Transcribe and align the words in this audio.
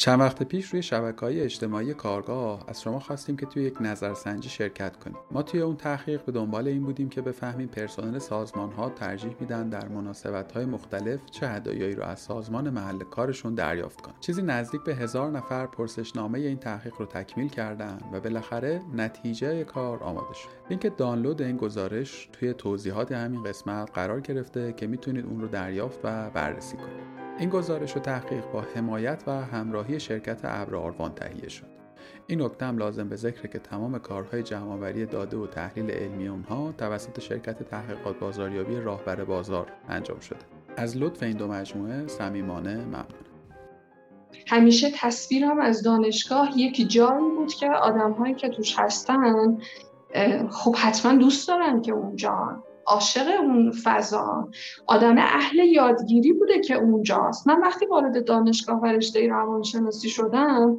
چند 0.00 0.20
وقت 0.20 0.42
پیش 0.42 0.66
روی 0.66 0.82
شبکه 0.82 1.20
های 1.20 1.40
اجتماعی 1.40 1.94
کارگاه 1.94 2.64
از 2.68 2.82
شما 2.82 3.00
خواستیم 3.00 3.36
که 3.36 3.46
توی 3.46 3.62
یک 3.62 3.74
نظرسنجی 3.80 4.48
شرکت 4.48 4.96
کنیم. 4.96 5.16
ما 5.30 5.42
توی 5.42 5.60
اون 5.60 5.76
تحقیق 5.76 6.24
به 6.24 6.32
دنبال 6.32 6.68
این 6.68 6.82
بودیم 6.82 7.08
که 7.08 7.22
بفهمیم 7.22 7.68
پرسنل 7.68 8.18
سازمان 8.18 8.72
ها 8.72 8.88
ترجیح 8.88 9.36
میدن 9.40 9.68
در 9.68 9.88
مناسبت 9.88 10.52
های 10.52 10.64
مختلف 10.64 11.20
چه 11.30 11.48
هدایایی 11.48 11.94
رو 11.94 12.02
از 12.02 12.18
سازمان 12.18 12.70
محل 12.70 12.98
کارشون 12.98 13.54
دریافت 13.54 14.00
کنن. 14.00 14.14
چیزی 14.20 14.42
نزدیک 14.42 14.80
به 14.80 14.94
هزار 14.94 15.30
نفر 15.30 15.66
پرسشنامه 15.66 16.38
این 16.38 16.58
تحقیق 16.58 16.94
رو 16.98 17.06
تکمیل 17.06 17.48
کردن 17.48 17.98
و 18.12 18.20
بالاخره 18.20 18.82
نتیجه 18.94 19.64
کار 19.64 20.02
آماده 20.02 20.34
شد. 20.34 20.48
لینک 20.70 20.96
دانلود 20.96 21.42
این 21.42 21.56
گزارش 21.56 22.28
توی 22.32 22.54
توضیحات 22.54 23.12
همین 23.12 23.42
قسمت 23.42 23.90
قرار 23.94 24.20
گرفته 24.20 24.72
که 24.72 24.86
می‌تونید 24.86 25.26
اون 25.26 25.40
رو 25.40 25.48
دریافت 25.48 26.00
و 26.04 26.30
بررسی 26.30 26.76
کنید. 26.76 27.29
این 27.40 27.48
گزارش 27.48 27.96
و 27.96 28.00
تحقیق 28.00 28.44
با 28.52 28.64
حمایت 28.74 29.22
و 29.26 29.30
همراهی 29.30 30.00
شرکت 30.00 30.40
ابر 30.44 30.76
آروان 30.76 31.14
تهیه 31.14 31.48
شد. 31.48 31.66
این 32.26 32.42
نکته 32.42 32.66
هم 32.66 32.78
لازم 32.78 33.08
به 33.08 33.16
ذکره 33.16 33.48
که 33.48 33.58
تمام 33.58 33.98
کارهای 33.98 34.42
جمعآوری 34.42 35.06
داده 35.06 35.36
و 35.36 35.46
تحلیل 35.46 35.90
علمی 35.90 36.28
اونها 36.28 36.72
توسط 36.78 37.20
شرکت 37.20 37.62
تحقیقات 37.62 38.18
بازاریابی 38.18 38.76
راهبر 38.76 39.24
بازار 39.24 39.66
انجام 39.88 40.20
شده. 40.20 40.38
از 40.76 40.96
لطف 40.96 41.22
این 41.22 41.36
دو 41.36 41.48
مجموعه 41.48 42.06
صمیمانه 42.06 42.76
ممنونم 42.76 43.06
همیشه 44.46 44.90
تصویرم 44.94 45.60
از 45.60 45.82
دانشگاه 45.82 46.58
یک 46.58 46.90
جایی 46.90 47.30
بود 47.36 47.54
که 47.54 47.70
آدمهایی 47.70 48.34
که 48.34 48.48
توش 48.48 48.78
هستن 48.78 49.58
خب 50.50 50.76
حتما 50.76 51.12
دوست 51.12 51.48
دارن 51.48 51.82
که 51.82 51.92
اونجا 51.92 52.64
عاشق 52.90 53.26
اون 53.40 53.72
فضا. 53.84 54.48
آدم 54.86 55.18
اهل 55.18 55.58
یادگیری 55.58 56.32
بوده 56.32 56.60
که 56.60 56.74
اونجاست. 56.74 57.48
من 57.48 57.60
وقتی 57.60 57.86
وارد 57.86 58.24
دانشگاه 58.24 58.80
و 58.80 58.86
رشته 58.86 59.28
روانشناسی 59.28 60.08
شدم 60.08 60.78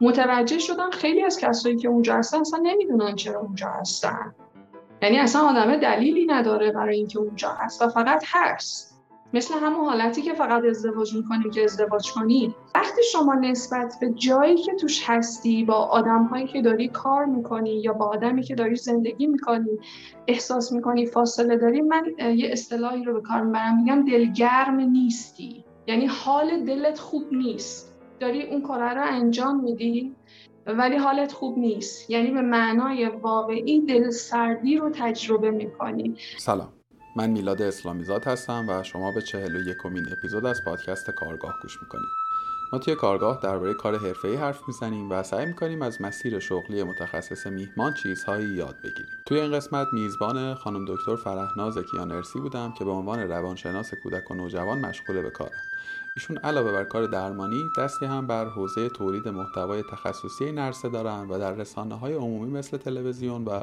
متوجه 0.00 0.58
شدم 0.58 0.90
خیلی 0.90 1.24
از 1.24 1.38
کسایی 1.38 1.76
که 1.76 1.88
اونجا 1.88 2.14
هستن 2.14 2.40
اصلا 2.40 2.60
نمی‌دونن 2.62 3.16
چرا 3.16 3.40
اونجا 3.40 3.68
هستن. 3.68 4.34
یعنی 5.02 5.18
اصلا 5.18 5.42
آدم 5.42 5.76
دلیلی 5.76 6.26
نداره 6.26 6.72
برای 6.72 6.96
اینکه 6.96 7.18
اونجا 7.18 7.50
هست 7.50 7.82
و 7.82 7.88
فقط 7.88 8.24
هست. 8.26 8.91
مثل 9.34 9.54
همون 9.54 9.84
حالتی 9.84 10.22
که 10.22 10.34
فقط 10.34 10.64
ازدواج 10.64 11.14
می‌کنی 11.14 11.50
که 11.50 11.64
ازدواج 11.64 12.12
کنی. 12.12 12.54
وقتی 12.74 13.02
شما 13.12 13.34
نسبت 13.34 13.94
به 14.00 14.10
جایی 14.10 14.56
که 14.56 14.74
توش 14.74 15.02
هستی 15.06 15.64
با 15.64 15.74
آدم 15.74 16.24
هایی 16.24 16.46
که 16.46 16.62
داری 16.62 16.88
کار 16.88 17.24
می‌کنی 17.24 17.70
یا 17.70 17.92
با 17.92 18.06
آدمی 18.06 18.42
که 18.42 18.54
داری 18.54 18.76
زندگی 18.76 19.26
می‌کنی 19.26 19.70
احساس 20.26 20.72
می‌کنی 20.72 21.06
فاصله 21.06 21.56
داری 21.56 21.80
من 21.80 22.04
یه 22.18 22.48
اصطلاحی 22.52 23.04
رو 23.04 23.14
به 23.14 23.20
کار 23.20 23.42
می‌برم 23.42 23.76
میگم 23.76 24.04
دلگرم 24.04 24.80
نیستی. 24.80 25.64
یعنی 25.86 26.06
حال 26.06 26.64
دلت 26.64 26.98
خوب 26.98 27.22
نیست. 27.32 27.92
داری 28.20 28.42
اون 28.42 28.62
کار 28.62 28.94
رو 28.94 29.02
انجام 29.06 29.60
میدی 29.60 30.14
ولی 30.66 30.96
حالت 30.96 31.32
خوب 31.32 31.58
نیست. 31.58 32.10
یعنی 32.10 32.30
به 32.30 32.40
معنای 32.40 33.08
واقعی 33.08 33.80
دل 33.80 34.10
سردی 34.10 34.76
رو 34.76 34.90
تجربه 34.90 35.50
می‌کنی. 35.50 36.16
سلام. 36.38 36.72
من 37.16 37.30
میلاد 37.30 37.62
اسلامیزاد 37.62 38.24
هستم 38.24 38.66
و 38.68 38.82
شما 38.82 39.12
به 39.12 39.22
چهل 39.22 39.56
و 39.56 39.68
یکمین 39.68 40.12
اپیزود 40.12 40.46
از 40.46 40.64
پادکست 40.64 41.10
کارگاه 41.10 41.58
گوش 41.62 41.82
می‌کنید. 41.82 42.08
ما 42.72 42.78
توی 42.78 42.94
کارگاه 42.94 43.40
درباره 43.42 43.74
کار 43.74 43.98
حرفه‌ای 43.98 44.36
حرف 44.36 44.68
می‌زنیم 44.68 45.10
و 45.10 45.22
سعی 45.22 45.46
می‌کنیم 45.46 45.82
از 45.82 46.02
مسیر 46.02 46.38
شغلی 46.38 46.82
متخصص 46.82 47.46
میهمان 47.46 47.94
چیزهایی 47.94 48.48
یاد 48.48 48.76
بگیریم. 48.84 49.12
توی 49.26 49.40
این 49.40 49.52
قسمت 49.52 49.86
میزبان 49.92 50.54
خانم 50.54 50.84
دکتر 50.88 51.16
فرهناز 51.16 51.78
کیانرسی 51.78 52.38
بودم 52.38 52.72
که 52.72 52.84
به 52.84 52.90
عنوان 52.90 53.18
روانشناس 53.18 53.94
کودک 53.94 54.30
و 54.30 54.34
نوجوان 54.34 54.78
مشغول 54.78 55.22
به 55.22 55.30
کارم. 55.30 55.62
ایشون 56.16 56.36
علاوه 56.36 56.72
بر 56.72 56.84
کار 56.84 57.06
درمانی 57.06 57.70
دستی 57.78 58.06
هم 58.06 58.26
بر 58.26 58.48
حوزه 58.48 58.88
تولید 58.88 59.28
محتوای 59.28 59.82
تخصصی 59.82 60.52
نرسه 60.52 60.88
دارن 60.88 61.28
و 61.28 61.38
در 61.38 61.52
رسانه 61.52 61.94
های 61.94 62.14
عمومی 62.14 62.50
مثل 62.50 62.76
تلویزیون 62.76 63.44
و 63.44 63.60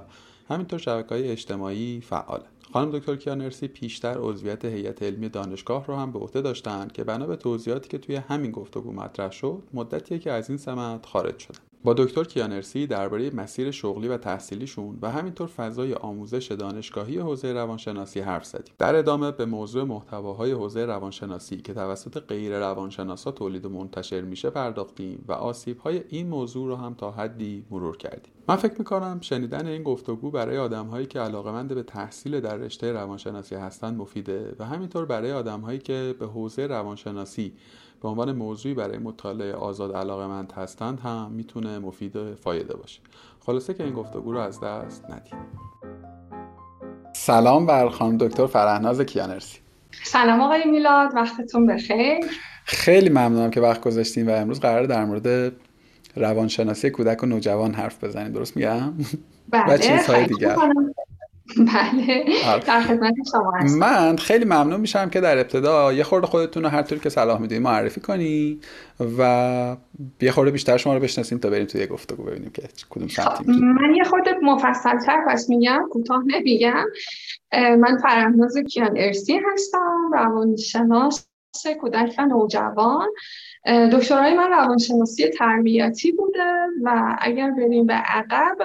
همینطور 0.50 0.80
شبکه 0.80 1.16
های 1.16 1.32
اجتماعی 1.32 2.02
فعاله. 2.02 2.44
خانم 2.74 2.92
دکتر 2.92 3.16
کیانرسی 3.16 3.68
پیشتر 3.68 4.18
عضویت 4.20 4.66
هیئت 4.66 5.04
علمی 5.04 5.30
دانشگاه 5.30 5.88
رو 5.88 5.96
هم 5.96 6.12
به 6.12 6.20
عهده 6.20 6.42
داشتند 6.42 6.92
که 6.92 7.04
بنا 7.04 7.28
به 7.28 7.36
توضیحاتی 7.36 7.90
که 7.90 7.98
توی 7.98 8.16
همین 8.16 8.52
گفتگو 8.52 8.92
مطرح 8.92 9.32
شد 9.32 9.64
مدتیه 9.74 10.20
که 10.20 10.32
از 10.32 10.50
این 10.50 10.58
سمت 10.58 11.06
خارج 11.06 11.40
شدن. 11.40 11.69
با 11.84 11.94
دکتر 11.94 12.24
کیانرسی 12.24 12.88
درباره 12.88 13.36
مسیر 13.36 13.72
شغلی 13.72 14.08
و 14.08 14.18
تحصیلیشون 14.18 15.00
و 15.02 15.12
همینطور 15.12 15.48
فضای 15.48 15.94
آموزش 15.94 16.52
دانشگاهی 16.52 17.18
حوزه 17.18 17.54
روانشناسی 17.54 18.20
حرف 18.20 18.46
زدیم. 18.46 18.74
در 18.78 18.96
ادامه 18.96 19.32
به 19.32 19.46
موضوع 19.46 19.84
محتواهای 19.84 20.52
حوزه 20.52 20.86
روانشناسی 20.86 21.58
که 21.58 21.74
توسط 21.74 22.20
غیر 22.20 22.60
روانشناسا 22.60 23.32
تولید 23.32 23.66
و 23.66 23.70
منتشر 23.70 24.22
میشه 24.22 24.50
پرداختیم 24.50 25.26
و 25.28 25.32
آسیبهای 25.32 26.04
این 26.10 26.28
موضوع 26.28 26.68
رو 26.68 26.76
هم 26.76 26.94
تا 26.94 27.12
حدی 27.12 27.66
مرور 27.72 27.98
کردیم. 27.98 28.34
من 28.48 28.56
فکر 28.56 28.76
می‌کنم 28.78 29.18
شنیدن 29.22 29.68
این 29.68 29.84
گفتگو 29.84 30.32
برای 30.32 30.58
آدمهایی 30.58 31.06
که 31.06 31.20
علاقمند 31.20 31.74
به 31.76 31.84
تحصیل 31.84 32.40
در 32.40 32.58
رشته 32.58 32.92
روانشناسی 32.92 33.56
هستند 33.56 33.98
مفیده 33.98 34.56
و 34.60 34.66
همینطور 34.66 35.06
برای 35.06 35.32
آدمهایی 35.32 35.80
که 35.80 36.16
به 36.20 36.26
حوزه 36.26 36.68
روانشناسی 36.68 37.54
به 38.02 38.08
عنوان 38.08 38.32
موضوعی 38.32 38.76
برای 38.76 38.98
مطالعه 38.98 39.54
آزاد 39.54 39.96
علاقمند 39.96 40.54
هستند 40.58 41.00
هم 41.00 41.32
می‌تونه 41.32 41.80
مفید 41.80 42.16
و 42.16 42.36
فایده 42.36 42.76
باشه. 42.76 43.00
خلاصه 43.40 43.74
که 43.74 43.84
این 43.84 43.94
گفتگو 43.94 44.32
رو 44.32 44.40
از 44.40 44.60
دست 44.62 45.06
ندید. 45.10 45.34
سلام 47.14 47.66
بر 47.66 47.90
خانم 47.90 48.18
دکتر 48.18 48.48
فرهناز 48.48 49.02
کیانرسی 49.02 49.60
سلام 50.04 50.42
آقای 50.42 50.66
میلاد 50.66 51.16
وقتتون 51.16 51.68
بخیر. 51.68 52.18
خیلی 52.66 53.10
ممنونم 53.10 53.52
که 53.52 53.62
وقت 53.62 53.82
گذاشتیم 53.82 54.28
و 54.28 54.32
امروز 54.32 54.60
قرار 54.60 54.86
در 54.86 55.06
مورد 55.06 55.54
روانشناسی 56.16 56.90
کودک 56.90 57.24
و 57.24 57.26
نوجوان 57.26 57.74
حرف 57.74 58.04
بزنیم. 58.04 58.32
درست 58.32 58.58
میگم؟ 58.58 58.94
بله 59.50 59.74
و 59.74 59.78
چیزهای 59.78 60.26
دیگر. 60.26 60.56
بله. 61.74 62.26
در 62.68 62.82
خدمت 62.82 63.14
شما 63.32 63.54
هستم. 63.62 63.80
من 63.80 64.18
خیلی 64.18 64.46
ممنون 64.46 64.80
میشم 64.80 65.10
که 65.10 65.22
در 65.22 65.38
ابتدا 65.38 65.94
یه 65.94 66.04
خورده 66.04 66.28
خودتون 66.28 66.64
رو 66.64 66.70
هر 66.70 66.82
طور 66.82 66.98
که 66.98 67.10
صلاح 67.10 67.42
می‌دونید 67.42 67.64
معرفی 67.64 68.02
کنی 68.02 68.60
و 69.18 69.76
یه 70.22 70.32
خورده 70.32 70.52
بیشتر 70.52 70.78
شما 70.78 70.94
رو 70.94 71.00
بشناسیم 71.00 71.38
تا 71.38 71.50
بریم 71.50 71.66
توی 71.66 71.88
گفتگو 71.88 72.24
ببینیم 72.24 72.50
که 72.50 72.62
کدوم 72.90 73.08
سمتی 73.08 73.44
خب، 73.44 73.50
من 73.50 73.96
یه 73.96 74.04
خورده 74.04 74.32
مفصل 74.42 75.00
تر 75.00 75.26
پس 75.28 75.50
میگم 75.50 75.86
کوتاه 75.92 76.24
نمیگم. 76.26 76.86
من 77.54 77.98
فرهناز 78.04 78.58
کیان 78.58 78.94
ارسی 78.98 79.42
هستم 79.54 80.12
روانشناس 80.14 81.28
کودک 81.82 82.16
و 82.18 82.26
نوجوان. 82.26 83.08
دکترای 83.94 84.34
من 84.34 84.50
روانشناسی 84.50 85.30
تربیتی 85.30 86.12
بوده 86.12 86.54
و 86.84 87.16
اگر 87.20 87.52
بریم 87.52 87.86
به 87.86 87.94
عقب 87.94 88.58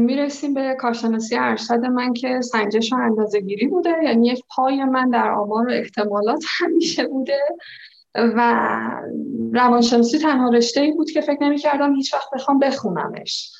می‌رسیم 0.00 0.54
به 0.54 0.76
کارشناسی 0.78 1.36
ارشد 1.36 1.74
من 1.74 2.12
که 2.12 2.40
سنجش 2.40 2.92
و 2.92 2.96
اندازه 2.96 3.40
گیری 3.40 3.66
بوده. 3.66 3.94
یعنی 4.04 4.28
یک 4.28 4.44
پای 4.56 4.84
من 4.84 5.10
در 5.10 5.30
آمار 5.30 5.68
و 5.68 5.70
احتمالات 5.70 6.44
همیشه 6.58 7.06
بوده 7.06 7.40
و 8.14 8.80
روانشناسی 9.52 10.18
تنها 10.18 10.50
رشته 10.50 10.80
ای 10.80 10.92
بود 10.92 11.10
که 11.10 11.20
فکر 11.20 11.42
نمی 11.42 11.58
کردم 11.58 11.94
هیچ 11.94 12.14
وقت 12.14 12.28
بخوام 12.34 12.58
بخونمش. 12.58 13.52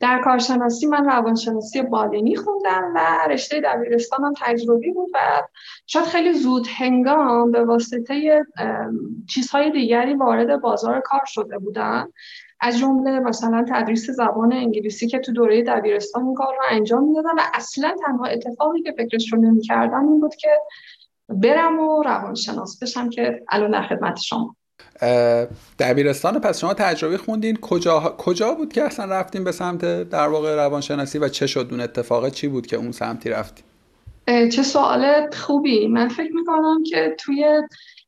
در 0.00 0.20
کارشناسی 0.24 0.86
من 0.86 1.04
روانشناسی 1.04 1.82
بالینی 1.82 2.36
خوندم 2.36 2.92
و 2.94 3.28
رشته 3.28 3.60
دبیرستانم 3.60 4.32
تجربی 4.40 4.92
بود 4.92 5.10
و 5.14 5.42
شاید 5.86 6.06
خیلی 6.06 6.32
زود 6.32 6.66
هنگام 6.76 7.50
به 7.50 7.64
واسطه 7.64 8.44
چیزهای 9.28 9.70
دیگری 9.70 10.14
وارد 10.14 10.60
بازار 10.60 11.00
کار 11.00 11.24
شده 11.26 11.58
بودم. 11.58 12.12
از 12.62 12.78
جمله 12.78 13.20
مثلا 13.20 13.64
تدریس 13.68 14.10
زبان 14.10 14.52
انگلیسی 14.52 15.06
که 15.06 15.18
تو 15.18 15.32
دوره 15.32 15.62
دبیرستان 15.62 16.24
این 16.24 16.34
کار 16.34 16.54
رو 16.54 16.62
انجام 16.70 17.04
می‌دادم 17.04 17.36
و 17.36 17.40
اصلا 17.54 17.94
تنها 18.06 18.24
اتفاقی 18.26 18.82
که 18.82 18.94
فکرش 18.98 19.32
رو 19.32 19.40
نمی‌کردم 19.40 20.08
این 20.08 20.20
بود 20.20 20.34
که 20.34 20.48
برم 21.28 21.80
و 21.80 22.02
روانشناس 22.02 22.82
بشم 22.82 23.10
که 23.10 23.42
الان 23.48 23.70
در 23.70 23.82
خدمت 23.82 24.18
شما. 24.20 24.56
دبیرستان 25.78 26.38
پس 26.38 26.60
شما 26.60 26.74
تجربه 26.74 27.18
خوندین. 27.18 27.56
کجا 27.56 28.00
کجا 28.18 28.54
بود 28.54 28.72
که 28.72 28.82
اصلا 28.82 29.04
رفتین 29.04 29.44
به 29.44 29.52
سمت 29.52 29.84
در 30.10 30.28
واقع 30.28 30.54
روانشناسی 30.54 31.18
و 31.18 31.28
چه 31.28 31.46
شد 31.46 31.68
اون 31.70 31.80
اتفاق؟ 31.80 32.28
چی 32.28 32.48
بود 32.48 32.66
که 32.66 32.76
اون 32.76 32.92
سمتی 32.92 33.30
رفتین؟ 33.30 33.64
چه 34.48 34.62
سوال 34.62 35.30
خوبی. 35.30 35.86
من 35.86 36.08
فکر 36.08 36.32
می‌کنم 36.32 36.82
که 36.90 37.16
توی 37.18 37.62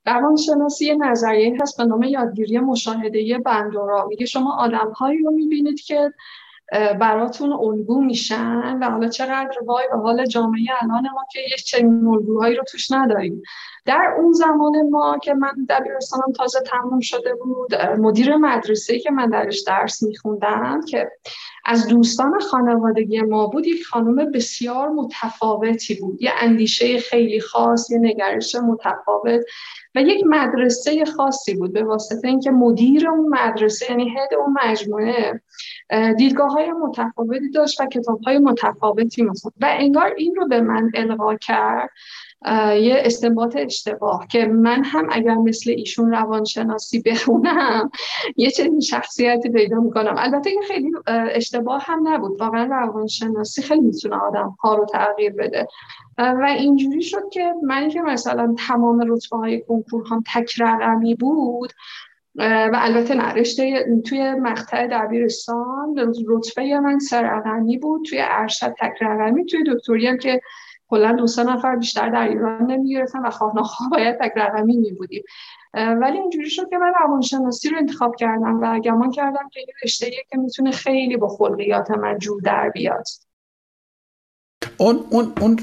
روانشناسی 0.06 0.96
نظریه 0.96 1.58
هست 1.60 1.78
به 1.78 1.84
نام 1.84 2.02
یادگیری 2.02 2.58
مشاهده 2.58 3.38
بندورا 3.38 4.06
میگه 4.06 4.26
شما 4.26 4.56
آدمهایی 4.56 5.18
رو 5.18 5.30
می‌بینید 5.30 5.80
که 5.80 6.12
براتون 7.00 7.52
الگو 7.52 8.00
میشن 8.00 8.78
و 8.78 8.90
حالا 8.90 9.08
چقدر 9.08 9.58
وای 9.66 9.84
به 9.92 9.98
حال 9.98 10.26
جامعه 10.26 10.62
الان 10.82 11.02
ما 11.02 11.24
که 11.32 11.40
یه 11.40 11.56
چنین 11.56 12.06
الگوهایی 12.06 12.56
رو 12.56 12.64
توش 12.64 12.90
نداریم. 12.90 13.42
در 13.86 14.14
اون 14.18 14.32
زمان 14.32 14.90
ما 14.90 15.18
که 15.18 15.34
من 15.34 15.66
دبیرستانم 15.68 16.32
تازه 16.32 16.60
تموم 16.60 17.00
شده 17.00 17.34
بود 17.34 17.74
مدیر 17.74 18.36
مدرسه 18.36 18.98
که 18.98 19.10
من 19.10 19.30
درش 19.30 19.62
درس 19.66 20.02
میخوندم 20.02 20.80
که 20.88 21.10
از 21.64 21.88
دوستان 21.88 22.40
خانوادگی 22.40 23.20
ما 23.20 23.46
بود 23.46 23.66
یک 23.66 23.84
خانم 23.84 24.32
بسیار 24.32 24.88
متفاوتی 24.88 25.94
بود. 25.94 26.22
یه 26.22 26.30
اندیشه 26.40 26.98
خیلی 26.98 27.40
خاص 27.40 27.90
یه 27.90 27.98
نگرش 27.98 28.54
متفاوت. 28.54 29.44
و 29.94 30.02
یک 30.02 30.24
مدرسه 30.26 31.04
خاصی 31.04 31.54
بود 31.54 31.72
به 31.72 31.84
واسطه 31.84 32.28
اینکه 32.28 32.50
مدیر 32.50 33.08
اون 33.08 33.28
مدرسه 33.28 33.86
یعنی 33.90 34.10
هد 34.10 34.34
اون 34.38 34.56
مجموعه 34.64 35.40
دیدگاه 36.16 36.50
های 36.52 36.72
متفاوتی 36.72 37.50
داشت 37.50 37.80
و 37.80 37.86
کتاب 37.86 38.20
های 38.20 38.38
متفاوتی 38.38 39.22
مثلا 39.22 39.50
و 39.60 39.76
انگار 39.78 40.14
این 40.16 40.34
رو 40.34 40.48
به 40.48 40.60
من 40.60 40.90
القا 40.94 41.36
کرد 41.36 41.90
یه 42.80 43.02
استنباط 43.04 43.56
اشتباه 43.56 44.26
که 44.30 44.46
من 44.46 44.84
هم 44.84 45.08
اگر 45.10 45.34
مثل 45.34 45.70
ایشون 45.70 46.10
روانشناسی 46.10 47.02
بخونم 47.02 47.90
یه 48.36 48.50
چنین 48.50 48.80
شخصیتی 48.80 49.50
پیدا 49.50 49.80
می‌کنم. 49.80 50.14
البته 50.18 50.50
این 50.50 50.62
خیلی 50.68 50.92
اشتباه 51.06 51.82
هم 51.86 52.08
نبود. 52.08 52.40
واقعا 52.40 52.64
روانشناسی 52.64 53.62
خیلی 53.62 53.80
می‌تونه 53.80 54.16
آدم 54.16 54.56
ها 54.60 54.74
رو 54.74 54.86
تغییر 54.86 55.32
بده. 55.32 55.66
و 56.18 56.54
اینجوری 56.58 57.02
شد 57.02 57.28
که 57.32 57.54
من 57.62 57.88
که 57.88 58.02
مثلا 58.02 58.54
تمام 58.68 59.12
رتبه 59.12 59.36
های 59.36 59.60
کنکور 59.60 60.04
هم 60.10 60.22
تک 60.34 60.60
رقمی 60.60 61.14
بود 61.14 61.72
و 62.36 62.70
البته 62.74 63.14
نرشته 63.14 63.86
توی 64.06 64.34
مقطع 64.34 64.86
دبیرستان 64.86 66.14
رتبه 66.28 66.80
من 66.80 66.98
سرقمی 66.98 67.78
بود. 67.78 68.04
توی 68.04 68.18
ارشد 68.22 68.74
تک 68.80 68.92
رقمی 69.00 69.44
توی 69.44 69.64
دکتری 69.74 70.06
هم 70.06 70.18
که 70.18 70.40
کلا 70.94 71.12
دو 71.12 71.26
سه 71.26 71.44
نفر 71.44 71.76
بیشتر 71.76 72.08
در 72.08 72.28
ایران 72.28 72.70
نمی‌گرفتن 72.70 73.18
و 73.26 73.30
خواه 73.30 73.56
نخواه 73.56 73.90
باید 73.90 74.18
تک 74.20 74.32
رقمی 74.36 74.76
می 74.76 74.92
بودیم 74.92 75.22
ولی 75.74 76.18
اینجوری 76.18 76.50
شد 76.50 76.68
که 76.70 76.78
من 76.78 76.92
روانشناسی 77.00 77.68
رو 77.68 77.78
انتخاب 77.78 78.16
کردم 78.16 78.60
و 78.62 78.80
گمان 78.80 79.10
کردم 79.10 79.48
که 79.52 79.60
این 79.60 79.68
رشته 79.84 80.10
که 80.30 80.38
می‌تونه 80.38 80.70
خیلی 80.70 81.16
با 81.16 81.28
خلقیات 81.28 81.90
من 81.90 82.18
جور 82.18 82.42
در 82.42 82.70
بیاد. 82.70 83.04
اون, 84.78 85.04
اون, 85.10 85.32
اون 85.40 85.56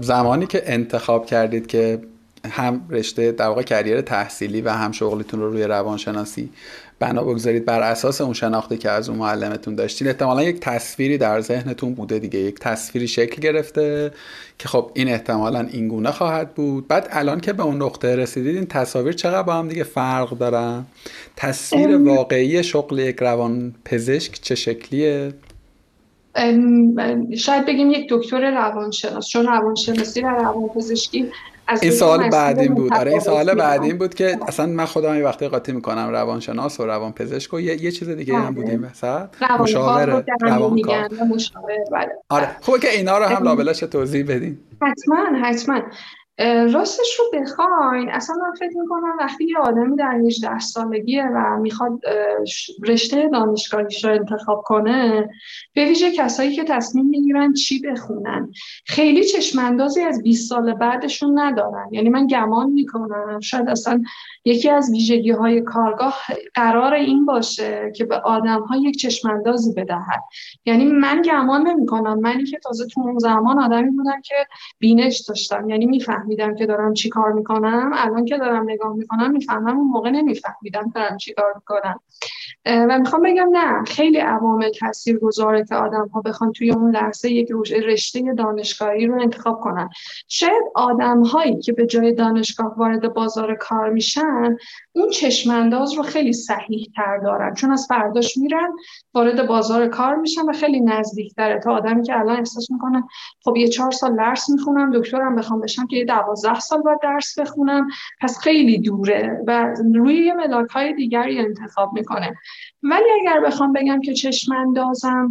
زمانی 0.00 0.46
که 0.46 0.62
انتخاب 0.64 1.26
کردید 1.26 1.66
که 1.66 2.00
هم 2.44 2.86
رشته 2.90 3.32
در 3.32 3.46
واقع 3.46 3.62
کریر 3.62 4.00
تحصیلی 4.00 4.60
و 4.60 4.70
هم 4.70 4.92
شغلتون 4.92 5.40
رو 5.40 5.50
روی 5.50 5.64
روانشناسی 5.64 6.52
بنا 7.00 7.24
بگذارید 7.24 7.64
بر 7.64 7.82
اساس 7.82 8.20
اون 8.20 8.32
شناخته 8.32 8.76
که 8.76 8.90
از 8.90 9.08
اون 9.08 9.18
معلمتون 9.18 9.74
داشتین. 9.74 10.08
احتمالا 10.08 10.42
یک 10.42 10.60
تصویری 10.60 11.18
در 11.18 11.40
ذهنتون 11.40 11.94
بوده 11.94 12.18
دیگه 12.18 12.38
یک 12.38 12.58
تصویری 12.58 13.08
شکل 13.08 13.42
گرفته 13.42 14.10
که 14.58 14.68
خب 14.68 14.90
این 14.94 15.08
احتمالا 15.08 15.60
این 15.60 15.88
گونه 15.88 16.10
خواهد 16.10 16.54
بود. 16.54 16.88
بعد 16.88 17.08
الان 17.10 17.40
که 17.40 17.52
به 17.52 17.62
اون 17.62 17.82
نقطه 17.82 18.16
رسیدید 18.16 18.56
این 18.56 18.66
تصاویر 18.66 19.12
چقدر 19.12 19.42
با 19.42 19.54
هم 19.54 19.68
دیگه 19.68 19.84
فرق 19.84 20.38
دارن؟ 20.38 20.84
تصویر 21.36 21.96
واقعی 21.96 22.62
شغل 22.62 22.98
یک 22.98 23.16
روان 23.20 23.74
پزشک 23.84 24.32
چه 24.42 24.54
شکلیه؟ 24.54 25.32
شاید 27.36 27.66
بگیم 27.66 27.90
یک 27.90 28.06
دکتر 28.10 28.50
روانشناس 28.50 29.26
چون 29.28 29.46
روانشناسی 29.46 30.20
و 30.20 30.28
روانپزشکی 30.28 31.26
این 31.82 31.90
سوال 31.90 32.30
بعدین 32.30 32.74
بود. 32.74 32.94
آره 32.94 33.10
این 33.10 33.20
سوال 33.20 33.54
بعدین 33.54 33.98
بود 33.98 34.14
که 34.14 34.38
اصلا 34.48 34.66
من 34.66 34.84
خودم 34.84 35.12
این 35.12 35.24
وقتی 35.24 35.48
قاطی 35.48 35.72
می‌کنم 35.72 36.08
روانشناس 36.08 36.80
و 36.80 36.86
روانپزشک 36.86 37.54
و 37.54 37.60
یه, 37.60 37.82
یه 37.82 37.90
چیز 37.90 38.08
دیگه 38.08 38.34
هم 38.34 38.42
بله. 38.42 38.50
بودیم. 38.50 38.84
وسط 38.84 39.28
مشاور 39.60 40.24
روانکار. 40.42 41.08
بله. 41.92 42.08
آره 42.28 42.56
خوبه 42.60 42.78
که 42.78 42.90
اینا 42.90 43.18
رو 43.18 43.24
هم 43.24 43.44
لابلاش 43.44 43.80
توضیح 43.80 44.24
بدین. 44.24 44.58
حتما 44.82 45.38
حتما. 45.42 45.80
راستش 46.72 47.16
رو 47.18 47.40
بخواین. 47.40 48.10
اصلا 48.10 48.36
من 48.36 48.52
فکر 48.58 48.78
می‌کنم 48.78 49.16
وقتی 49.18 49.44
یه 49.44 49.58
آدمی 49.58 49.96
در 49.96 50.14
18 50.14 50.58
سالگیه 50.58 51.24
و 51.24 51.58
می‌خواد 51.60 52.00
رشته 52.86 53.28
دانشگاهیش 53.28 54.04
رو 54.04 54.10
انتخاب 54.10 54.62
کنه 54.66 55.28
به 55.74 55.84
ویژه 55.84 56.10
کسایی 56.10 56.56
که 56.56 56.64
تصمیم 56.64 57.06
می‌گیرن 57.06 57.52
چی 57.52 57.82
بخونن. 57.82 58.50
خیلی 58.86 59.24
چشماندازی 59.24 60.00
از 60.00 60.22
20 60.22 60.48
سال 60.48 60.72
بعدشون 60.74 61.38
ندارن. 61.38 61.88
یعنی 61.92 62.08
من 62.08 62.26
گمان 62.26 62.70
می‌کنم 62.70 63.40
شاید 63.40 63.68
اصلا 63.68 64.02
یکی 64.44 64.70
از 64.70 64.90
ویژگی 64.90 65.30
های 65.30 65.60
کارگاه 65.60 66.14
قرار 66.54 66.94
این 66.94 67.26
باشه 67.26 67.92
که 67.96 68.04
به 68.04 68.16
آدم 68.16 68.60
ها 68.60 68.76
یک 68.76 68.96
چشماندازی 68.96 69.72
بدهد. 69.72 70.22
یعنی 70.66 70.84
من 70.84 71.22
گمان 71.22 71.68
نمی 71.68 71.86
کنم 71.86 72.20
منی 72.20 72.44
که 72.44 72.58
تازه 72.58 72.86
تو 72.86 73.00
اون 73.00 73.18
زمان 73.18 73.58
آدمی 73.58 73.90
بودم 73.90 74.20
که 74.20 74.34
بینش 74.78 75.20
داشتم. 75.20 75.70
یعنی 75.70 75.86
میفهمیدم 75.86 76.54
که 76.54 76.66
دارم 76.66 76.94
چی 76.94 77.08
کار 77.08 77.32
می‌کنم. 77.32 77.90
الان 77.94 78.24
که 78.24 78.38
دارم 78.38 78.70
نگاه 78.70 78.94
می‌کنم 78.94 79.30
می‌فهمم. 79.30 79.78
اون 79.78 79.88
موقع 79.88 80.10
نمیفهمیدم 80.10 80.92
دارم 80.94 81.16
چی 81.16 81.34
کار 81.34 81.52
می‌کنم. 81.54 82.00
و 82.66 82.98
می‌خوام 82.98 83.22
بگم 83.22 83.48
نه 83.52 83.84
خیلی 83.84 84.18
عوامل 84.18 84.70
تاثیر 84.70 85.18
گذاره 85.18 85.64
که 85.64 85.74
آدم 85.74 86.08
ها 86.08 86.20
بخوان 86.20 86.52
توی 86.52 86.70
اون 86.70 86.90
لحظه 86.96 87.30
یک 87.30 87.48
رشته 87.84 88.34
دانشگاهی 88.34 89.06
رو 89.06 89.22
انتخاب 89.22 89.60
کنن. 89.60 89.88
شاید 90.28 90.64
آدم 90.74 91.22
هایی 91.22 91.58
که 91.58 91.72
به 91.72 91.86
جای 91.86 92.12
دانشگاه 92.12 92.74
وارد 92.76 93.14
بازار 93.14 93.54
کار 93.54 93.90
میشن 93.90 94.29
اون 94.92 95.10
چشمانداز 95.10 95.92
رو 95.92 96.02
خیلی 96.02 96.32
صحیح 96.32 96.90
تر 96.96 97.18
دارن. 97.18 97.54
چون 97.54 97.72
از 97.72 97.86
فرداش 97.88 98.36
میرن 98.36 98.72
وارد 99.14 99.46
بازار 99.46 99.88
کار 99.88 100.16
میشن 100.16 100.42
و 100.42 100.52
خیلی 100.52 100.80
نزدیک 100.80 101.34
داره 101.36 101.60
تا 101.60 101.72
آدمی 101.72 102.02
که 102.02 102.18
الان 102.18 102.36
احساس 102.36 102.70
می‌کنن 102.70 103.08
خب 103.44 103.56
یه 103.56 103.68
چهار 103.68 103.90
سال 103.90 104.16
درس 104.16 104.50
می‌خونم 104.50 104.90
دکترم 104.98 105.36
بخوام 105.36 105.60
بشم 105.60 105.86
که 105.86 105.96
یه 105.96 106.04
دوازده 106.04 106.60
سال 106.60 106.82
باید 106.82 107.00
درس 107.02 107.38
بخونم 107.38 107.88
پس 108.20 108.38
خیلی 108.38 108.78
دوره 108.78 109.44
و 109.46 109.74
روی 109.94 110.14
یه 110.14 110.34
ملاک 110.34 110.70
های 110.70 110.94
دیگری 110.94 111.38
انتخاب 111.38 111.92
می‌کنه. 111.92 112.34
ولی 112.82 113.10
اگر 113.20 113.40
بخوام 113.40 113.72
بگم 113.72 114.00
که 114.00 114.14
چشم 114.14 114.52
اندازم 114.52 115.30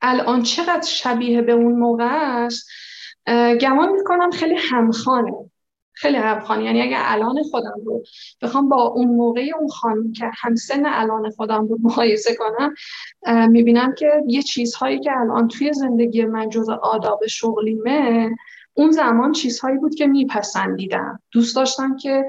الان 0.00 0.42
چقدر 0.42 0.86
شبیه 0.86 1.42
به 1.42 1.52
اون 1.52 1.78
موقع 1.78 2.44
است 2.44 2.68
گمان 3.60 3.92
می‌کنم 3.92 4.30
خیلی 4.30 4.56
همخانه 4.70 5.50
خیلی 5.94 6.16
همخانه 6.16 6.64
یعنی 6.64 6.82
اگر 6.82 7.00
الان 7.02 7.42
خودم 7.50 7.80
رو 7.84 8.02
بخوام 8.42 8.68
با 8.68 8.82
اون 8.82 9.08
موقع 9.08 9.50
اون 9.58 9.68
خانم 9.68 10.12
که 10.12 10.30
همسن 10.34 10.86
الان 10.86 11.30
خودم 11.30 11.66
رو 11.66 11.78
مقایسه 11.82 12.36
کنم 12.36 12.74
می‌بینم 13.50 13.94
که 13.94 14.10
یه 14.26 14.42
چیزهایی 14.42 15.00
که 15.00 15.10
الان 15.20 15.48
توی 15.48 15.72
زندگی 15.72 16.24
من 16.24 16.48
جز 16.48 16.68
آداب 16.68 17.26
شغلیمه 17.26 18.30
اون 18.74 18.90
زمان 18.90 19.32
چیزهایی 19.32 19.78
بود 19.78 19.94
که 19.94 20.06
میپسندیدم. 20.06 21.20
دوست 21.32 21.56
داشتم 21.56 21.96
که 21.96 22.24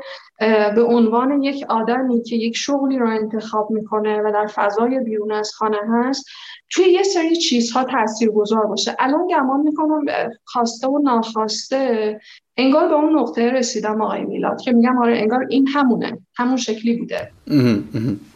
به 0.75 0.83
عنوان 0.83 1.43
یک 1.43 1.65
آدمی 1.69 2.23
که 2.23 2.35
یک 2.35 2.55
شغلی 2.55 2.97
رو 2.97 3.09
انتخاب 3.09 3.71
می‌کنه 3.71 4.21
و 4.21 4.31
در 4.31 4.47
فضای 4.47 4.99
بیرون 4.99 5.31
از 5.31 5.51
خانه 5.55 5.77
هست 5.89 6.25
توی 6.69 6.85
یه 6.85 7.03
سری 7.03 7.35
چیزها 7.35 7.83
تأثیر 7.83 8.29
گذار 8.29 8.65
باشه. 8.65 8.95
الان 8.99 9.27
گمان 9.27 9.59
می‌کنم 9.59 10.05
خواسته 10.45 10.87
و 10.87 10.99
ناخواسته 11.03 12.19
انگار 12.57 12.87
به 12.87 12.93
اون 12.93 13.19
نقطه 13.19 13.51
رسیدم 13.51 14.01
آقای 14.01 14.25
میلاد 14.25 14.61
که 14.61 14.71
میگم 14.71 14.97
آره 14.97 15.17
انگار 15.17 15.45
این 15.49 15.67
همونه. 15.67 16.19
همون 16.35 16.57
شکلی 16.57 16.97
بوده. 16.97 17.31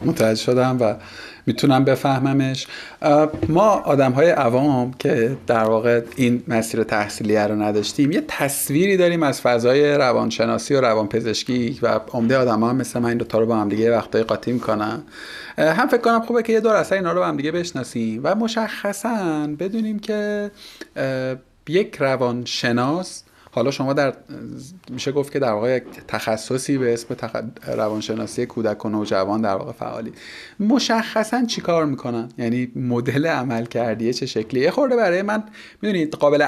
متوجه 0.04 0.42
شدم 0.42 0.76
و 0.80 0.94
می‌تونم 1.48 1.84
بفهممش. 1.84 2.66
ما 3.48 3.70
آدم 3.70 4.12
های 4.12 4.30
عوام 4.30 4.92
که 4.98 5.36
در 5.46 5.64
واقع 5.64 6.00
این 6.16 6.42
مسیر 6.48 6.84
تحصیلی 6.84 7.36
رو 7.36 7.62
نداشتیم 7.62 8.12
یه 8.12 8.24
تصویری 8.28 8.96
داریم 8.96 9.22
از 9.22 9.40
فضای 9.40 9.94
روانشناسی 9.94 10.74
و 10.74 10.80
روانپزشکی 10.80 11.78
و 11.82 12.00
عمده 12.12 12.38
آدم 12.38 12.60
ها 12.60 12.72
مثل 12.72 12.98
من 12.98 13.08
این 13.08 13.18
دوتا 13.18 13.38
رو 13.38 13.46
با 13.46 13.56
هم 13.56 13.68
دیگه 13.68 13.96
وقتای 13.96 14.22
قاطی 14.22 14.52
می‌کنن. 14.52 15.02
هم 15.58 15.88
فکر 15.88 16.00
کنم 16.00 16.20
خوبه 16.20 16.42
که 16.42 16.52
یه 16.52 16.60
دور 16.60 16.74
اصلا 16.76 16.98
اینا 16.98 17.12
رو 17.12 17.20
با 17.20 17.26
هم 17.26 17.36
دیگه 17.36 17.52
بشناسیم 17.52 18.20
و 18.24 18.34
مشخصا 18.34 19.48
بدونیم 19.58 19.98
که 19.98 20.50
یک 21.68 21.96
روانشناس 21.98 23.22
حالا 23.58 23.70
شما 23.70 23.92
در 23.92 24.14
میشه 24.90 25.12
گفت 25.12 25.32
که 25.32 25.38
در 25.38 25.52
واقع 25.52 25.80
تخصصی 26.08 26.78
به 26.78 26.92
اسم 26.92 27.14
تخ... 27.14 27.36
روانشناسی 27.66 28.46
کودک 28.46 28.84
و 28.84 28.88
نوجوان 28.88 29.40
در 29.40 29.54
واقع 29.54 29.72
فعالی. 29.72 30.12
مشخصا 30.60 31.44
چیکار 31.44 31.86
می‌کنن؟ 31.86 32.28
یعنی 32.38 32.72
مدل 32.76 33.26
عمل 33.26 33.64
کردیه 33.64 34.12
چه 34.12 34.26
شکلی 34.26 34.60
یه 34.60 34.70
خورده 34.70 34.96
برای 34.96 35.22
من 35.22 35.44
می‌دونید 35.82 36.14
قابل 36.14 36.46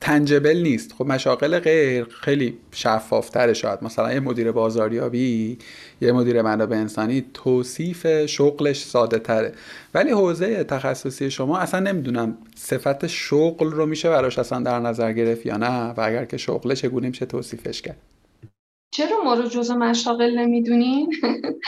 تنجبل 0.00 0.56
نیست. 0.62 0.92
خب 0.92 1.06
مشاقل 1.06 1.58
غیر 1.58 2.04
خیلی 2.04 2.58
شفافتره 2.72 3.52
شاید. 3.52 3.82
مثلا 3.82 4.12
یه 4.12 4.20
مدیر 4.20 4.52
بازاریابی 4.52 5.58
یه 6.02 6.12
مدیر 6.12 6.42
منابع 6.42 6.76
انسانی 6.76 7.24
توصیف 7.34 8.26
شغلش 8.26 8.84
ساده 8.84 9.18
تره. 9.18 9.52
ولی 9.94 10.10
حوزه 10.10 10.64
تخصصی 10.64 11.30
شما 11.30 11.58
اصلا 11.58 11.80
نمی‌دونم 11.80 12.36
صفت 12.54 13.06
شغل 13.06 13.70
رو 13.70 13.86
میشه 13.86 14.10
براش 14.10 14.38
اصلا 14.38 14.60
در 14.60 14.80
نظر 14.80 15.12
گرفت 15.12 15.46
یا 15.46 15.56
نه 15.56 15.94
و 15.96 16.00
اگر 16.00 16.24
که 16.24 16.36
شغله 16.36 16.74
چگونه 16.74 17.08
میشه 17.08 17.26
توصیفش 17.26 17.82
کرد. 17.82 17.96
چرا 18.94 19.24
ما 19.24 19.34
رو 19.34 19.48
جز 19.48 19.70
مشاغل 19.70 20.38
نمی‌دونین؟ 20.38 21.12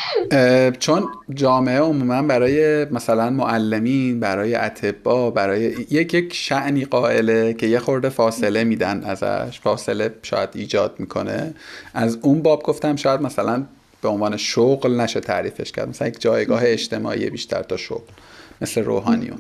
چون 0.85 1.09
جامعه 1.35 1.81
عموما 1.81 2.23
برای 2.23 2.85
مثلا 2.85 3.31
معلمین 3.31 4.21
برای 4.21 4.55
اطبا 4.55 5.31
برای 5.31 5.63
یک 5.91 6.15
یک 6.15 6.35
شعنی 6.35 6.85
قائله 6.85 7.55
که 7.55 7.67
یه 7.67 7.79
خورده 7.79 8.09
فاصله 8.09 8.65
میدن 8.65 9.05
ازش 9.05 9.61
فاصله 9.61 10.15
شاید 10.23 10.49
ایجاد 10.55 10.95
می‌کنه. 10.99 11.55
از 11.95 12.19
اون 12.23 12.43
باب 12.43 12.63
گفتم 12.63 12.97
شاید 12.97 13.21
مثلا 13.21 13.65
به 14.05 14.11
عنوان 14.11 14.37
شغل 14.37 15.01
نشه 15.01 15.21
تعریفش 15.21 15.73
کرد. 15.73 15.89
مثلا 15.89 16.09
یک 16.09 16.21
جایگاه 16.21 16.61
اجتماعی 16.65 17.31
بیشتر 17.31 17.63
تا 17.63 17.77
شغل 17.77 18.13
مثل 18.61 18.85
روحانیون. 18.85 19.39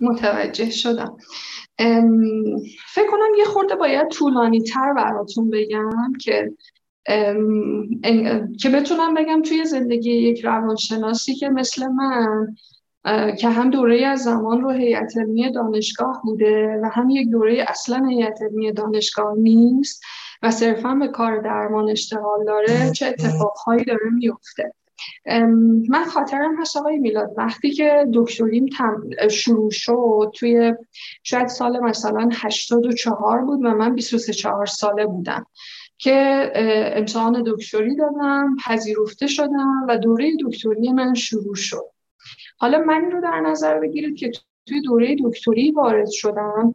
متوجه 0.00 0.70
شدم. 0.70 1.16
فکر 2.94 3.10
کنم 3.10 3.34
یه 3.38 3.44
خورده 3.44 3.74
باید 3.74 4.08
طولانی 4.08 4.62
تر 4.62 4.92
براتون 4.92 5.50
بگم 5.50 6.12
که 6.20 6.52
که 8.60 8.68
بتونم 8.74 9.14
بگم 9.14 9.42
توی 9.42 9.64
زندگی 9.64 10.12
یک 10.12 10.44
روانشناسی 10.44 11.34
که 11.34 11.48
مثل 11.48 11.86
من 11.86 12.56
که 13.38 13.48
هم 13.48 13.70
دوره 13.70 14.06
از 14.06 14.22
زمان 14.22 14.60
رو 14.60 14.70
هیئت 14.70 15.12
علمی 15.16 15.52
دانشگاه 15.52 16.20
بوده 16.24 16.80
و 16.82 16.90
هم 16.92 17.10
یک 17.10 17.30
دوره 17.30 17.64
اصلا 17.68 18.06
هیئت 18.08 18.42
علمی 18.42 18.72
دانشگاه 18.72 19.34
نیست 19.38 20.02
و 20.42 20.50
صرفا 20.50 20.94
به 20.94 21.08
کار 21.08 21.40
درمان 21.40 21.90
اشتغال 21.90 22.44
داره 22.44 22.90
چه 22.90 23.06
اتفاقهایی 23.06 23.84
داره 23.84 24.10
میفته. 24.12 24.72
من 25.88 26.04
خاطرم 26.04 26.60
هست 26.60 26.76
آقای 26.76 26.98
میلاد 26.98 27.34
وقتی 27.36 27.70
که 27.70 28.06
دکتریم 28.14 28.66
شروع 29.30 29.70
شد 29.70 30.30
توی 30.34 30.74
شاید 31.22 31.46
سال 31.46 31.80
مثلا 31.80 32.28
84 32.32 33.44
بود 33.44 33.64
و 33.64 33.68
من 33.68 33.94
23 33.94 34.64
ساله 34.66 35.06
بودم 35.06 35.46
که 35.98 36.52
امتحان 36.96 37.42
دکتری 37.46 37.96
دادم 37.96 38.56
پذیرفته 38.66 39.26
شدم 39.26 39.86
و 39.88 39.98
دوره 39.98 40.32
دکتری 40.44 40.92
من 40.92 41.14
شروع 41.14 41.54
شد. 41.54 41.84
حالا 42.58 42.78
من 42.78 43.10
رو 43.10 43.20
در 43.20 43.40
نظر 43.40 43.80
بگیرید 43.80 44.16
که 44.16 44.30
توی 44.66 44.80
دوره 44.80 45.16
دکتری 45.24 45.70
وارد 45.70 46.10
شدم 46.10 46.74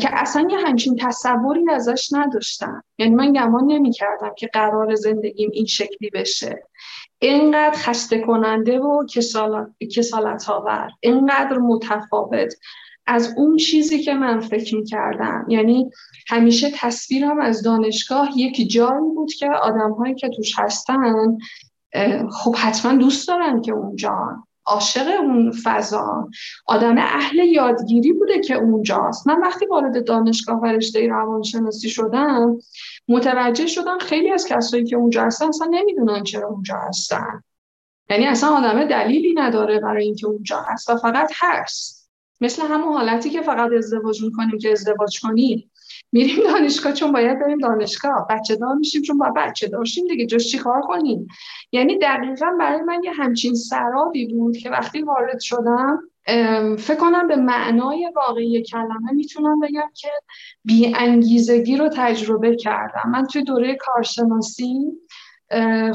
که 0.00 0.08
اصلا 0.12 0.48
یه 0.50 0.58
همچین 0.58 0.96
تصوری 0.96 1.70
ازش 1.70 2.08
نداشتم. 2.12 2.84
یعنی 2.98 3.14
من 3.14 3.32
گمان 3.32 3.64
نمی 3.66 3.90
کردم 3.90 4.34
که 4.36 4.46
قرار 4.46 4.94
زندگیم 4.94 5.50
این 5.52 5.66
شکلی 5.66 6.10
بشه. 6.10 6.62
اینقدر 7.18 7.76
خسته 7.78 8.18
کننده 8.18 8.78
و 8.78 9.06
کسالت 9.94 10.50
آور 10.50 10.90
اینقدر 11.00 11.58
متفاوت 11.58 12.54
از 13.06 13.34
اون 13.36 13.56
چیزی 13.56 14.02
که 14.02 14.14
من 14.14 14.40
فکر 14.40 14.76
می 14.76 14.84
کردم 14.84 15.46
یعنی 15.48 15.90
همیشه 16.28 16.70
تصویرم 16.74 17.40
از 17.40 17.62
دانشگاه 17.62 18.28
یک 18.36 18.70
جایی 18.70 19.10
بود 19.14 19.32
که 19.32 19.50
آدم 19.50 19.92
هایی 19.92 20.14
که 20.14 20.28
توش 20.28 20.58
هستن 20.58 21.36
خب 22.32 22.56
حتما 22.56 22.94
دوست 22.94 23.28
دارن 23.28 23.62
که 23.62 23.72
اونجا 23.72 24.44
عاشق 24.66 25.20
اون 25.20 25.52
فضا. 25.64 26.28
آدم 26.66 26.98
اهل 26.98 27.38
یادگیری 27.38 28.12
بوده 28.12 28.40
که 28.40 28.54
اونجاست. 28.54 29.26
من 29.26 29.40
وقتی 29.40 29.66
وارد 29.66 30.06
دانشگاه 30.06 30.60
و 30.60 30.66
رشته 30.66 31.08
روانشناسی 31.08 31.88
شدم 31.88 32.58
متوجه 33.08 33.66
شدم 33.66 33.98
خیلی 33.98 34.30
از 34.30 34.46
کسایی 34.46 34.84
که 34.84 34.96
اونجا 34.96 35.24
هستن 35.24 35.48
اصلا 35.48 35.68
نمی‌دونن 35.70 36.22
چرا 36.22 36.48
اونجا 36.48 36.74
هستن. 36.88 37.42
یعنی 38.10 38.26
اصلا 38.26 38.50
آدم 38.50 38.84
دلیلی 38.84 39.34
نداره 39.34 39.80
برای 39.80 40.04
اینکه 40.04 40.26
اونجا 40.26 40.60
هست 40.60 40.90
و 40.90 40.96
فقط 40.96 41.32
هست. 41.36 42.10
مثل 42.40 42.62
همون 42.62 42.92
حالتی 42.92 43.30
که 43.30 43.42
فقط 43.42 43.70
ازدواج 43.78 44.22
می‌کنیم 44.22 44.58
که 44.58 44.72
ازدواج 44.72 45.20
کنیم. 45.20 45.70
میریم 46.14 46.36
دانشگاه 46.44 46.92
چون 46.92 47.12
باید 47.12 47.38
بریم 47.38 47.58
دانشگاه. 47.58 48.26
بچه 48.30 48.56
دار 48.56 48.74
میشیم 48.74 49.02
چون 49.02 49.18
باید 49.18 49.34
بچه 49.34 49.68
داشتیم 49.68 50.06
دیگه. 50.06 50.26
جز 50.26 50.46
چی 50.46 50.58
کار 50.58 50.80
کنیم؟ 50.80 51.26
یعنی 51.72 51.98
دقیقا 51.98 52.46
برای 52.60 52.82
من 52.82 53.02
یه 53.04 53.12
همچین 53.12 53.54
سرابی 53.54 54.26
بود 54.26 54.56
که 54.56 54.70
وقتی 54.70 55.02
وارد 55.02 55.40
شدم 55.40 55.98
فکر 56.78 56.96
کنم 57.00 57.28
به 57.28 57.36
معنای 57.36 58.12
واقعی 58.16 58.62
کلمه 58.62 59.12
می‌تونم 59.12 59.60
بگم 59.60 59.90
که 59.94 60.08
بی 60.64 60.94
انگیزگی 60.94 61.76
رو 61.76 61.88
تجربه 61.96 62.56
کردم. 62.56 63.10
من 63.10 63.26
توی 63.26 63.42
دوره 63.42 63.74
کارشناسی 63.74 64.92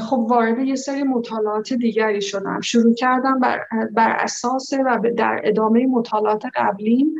خب 0.00 0.18
وارد 0.18 0.58
یه 0.58 0.74
سری 0.74 1.02
مطالعات 1.02 1.72
دیگری 1.72 2.22
شدم. 2.22 2.60
شروع 2.60 2.94
کردم 2.94 3.40
بر, 3.40 3.60
بر 3.92 4.10
اساس 4.10 4.72
و 4.72 4.98
در 5.16 5.40
ادامه 5.44 5.86
مطالعات 5.86 6.42
قبلیم. 6.54 7.14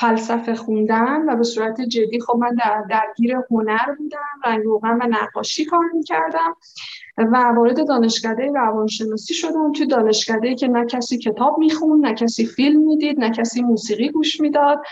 فلسفه 0.00 0.54
خوندن 0.54 1.28
و 1.28 1.36
به 1.36 1.42
صورت 1.42 1.80
جدی 1.80 2.20
خب 2.20 2.36
من 2.36 2.54
در 2.54 2.84
درگیر 2.90 3.36
هنر 3.50 3.94
بودم 3.98 4.40
رنگ 4.44 4.64
روغن 4.64 4.98
و 5.02 5.06
نقاشی 5.10 5.64
کار 5.64 5.84
می‌کردم 5.94 6.56
و 7.18 7.52
وارد 7.56 7.88
دانشکده 7.88 8.52
روانشناسی 8.52 9.34
شدم. 9.34 9.72
توی 9.72 9.86
دانشکده 9.86 10.54
که 10.54 10.68
نه 10.68 10.86
کسی 10.86 11.18
کتاب 11.18 11.58
میخون 11.58 12.06
نه 12.06 12.14
کسی 12.14 12.46
فیلم 12.46 12.80
می‌دید 12.80 13.20
نه 13.20 13.30
کسی 13.30 13.62
موسیقی 13.62 14.08
گوش 14.08 14.40
می‌داد 14.40 14.82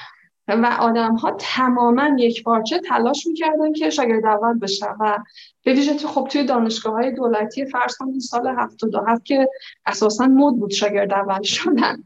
و 0.48 0.76
آدم 0.80 1.14
ها 1.14 1.36
تماما 1.38 2.08
یک 2.18 2.42
پارچه 2.42 2.78
تلاش 2.78 3.26
می‌کردن 3.26 3.72
که 3.72 3.90
شاگرد 3.90 4.26
اول 4.26 4.58
بشن 4.58 4.96
و 5.00 5.18
به 5.64 5.72
ویژه 5.72 5.94
تو 5.94 6.08
خب 6.08 6.28
توی 6.30 6.44
دانشگاه 6.44 6.92
های 6.92 7.12
دولتی 7.12 7.66
فرض 7.66 7.96
کنید 7.96 8.20
سال 8.20 8.46
77 8.46 9.24
که 9.24 9.48
اساسا 9.86 10.26
مد 10.26 10.54
بود 10.54 10.70
شاگرد 10.70 11.12
اول 11.12 11.42
شدن. 11.42 12.02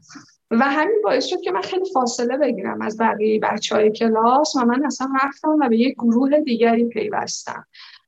و 0.59 0.63
همین 0.63 1.01
باعث 1.03 1.25
شد 1.25 1.41
که 1.41 1.51
من 1.51 1.61
خیلی 1.61 1.85
فاصله 1.93 2.37
بگیرم 2.37 2.81
از 2.81 2.97
بقیه 2.97 3.39
بچه 3.39 3.75
های 3.75 3.91
کلاس 3.91 4.55
و 4.55 4.65
من 4.65 4.85
اصلا 4.85 5.07
رفتم 5.23 5.57
و 5.61 5.69
به 5.69 5.77
یک 5.77 5.93
گروه 5.93 6.39
دیگری 6.39 6.85
پیوستم. 6.85 7.65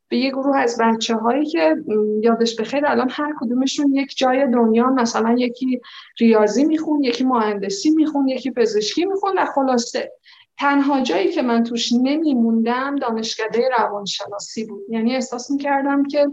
به 0.09 0.17
یک 0.17 0.33
گروه 0.33 0.57
از 0.57 0.77
بچه 0.81 1.15
هایی 1.15 1.45
که 1.45 1.75
یادش 2.23 2.55
بخیر 2.55 2.85
الان 2.85 3.09
هر 3.11 3.33
کدومشون 3.39 3.93
یک 3.93 4.17
جای 4.17 4.47
دنیا 4.47 4.89
مثلا 4.89 5.35
یکی 5.37 5.81
ریاضی 6.19 6.65
میخون 6.65 7.03
یکی 7.03 7.23
مهندسی 7.23 7.89
میخون 7.89 8.27
یکی 8.27 8.51
پزشکی 8.51 9.05
میخون 9.05 9.37
و 9.37 9.45
خلاصه. 9.45 10.11
تنها 10.59 11.01
جایی 11.01 11.31
که 11.31 11.41
من 11.41 11.63
توش 11.63 11.93
نمیموندم 12.01 12.95
دانشکده 12.95 13.69
روانشناسی 13.77 14.65
بود. 14.65 14.83
یعنی 14.89 15.15
احساس 15.15 15.51
می‌کردم 15.51 16.03
که 16.07 16.27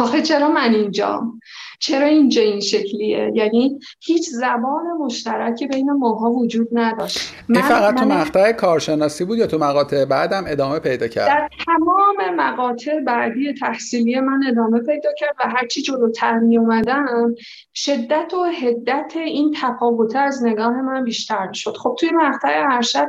آخه 0.00 0.22
چرا 0.22 0.48
من 0.48 0.74
اینجام؟ 0.74 1.40
چرا 1.78 2.06
اینجا 2.06 2.42
این 2.42 2.60
شکلیه؟ 2.60 3.32
یعنی 3.34 3.78
هیچ 4.00 4.28
زبان 4.28 4.86
مشترکی 5.00 5.66
بین 5.66 5.92
ماها 5.92 6.30
وجود 6.30 6.68
نداشت. 6.72 7.34
این 7.48 7.62
فقط 7.62 7.94
تو 7.94 8.04
مقطع 8.04 8.52
کارشناسی 8.52 9.24
بود 9.24 9.38
یا 9.38 9.46
تو 9.46 9.58
مقاطع 9.58 10.04
بعدم 10.04 10.44
ادامه 10.46 10.78
پیدا 10.78 11.08
کرد؟ 11.08 11.28
در 11.28 11.48
تمام 11.66 12.34
مقاطع 12.36 13.00
بعدی 13.00 13.54
تحصیلی 13.54 14.20
من 14.20 14.40
ادامه 14.48 14.80
پیدا 14.80 15.10
کرد 15.18 15.34
و 15.40 15.48
هرچی 15.48 15.82
جلوتر 15.82 16.38
می 16.38 16.58
اومدم 16.58 17.34
شدت 17.74 18.34
و 18.34 18.44
حدت 18.44 19.12
این 19.16 19.56
تفاوت 19.60 20.16
از 20.16 20.44
نگاه 20.44 20.82
من 20.82 21.04
بیشتر 21.04 21.52
شد. 21.52 21.76
خب 21.76 21.96
توی 22.00 22.10
مقطع 22.14 22.62
ارشد 22.70 23.06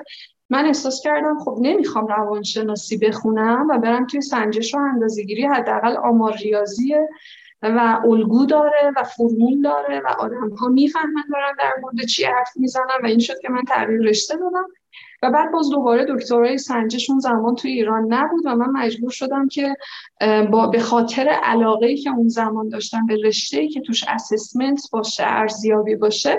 من 0.55 0.65
احساس 0.65 1.01
کردم 1.03 1.39
خب 1.39 1.57
نمی‌خوام 1.62 2.07
روانشناسی 2.07 2.97
بخونم 2.97 3.67
و 3.69 3.79
برم 3.79 4.07
توی 4.07 4.21
سنجش 4.21 4.75
و 4.75 4.77
اندازه‌گیری 4.77 5.45
حداقل 5.45 5.97
آمار 5.97 6.33
ریاضیه 6.33 7.09
و 7.62 8.01
الگو 8.05 8.45
داره 8.45 8.91
و 8.97 9.03
فرمول 9.03 9.62
داره 9.62 10.01
و 10.05 10.07
آدم 10.19 10.50
ها 10.50 10.67
می‌فهمن 10.67 11.24
دارن 11.33 11.55
در 11.59 11.74
مورد 11.81 12.05
چی 12.05 12.24
حرف 12.24 12.50
می‌زنن 12.55 12.97
و 13.03 13.05
این 13.05 13.19
شد 13.19 13.39
که 13.41 13.50
من 13.50 13.62
تغییر 13.67 14.01
رشته 14.01 14.38
دادم. 14.38 14.67
و 15.22 15.31
بعد 15.31 15.51
باز 15.51 15.69
دوباره 15.69 16.05
دکترای 16.10 16.57
سنجش 16.57 17.10
اون 17.10 17.19
زمان 17.19 17.55
توی 17.55 17.72
ایران 17.72 18.13
نبود 18.13 18.45
و 18.45 18.55
من 18.55 18.69
مجبور 18.69 19.12
شدم 19.12 19.48
که 19.48 19.75
با 20.51 20.67
به 20.67 20.79
خاطر 20.79 21.29
علاقه 21.43 21.95
که 21.95 22.10
اون 22.10 22.27
زمان 22.27 22.69
داشتم 22.69 23.05
به 23.05 23.17
رشته 23.24 23.67
که 23.67 23.81
توش 23.81 24.03
اسسمنت 24.07 24.81
باشه 24.91 25.24
ارزیابی 25.25 25.95
باشه 25.95 26.38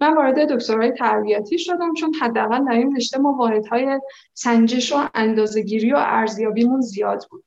من 0.00 0.14
وارد 0.14 0.52
دکترای 0.54 0.92
تربیتی 0.92 1.58
شدم 1.58 1.94
چون 1.94 2.14
حداقل 2.14 2.64
در 2.64 2.72
این 2.72 2.96
رشته 2.96 3.18
ما 3.18 3.32
واحدهای 3.32 4.00
سنجش 4.34 4.92
و 4.92 5.08
اندازه‌گیری 5.14 5.92
و 5.92 5.96
ارزیابیمون 5.98 6.80
زیاد 6.80 7.26
بود. 7.30 7.44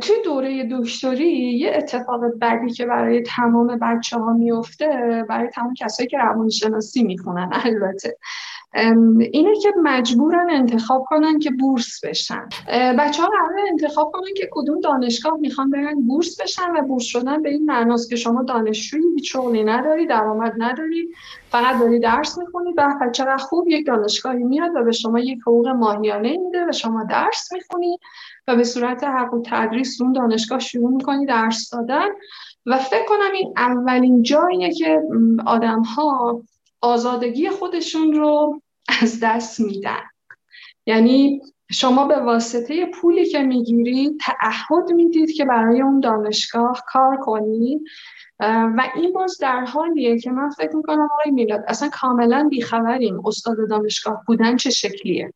توی 0.00 0.16
دوره 0.24 0.68
دکتری 0.72 1.58
یه 1.58 1.72
اتفاق 1.74 2.20
بعدی 2.38 2.70
که 2.70 2.86
برای 2.86 3.22
تمام 3.22 3.78
بچه 3.82 4.18
ها 4.18 4.32
میفته 4.32 4.86
برای 5.28 5.48
تمام 5.48 5.74
کسایی 5.74 6.08
که 6.08 6.18
روانشناسی 6.18 7.02
می‌خونن 7.02 7.50
البته. 7.52 8.16
اینه 8.74 9.54
که 9.62 9.72
مجبورن 9.82 10.50
انتخاب 10.50 11.04
کنن 11.08 11.38
که 11.38 11.50
بورس 11.50 12.04
بشن. 12.04 12.48
بچه 12.98 13.22
ها 13.22 13.28
قرار 13.28 13.66
انتخاب 13.70 14.10
کنن 14.12 14.34
که 14.36 14.48
کدوم 14.52 14.80
دانشگاه 14.80 15.38
می‌خوان 15.40 15.70
برن 15.70 15.94
بورس 16.06 16.40
بشن 16.40 16.76
و 16.76 16.82
بورس 16.82 17.04
شدن 17.04 17.42
به 17.42 17.50
این 17.50 17.64
معناست 17.64 18.10
که 18.10 18.16
شما 18.16 18.42
دانشجویی 18.42 19.04
هیچ 19.14 19.32
شغلی 19.32 19.64
نداری 19.64 20.06
درآمد 20.06 20.52
نداری 20.58 21.08
فقط 21.50 21.80
داری 21.80 21.98
درس 21.98 22.38
می‌خونی. 22.38 22.72
به 22.72 22.82
چقدر 23.12 23.36
خوب 23.36 23.68
یک 23.68 23.86
دانشگاهی 23.86 24.44
میاد 24.44 24.70
و 24.76 24.84
به 24.84 24.92
شما 24.92 25.18
یک 25.18 25.38
حقوق 25.40 25.68
ماهیانه 25.68 26.36
میده 26.36 26.66
و 26.68 26.72
شما 26.72 27.04
درس 27.04 27.52
می‌خونی 27.52 27.98
و 28.48 28.56
به 28.56 28.64
صورت 28.64 29.04
حق 29.04 29.34
و 29.34 29.42
تدریس 29.46 30.00
اون 30.00 30.12
دانشگاه 30.12 30.58
شروع 30.58 30.90
می‌کنی 30.90 31.26
درس 31.26 31.70
دادن. 31.72 32.08
و 32.66 32.78
فکر 32.78 33.04
کنم 33.08 33.32
این 33.34 33.52
اولین 33.56 34.22
جاییه 34.22 34.72
که 34.72 35.02
آدم 35.46 35.82
ها 35.82 36.42
آزادگی 36.80 37.50
خودشون 37.50 38.12
رو 38.12 38.62
از 39.02 39.20
دست 39.22 39.60
میدن. 39.60 40.02
یعنی 40.86 41.40
شما 41.70 42.04
به 42.04 42.16
واسطه 42.16 42.86
پولی 42.86 43.26
که 43.26 43.42
می‌گیرید 43.42 44.20
تعهد 44.20 44.92
می‌دید 44.92 45.32
که 45.32 45.44
برای 45.44 45.82
اون 45.82 46.00
دانشگاه 46.00 46.84
کار 46.86 47.16
کنید 47.16 47.82
و 48.40 48.90
این 48.94 49.12
باز 49.12 49.38
در 49.40 49.64
حالیه 49.64 50.18
که 50.18 50.30
من 50.30 50.50
فکر 50.50 50.76
می‌کنم 50.76 51.08
آقای 51.12 51.32
میلاد 51.32 51.64
اصلا 51.68 51.88
کاملا 51.88 52.48
بیخبریم 52.50 53.26
استاد 53.26 53.56
دانشگاه 53.70 54.22
بودن 54.26 54.56
چه 54.56 54.70
شکلیه. 54.70 55.32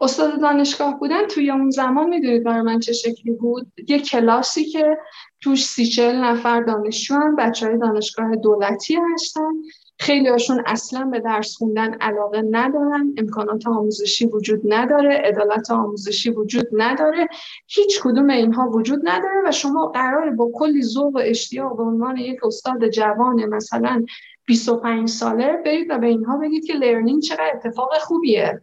استاد 0.00 0.40
دانشگاه 0.40 0.98
بودن 0.98 1.26
توی 1.26 1.50
اون 1.50 1.70
زمان 1.70 2.08
می‌دونید 2.08 2.44
برای 2.44 2.62
من 2.62 2.80
چه 2.80 2.92
شکلی 2.92 3.32
بود؟ 3.32 3.72
یه 3.88 3.98
کلاسی 3.98 4.64
که 4.64 4.98
توش 5.40 5.64
سی 5.64 5.86
چل 5.86 6.16
نفر 6.16 6.62
دانشجو 6.62 7.14
هم 7.14 7.36
بچه 7.36 7.66
های 7.66 7.78
دانشگاه 7.78 8.36
دولتی 8.36 8.98
هستن. 9.14 9.52
خیلی 9.98 10.28
هاشون 10.28 10.62
اصلا 10.66 11.04
به 11.04 11.20
درس 11.20 11.56
خوندن 11.56 11.94
علاقه 11.94 12.42
ندارن 12.50 13.14
امکانات 13.18 13.66
آموزشی 13.66 14.26
وجود 14.26 14.60
نداره 14.64 15.14
عدالت 15.14 15.70
آموزشی 15.70 16.30
وجود 16.30 16.68
نداره 16.72 17.28
هیچ 17.66 18.00
کدوم 18.02 18.30
اینها 18.30 18.70
وجود 18.70 19.00
نداره 19.04 19.42
و 19.44 19.52
شما 19.52 19.86
قراره 19.86 20.30
با 20.30 20.50
کلی 20.54 20.82
ذوق 20.82 21.16
و 21.16 21.20
اشتیاق 21.24 21.76
به 21.76 21.82
عنوان 21.82 22.16
یک 22.16 22.44
استاد 22.44 22.88
جوان 22.88 23.44
مثلا 23.44 24.04
25 24.44 25.08
ساله 25.08 25.62
برید 25.64 25.86
و 25.90 25.98
به 25.98 26.06
اینها 26.06 26.38
بگید 26.38 26.64
که 26.64 26.72
لرنینگ 26.72 27.22
چقدر 27.22 27.52
اتفاق 27.54 27.98
خوبیه. 27.98 28.60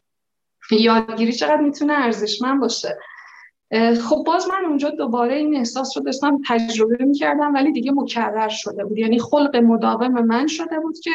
یادگیری 0.72 1.34
چقدر 1.34 1.62
می‌تونه 1.62 1.94
ارزشمند 1.94 2.62
باشه. 2.62 2.98
خب 4.02 4.24
باز 4.26 4.48
من 4.50 4.66
اونجا 4.66 4.90
دوباره 4.90 5.36
این 5.36 5.56
احساس 5.56 5.98
رو 5.98 6.04
داشتم 6.04 6.42
تجربه 6.48 7.06
می‌کردم 7.06 7.54
ولی 7.54 7.72
دیگه 7.72 7.92
مکرر 7.92 8.50
شده 8.50 8.86
بود. 8.86 8.98
یعنی 8.98 9.20
خلق 9.20 9.56
مداوم 9.56 10.26
من 10.26 10.48
شده 10.48 10.80
بود 10.80 11.00
که 11.00 11.12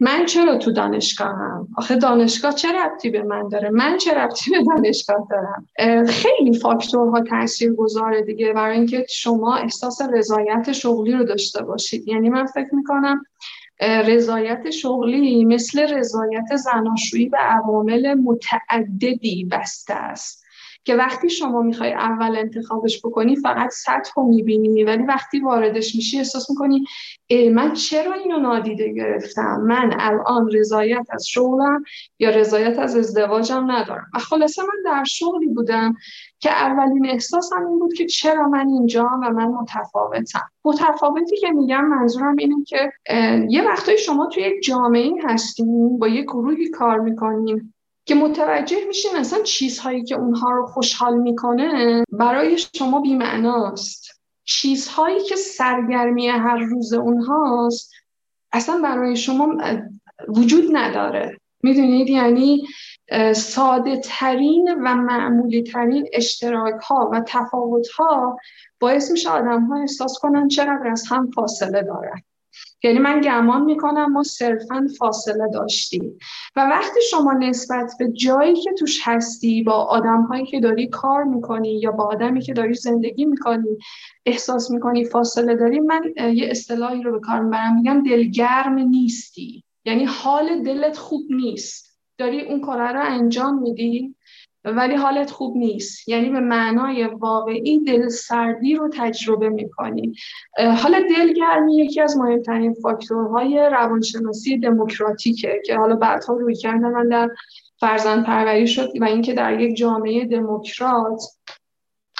من 0.00 0.26
چرا 0.26 0.56
تو 0.56 0.72
دانشگاهم 0.72 1.68
آخه 1.76 1.96
دانشگاه 1.96 2.52
چه 2.52 2.68
ربطی 2.72 3.10
به 3.10 3.22
من 3.22 3.48
داره؟ 3.48 3.70
من 3.70 3.96
چه 3.96 4.14
ربطی 4.14 4.50
به 4.50 4.64
دانشگاه 4.64 5.26
دارم؟ 5.30 5.66
خیلی 6.04 6.58
فاکتورها 6.58 7.20
تاثیر 7.20 7.72
گذاره 7.72 8.22
دیگه 8.22 8.52
برای 8.52 8.76
اینکه 8.76 9.06
شما 9.08 9.56
احساس 9.56 10.02
رضایت 10.12 10.72
شغلی 10.72 11.12
رو 11.12 11.24
داشته 11.24 11.62
باشید. 11.62 12.08
یعنی 12.08 12.28
من 12.28 12.46
فکر 12.46 12.74
می‌کنم 12.74 13.24
رضایت 13.80 14.70
شغلی 14.70 15.44
مثل 15.44 15.94
رضایت 15.94 16.56
زناشویی 16.56 17.28
به 17.28 17.38
عوامل 17.38 18.14
متعددی 18.14 19.44
بسته 19.50 19.94
است. 19.94 20.45
که 20.86 20.96
وقتی 20.96 21.30
شما 21.30 21.62
می‌خوای 21.62 21.92
اول 21.92 22.36
انتخابش 22.36 23.00
بکنی 23.04 23.36
فقط 23.36 23.70
سطح 23.70 24.10
رو 24.16 24.22
می‌بینی. 24.22 24.84
ولی 24.84 25.02
وقتی 25.02 25.40
واردش 25.40 25.94
میشی 25.94 26.18
احساس 26.18 26.50
می‌کنی 26.50 26.84
من 27.52 27.72
چرا 27.72 28.12
اینو 28.12 28.38
نادیده 28.38 28.92
گرفتم؟ 28.92 29.60
من 29.60 29.96
الان 29.98 30.50
رضایت 30.52 31.06
از 31.10 31.26
شغلم 31.28 31.82
یا 32.18 32.30
رضایت 32.30 32.78
از 32.78 32.96
ازدواجم 32.96 33.70
ندارم. 33.70 34.06
و 34.14 34.18
خلاصه 34.18 34.62
من 34.62 34.92
در 34.92 35.04
شغلی 35.04 35.46
بودم 35.46 35.94
که 36.40 36.50
اولین 36.50 37.06
احساسم 37.10 37.66
این 37.66 37.78
بود 37.78 37.92
که 37.92 38.06
چرا 38.06 38.48
من 38.48 38.68
اینجا 38.68 39.10
و 39.22 39.30
من 39.30 39.46
متفاوتم. 39.46 40.50
متفاوتی 40.64 41.36
که 41.36 41.50
میگم 41.50 41.84
منظورم 41.84 42.36
اینه 42.38 42.64
که 42.66 42.92
یه 43.48 43.68
وقتایی 43.68 43.98
شما 43.98 44.26
توی 44.26 44.42
یک 44.42 44.62
جامعه 44.62 45.12
هستین 45.24 45.98
با 45.98 46.08
یه 46.08 46.22
گروهی 46.22 46.70
کار 46.70 47.00
می‌کنین. 47.00 47.72
که 48.06 48.14
متوجه 48.14 48.76
میشین 48.88 49.16
اصلا 49.16 49.42
چیزهایی 49.42 50.04
که 50.04 50.14
اونها 50.14 50.50
رو 50.50 50.66
خوشحال 50.66 51.18
می‌کنه 51.18 52.04
برای 52.12 52.58
شما 52.58 53.00
بیمعناست. 53.00 54.20
چیزهایی 54.44 55.22
که 55.22 55.36
سرگرمی 55.36 56.28
هر 56.28 56.56
روز 56.56 56.92
اونهاست 56.92 57.92
اصلا 58.52 58.80
برای 58.82 59.16
شما 59.16 59.54
وجود 60.28 60.64
نداره. 60.72 61.38
می‌دونید؟ 61.62 62.08
یعنی 62.10 62.66
ساده 63.34 64.00
ترین 64.04 64.74
و 64.84 64.94
معمولی 64.94 65.62
ترین 65.62 66.08
اشتراک 66.12 66.80
ها 66.82 67.10
و 67.12 67.22
تفاوت 67.26 67.88
ها 67.88 68.38
باعث 68.80 69.10
میشه 69.10 69.30
آدم 69.30 69.64
ها 69.64 69.80
احساس 69.80 70.18
کنن 70.18 70.48
چقدر 70.48 70.88
از 70.90 71.04
هم 71.10 71.30
فاصله 71.30 71.82
دارن. 71.82 72.22
یعنی 72.84 72.98
من 72.98 73.20
گمان 73.20 73.64
می‌کنم 73.64 74.12
ما 74.12 74.22
صرفا 74.22 74.86
فاصله 74.98 75.48
داشتیم. 75.52 76.18
و 76.56 76.60
وقتی 76.60 77.00
شما 77.10 77.32
نسبت 77.32 77.92
به 77.98 78.12
جایی 78.12 78.54
که 78.54 78.72
توش 78.78 79.00
هستی 79.04 79.62
با 79.62 79.72
آدم 79.72 80.22
هایی 80.22 80.46
که 80.46 80.60
داری 80.60 80.88
کار 80.88 81.24
می‌کنی 81.24 81.80
یا 81.80 81.90
با 81.90 82.04
آدمی 82.04 82.40
که 82.40 82.52
داری 82.52 82.74
زندگی 82.74 83.24
می‌کنی 83.24 83.78
احساس 84.26 84.70
می‌کنی 84.70 85.04
فاصله 85.04 85.54
داری 85.54 85.80
من 85.80 86.02
یه 86.34 86.48
اصطلاحی 86.50 87.02
رو 87.02 87.12
به 87.12 87.20
کار 87.20 87.40
می‌برم 87.40 87.74
میگم 87.74 88.02
دلگرم 88.02 88.78
نیستی. 88.78 89.64
یعنی 89.84 90.04
حال 90.04 90.62
دلت 90.62 90.96
خوب 90.96 91.22
نیست. 91.30 91.86
داری 92.18 92.40
اون 92.40 92.60
کار 92.60 92.92
رو 92.92 93.00
انجام 93.04 93.58
میدی؟ 93.58 94.15
ولی 94.66 94.94
حالت 94.94 95.30
خوب 95.30 95.56
نیست. 95.56 96.08
یعنی 96.08 96.30
به 96.30 96.40
معنای 96.40 97.04
واقعی 97.04 97.84
دل 97.84 98.08
سردی 98.08 98.74
رو 98.74 98.90
تجربه 98.92 99.48
می‌کنی. 99.48 100.14
حالا 100.82 101.02
دلگرمی 101.16 101.76
یکی 101.76 102.00
از 102.00 102.16
مهمترین 102.16 102.74
فاکتورهای 102.82 103.68
روانشناسی 103.72 104.58
دموکراتیکه 104.58 105.62
که 105.66 105.76
حالا 105.76 105.96
بعدها 105.96 106.34
روی 106.34 106.54
کردن 106.54 106.90
من 106.90 107.08
در 107.08 107.30
فرزند 107.80 108.24
پروری 108.24 108.66
شد 108.66 108.88
و 109.00 109.04
اینکه 109.04 109.34
در 109.34 109.60
یک 109.60 109.76
جامعه 109.76 110.24
دموکرات 110.24 111.22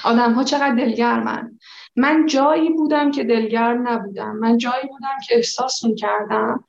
آدم 0.04 0.32
ها 0.32 0.44
چقدر 0.44 0.74
دلگرمن. 0.74 1.58
من 1.96 2.26
جایی 2.26 2.70
بودم 2.70 3.10
که 3.10 3.24
دلگرم 3.24 3.88
نبودم. 3.88 4.36
من 4.36 4.58
جایی 4.58 4.88
بودم 4.88 5.16
که 5.28 5.36
احساس 5.36 5.84
می‌کردم. 5.84 6.64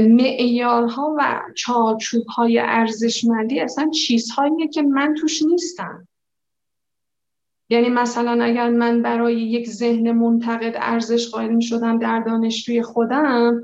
معیارها 0.00 1.14
و 1.18 1.40
چارچوب 1.56 2.26
های 2.26 2.58
ارزشمندی 2.58 3.60
اصلا 3.60 3.90
چیزهاییه 3.90 4.68
که 4.68 4.82
من 4.82 5.14
توش 5.14 5.42
نیستم. 5.42 6.08
یعنی 7.70 7.88
مثلا 7.88 8.44
اگر 8.44 8.70
من 8.70 9.02
برای 9.02 9.40
یک 9.40 9.68
ذهن 9.68 10.12
منتقد 10.12 10.72
ارزش 10.76 11.30
قائل 11.30 11.60
شدم 11.60 11.98
در 11.98 12.20
دانشجوی 12.20 12.82
خودم 12.82 13.60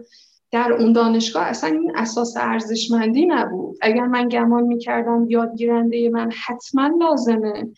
در 0.50 0.72
اون 0.72 0.92
دانشگاه 0.92 1.42
اصلا 1.42 1.70
این 1.70 1.92
اساس 1.96 2.36
ارزشمندی 2.36 3.26
نبود. 3.26 3.76
اگر 3.82 4.06
من 4.06 4.28
گمان 4.28 4.62
می‌کردم 4.62 5.26
یادگیرنده 5.28 6.10
من 6.10 6.30
حتما 6.46 6.90
لازمه. 7.00 7.68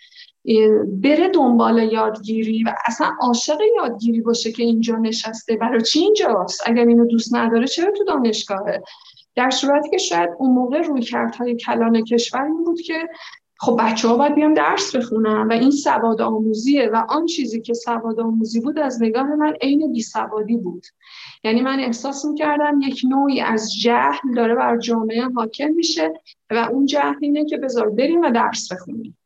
بره 1.02 1.28
دنبال 1.28 1.92
یادگیری 1.92 2.62
و 2.62 2.74
اصلا 2.86 3.10
عاشق 3.20 3.58
یادگیری 3.76 4.20
باشه 4.20 4.52
که 4.52 4.62
اینجا 4.62 4.96
نشسته. 4.96 5.56
برای 5.56 5.80
چی 5.80 5.98
اینجاست؟ 5.98 6.62
اگر 6.66 6.86
اینو 6.86 7.04
دوست 7.04 7.34
نداره 7.34 7.66
چرا 7.66 7.92
تو 7.92 8.04
دانشگاهه؟ 8.04 8.82
در 9.34 9.50
صورتی 9.50 9.90
که 9.90 9.98
شاید 9.98 10.30
اون 10.38 10.50
موقع 10.50 10.82
روی 10.82 11.02
کردهای 11.02 11.56
کلان 11.56 12.04
کشور 12.04 12.42
این 12.42 12.64
بود 12.64 12.80
که 12.80 13.08
خب 13.58 13.76
بچه 13.80 14.08
ها 14.08 14.16
باید 14.16 14.34
بیان 14.34 14.54
درس 14.54 14.96
بخونن 14.96 15.48
و 15.48 15.52
این 15.52 15.70
سواد 15.70 16.20
آموزیه 16.20 16.90
و 16.92 17.02
آن 17.08 17.26
چیزی 17.26 17.60
که 17.60 17.74
سواد 17.74 18.20
آموزی 18.20 18.60
بود 18.60 18.78
از 18.78 19.02
نگاه 19.02 19.34
من 19.34 19.52
عین 19.60 19.92
بی 19.92 20.02
سوادی 20.02 20.56
بود. 20.56 20.86
یعنی 21.44 21.60
من 21.60 21.80
احساس 21.80 22.24
می‌کردم 22.24 22.80
یک 22.80 23.00
نوعی 23.08 23.40
از 23.40 23.72
جهل 23.80 24.34
داره 24.36 24.54
بر 24.54 24.78
جامعه 24.78 25.22
حاکم 25.22 25.70
میشه 25.70 26.12
و 26.50 26.68
اون 26.72 26.86
جهل 26.86 27.14
اینه 27.20 27.44
که 27.44 27.56
بذار 27.56 27.90
بریم 27.90 28.20
و 28.20 28.30
درس 28.30 28.72
بخونیم. 28.72 29.16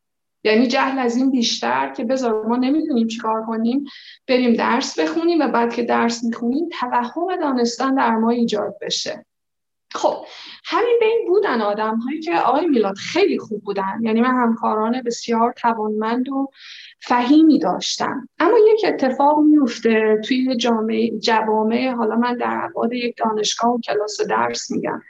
یعنی 0.43 0.67
جهل 0.67 0.99
از 0.99 1.15
این 1.15 1.31
بیشتر 1.31 1.93
که 1.93 2.03
بذار 2.03 2.47
ما 2.47 2.55
نمی‌دونیم 2.55 3.07
چیکار 3.07 3.45
کنیم 3.45 3.85
بریم 4.27 4.53
درس 4.53 4.99
بخونیم 4.99 5.39
و 5.39 5.47
بعد 5.47 5.73
که 5.73 5.83
درس 5.83 6.23
می‌خونیم 6.23 6.69
توهم 6.79 7.35
دانستن 7.41 7.95
در 7.95 8.15
ما 8.15 8.29
ایجاد 8.29 8.75
بشه. 8.81 9.25
خب 9.93 10.25
همین 10.65 10.97
بین 10.99 11.27
بودن 11.27 11.61
آدم 11.61 11.95
هایی 11.95 12.19
که 12.19 12.35
آقای 12.35 12.67
میلاد 12.67 12.95
خیلی 12.95 13.39
خوب 13.39 13.63
بودن. 13.63 13.99
یعنی 14.01 14.21
من 14.21 14.43
همکاران 14.43 15.01
بسیار 15.01 15.53
توانمند 15.53 16.29
و 16.29 16.49
فهیمی 16.99 17.59
داشتم. 17.59 18.29
اما 18.39 18.57
یک 18.73 18.85
اتفاق 18.87 19.39
میفته 19.39 20.21
توی 20.25 20.55
جامعه 20.55 21.19
جوامع 21.19 21.91
حالا 21.91 22.15
من 22.15 22.37
در 22.37 22.61
ابعاد 22.63 22.93
یک 22.93 23.15
دانشگاه 23.17 23.71
و 23.71 23.79
کلاس 23.79 24.21
درس 24.21 24.71
میگم. 24.71 25.01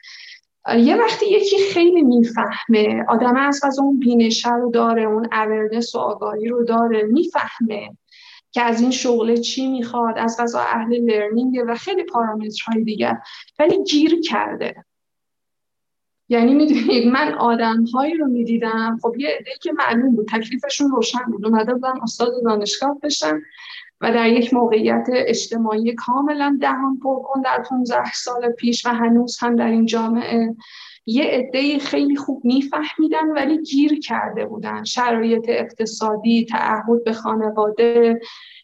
یه 0.68 0.96
وقتی 0.96 1.26
یکی 1.26 1.58
خیلی 1.74 2.02
می‌فهمه 2.02 3.06
آدم 3.08 3.36
از 3.36 3.64
از 3.64 3.80
اون 3.80 4.00
بینشه 4.00 4.54
رو 4.54 4.72
داره 4.72 5.04
اون 5.04 5.28
اورنس 5.32 5.96
و 5.96 6.00
آگاهی 6.00 6.48
رو 6.48 6.64
داره 6.64 7.04
می‌فهمه 7.04 7.98
که 8.52 8.62
از 8.62 8.82
این 8.82 8.92
شغل 8.92 9.36
چی 9.36 9.68
می‌خواد 9.68 10.18
از 10.18 10.38
غذا 10.40 10.60
اهل 10.60 10.96
لرنینگ 10.96 11.64
و 11.68 11.76
خیلی 11.76 12.04
پارامترهای 12.04 12.84
دیگر 12.84 13.18
ولی 13.60 13.84
گیر 13.84 14.22
کرده. 14.22 14.86
یعنی 16.30 16.54
می‌دونید 16.54 17.08
من 17.08 17.34
آدمهایی 17.34 18.14
رو 18.14 18.28
می‌دیدم 18.28 19.00
خب 19.02 19.16
یه 19.18 19.30
عده 19.30 19.52
که 19.62 19.72
معلوم 19.72 20.16
بود 20.16 20.28
تکلیفشون 20.28 20.92
روشن 20.92 21.24
بود 21.32 21.46
اومده 21.46 21.74
بودن 21.74 22.02
استاد 22.04 22.34
دانشگاه 22.46 23.00
بشن 23.04 23.42
و 24.02 24.12
در 24.12 24.30
یک 24.30 24.54
موقعیت 24.54 25.08
اجتماعی 25.12 25.94
کاملا 25.94 26.58
دهان 26.62 27.00
پرکن 27.00 27.42
در 27.42 27.64
15 27.70 28.12
سال 28.14 28.52
پیش 28.52 28.86
و 28.86 28.90
هنوز 28.90 29.38
هم 29.40 29.56
در 29.56 29.68
این 29.68 29.86
جامعه. 29.86 30.56
یه 31.06 31.24
عده 31.24 31.80
خیلی 31.80 32.16
خوب 32.16 32.46
میفهمیدن 32.46 33.32
ولی 33.36 33.62
گیر 33.62 34.00
کرده 34.00 34.46
بودن. 34.46 34.84
شرایط 34.84 35.46
اقتصادی 35.48 36.46
تعهد 36.46 37.04
به 37.04 37.14
خانواده 37.14 38.20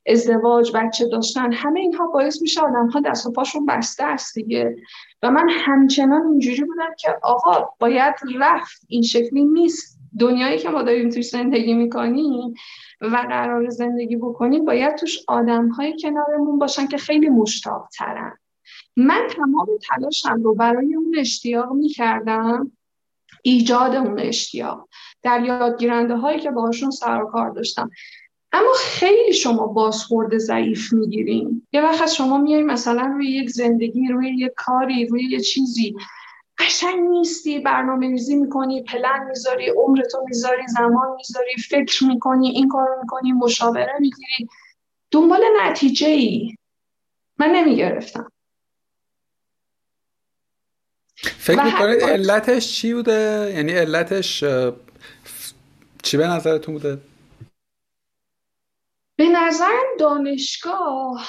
ازدواج 0.08 0.72
بچه 0.76 1.08
داشتن 1.08 1.54
همه 1.54 1.80
اینها 1.80 2.08
باعث 2.08 2.42
میشه 2.42 2.62
آدم 2.62 2.88
ها 2.88 3.00
دست 3.00 3.26
و 3.26 3.32
پاشون 3.32 3.66
بسته 3.66 4.04
است 4.04 4.36
دیگه. 4.36 4.76
و 5.24 5.32
من 5.32 5.50
همچنان 5.50 6.28
اینجوری 6.28 6.64
بودم 6.64 6.94
که 6.98 7.16
آقا 7.24 7.70
باید 7.80 8.16
رفت. 8.40 8.82
این 8.88 9.02
شکلی 9.02 9.46
نیست. 9.46 9.97
دنیایی 10.20 10.58
که 10.58 10.70
ما 10.70 10.84
داریم 10.84 11.10
توش 11.10 11.30
زندگی 11.30 11.74
می‌کنیم 11.74 12.54
و 13.02 13.16
قرار 13.30 13.70
زندگی 13.70 14.16
بکنیم 14.16 14.66
باید 14.66 14.96
توش 14.96 15.20
آدم 15.28 15.68
های 15.68 15.96
کنارمون 16.02 16.60
باشن 16.60 16.88
که 16.88 16.98
خیلی 16.98 17.30
مشتاق 17.30 17.88
ترن 17.98 18.38
من 18.96 19.28
تمام 19.36 19.68
تلاشم 19.90 20.44
رو 20.44 20.56
برای 20.56 20.96
اون 20.96 21.16
اشتیاق 21.18 21.72
می‌کردم 21.72 22.72
ایجاد 23.42 23.96
اون 23.96 24.20
اشتیاق 24.20 24.90
در 25.24 25.44
یادگیرنده 25.46 26.16
هایی 26.16 26.40
که 26.40 26.52
باشون 26.52 26.92
سر 26.92 27.26
کار 27.32 27.50
داشتم. 27.50 27.92
اما 28.52 28.72
خیلی 28.80 29.34
شما 29.34 29.68
بازخورد 29.68 30.38
ضعیف 30.38 30.94
می‌گیرین. 30.94 31.68
یه 31.74 31.82
وقت 31.82 32.08
شما 32.08 32.38
میای 32.38 32.64
مثلا 32.64 33.06
روی 33.06 33.32
یک 33.32 33.50
زندگی 33.50 34.08
روی 34.08 34.30
یک 34.30 34.52
کاری 34.56 35.06
روی 35.06 35.24
یه 35.24 35.40
چیزی. 35.40 35.96
قشنگ 36.60 37.00
نیستی 37.10 37.60
برنامه 37.60 38.08
ریزی 38.08 38.36
می‌کنی 38.36 38.84
پلن 38.84 39.26
می‌ذاری 39.28 39.70
عمرتو 39.70 40.26
می‌ذاری 40.28 40.68
زمان 40.68 41.16
می‌ذاری 41.16 41.56
فکر 41.70 42.04
می‌کنی 42.04 42.50
این 42.50 42.68
کارو 42.68 43.02
می‌کنی 43.02 43.32
مشاوره 43.32 43.94
می‌گیری 44.00 44.50
دنبال 45.12 45.44
نتیجه 45.62 46.08
ای 46.08 46.56
من 47.38 47.50
نمی‌گرفتم 47.50 48.32
فکر 51.16 51.64
می‌کنید 51.64 52.04
علتش 52.04 52.76
چی 52.76 52.94
بوده؟ 52.94 53.54
یعنی 53.56 53.72
علتش 53.72 54.44
چی 56.04 56.18
به 56.18 56.28
نظرتون 56.28 56.74
بوده؟ 56.74 57.02
به 59.16 59.30
نظرم 59.30 59.86
دانشگاه 60.00 61.28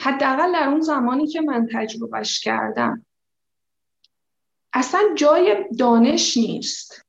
حداقل 0.00 0.52
در 0.52 0.68
اون 0.68 0.80
زمانی 0.80 1.26
که 1.26 1.40
من 1.40 1.68
تجربهش 1.72 2.40
کردم. 2.40 3.06
اصلا 4.72 5.00
جای 5.14 5.68
دانش 5.78 6.36
نیست. 6.36 7.06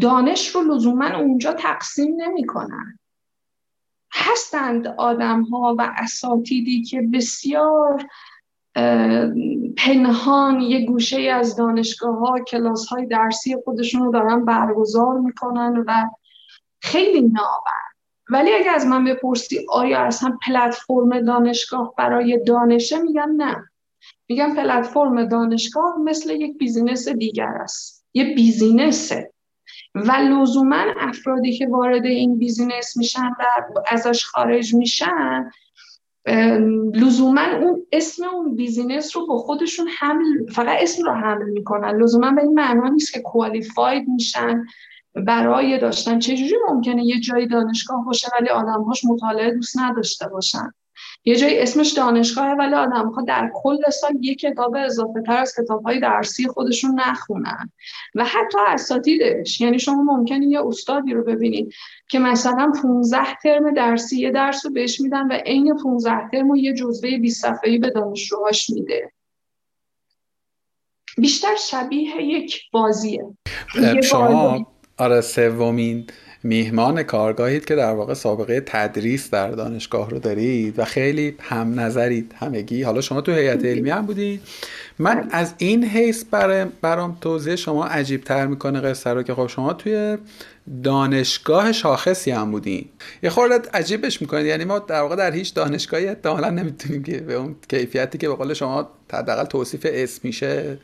دانش 0.00 0.48
رو 0.48 0.62
لزوما 0.62 1.16
اونجا 1.16 1.52
تقسیم 1.52 2.14
نمی‌کنن. 2.16 2.98
هستند 4.12 4.86
آدم 4.86 5.42
ها 5.42 5.74
و 5.78 5.94
اساتیدی 5.96 6.82
که 6.82 7.02
بسیار 7.12 8.06
پنهان 9.76 10.60
یه 10.60 10.86
گوشه 10.86 11.20
از 11.20 11.56
دانشگاه 11.56 12.18
ها 12.18 12.38
کلاس 12.38 12.86
های 12.86 13.06
درسی 13.06 13.56
خودشون 13.64 14.04
رو 14.04 14.12
دارن 14.12 14.44
برگزار 14.44 15.18
می‌کنن 15.18 15.84
و 15.86 16.10
خیلی 16.80 17.20
نابر 17.20 17.81
ولی 18.32 18.52
اگه 18.52 18.70
از 18.70 18.86
من 18.86 19.04
بپرسی 19.04 19.66
آیا 19.70 20.00
اصلا 20.00 20.38
پلتفرم 20.46 21.20
دانشگاه 21.20 21.94
برای 21.98 22.44
دانشه؟ 22.46 22.98
میگم 22.98 23.34
نه. 23.36 23.56
میگم 24.28 24.54
پلتفرم 24.54 25.24
دانشگاه 25.24 25.98
مثل 26.04 26.30
یک 26.30 26.58
بیزینس 26.58 27.08
دیگر 27.08 27.54
است. 27.60 28.04
یه 28.14 28.34
بیزینسه. 28.34 29.32
و 29.94 30.12
لزوما 30.12 30.84
افرادی 31.00 31.52
که 31.52 31.68
وارد 31.68 32.06
این 32.06 32.38
business 32.38 32.96
میشن 32.96 33.28
و 33.38 33.44
ازش 33.88 34.24
خارج 34.24 34.74
میشن 34.74 35.50
لزوما 36.94 37.46
اون 37.60 37.86
اسم 37.92 38.24
اون 38.24 38.56
business 38.56 39.16
رو 39.16 39.26
با 39.26 39.38
خودشون 39.38 39.88
حمل 39.98 40.46
فقط 40.52 40.78
اسم 40.80 41.04
رو 41.04 41.12
حمل 41.12 41.50
می‌کنن. 41.50 42.02
لزوما 42.02 42.30
به 42.30 42.42
این 42.42 42.54
معنا 42.54 42.88
نیست 42.88 43.12
که 43.12 43.20
qualified 43.20 44.08
میشن. 44.08 44.64
برای 45.14 45.78
داشتن. 45.78 46.18
چجوری 46.18 46.54
ممکنه 46.68 47.04
یه 47.04 47.20
جایی 47.20 47.46
دانشگاه 47.46 48.04
باشه 48.04 48.28
ولی 48.40 48.48
آدمهاش 48.48 49.04
مطالعه 49.04 49.54
دوست 49.54 49.78
نداشته 49.78 50.28
باشن؟ 50.28 50.74
یه 51.24 51.36
جایی 51.36 51.58
اسمش 51.58 51.92
دانشگاه 51.92 52.48
ولی 52.48 52.74
آدم 52.74 53.08
ها 53.08 53.22
در 53.22 53.50
کل 53.54 53.90
سال 53.90 54.10
یک 54.20 54.38
کتاب 54.38 54.76
اضافه 54.76 55.22
تر 55.26 55.36
از 55.36 55.54
کتاب 55.60 55.82
های 55.82 56.00
درسی 56.00 56.48
خودشون 56.48 57.00
نخونن. 57.00 57.72
و 58.14 58.24
حتی 58.24 58.58
اساتیدش. 58.68 59.60
یعنی 59.60 59.78
شما 59.78 60.02
ممکنه 60.02 60.46
یه 60.46 60.66
استادی 60.66 61.14
رو 61.14 61.24
ببینید 61.24 61.72
که 62.08 62.18
مثلا 62.18 62.72
15 62.82 63.18
ترم 63.42 63.74
درسی 63.74 64.20
یه 64.20 64.30
درس 64.30 64.66
رو 64.66 64.72
بهش 64.72 65.00
میدن 65.00 65.26
و 65.26 65.32
عین 65.32 65.76
15 65.82 66.28
ترم 66.32 66.50
و 66.50 66.56
یه 66.56 66.74
جزوه 66.74 67.18
20 67.18 67.42
صفحه‌ای 67.42 67.78
به 67.78 67.90
دانشجوهاش 67.90 68.70
میده. 68.70 69.12
بیشتر 71.18 71.56
شبیه 71.56 72.22
یک 72.22 72.70
بازیه. 72.72 73.26
شما 74.02 74.71
آره 74.96 75.20
سومین 75.20 76.06
میهمان 76.44 77.02
کارگاهید 77.02 77.64
که 77.64 77.74
در 77.74 77.92
واقع 77.92 78.14
سابقه 78.14 78.62
تدریس 78.66 79.30
در 79.30 79.50
دانشگاه 79.50 80.10
رو 80.10 80.18
دارید 80.18 80.78
و 80.78 80.84
خیلی 80.84 81.36
هم 81.40 81.80
نظرید 81.80 82.34
همگی. 82.38 82.82
حالا 82.82 83.00
شما 83.00 83.20
تو 83.20 83.32
هیئت 83.32 83.64
علمی 83.64 83.90
هم 83.90 84.06
بودید. 84.06 84.40
من 84.98 85.28
از 85.30 85.54
این 85.58 85.84
حیث 85.84 86.24
برام 86.82 87.18
توضیح 87.20 87.56
شما 87.56 87.86
عجیب 87.86 88.24
تر 88.24 88.46
می‌کنه 88.46 88.80
قصه 88.80 89.10
رو 89.10 89.22
که 89.22 89.34
خب 89.34 89.46
شما 89.46 89.72
توی 89.72 90.18
دانشگاه 90.82 91.72
شاخصی 91.72 92.30
هم 92.30 92.50
بودین. 92.50 92.88
یه 93.22 93.30
خورده 93.30 93.68
عجیبش 93.74 94.20
می‌کنید 94.20 94.46
یعنی 94.46 94.64
ما 94.64 94.78
در 94.78 95.00
واقع 95.00 95.16
در 95.16 95.32
هیچ 95.32 95.54
دانشگاهی 95.54 96.06
احتمالا 96.06 96.50
نمی‌تونیم 96.50 97.02
که 97.02 97.18
به 97.18 97.34
اون 97.34 97.56
کیفیتی 97.68 98.18
که 98.18 98.28
به 98.28 98.34
قول 98.34 98.54
شما 98.54 98.88
حداقل 99.12 99.44
توصیف 99.44 99.86
اسمیشه 99.90 100.78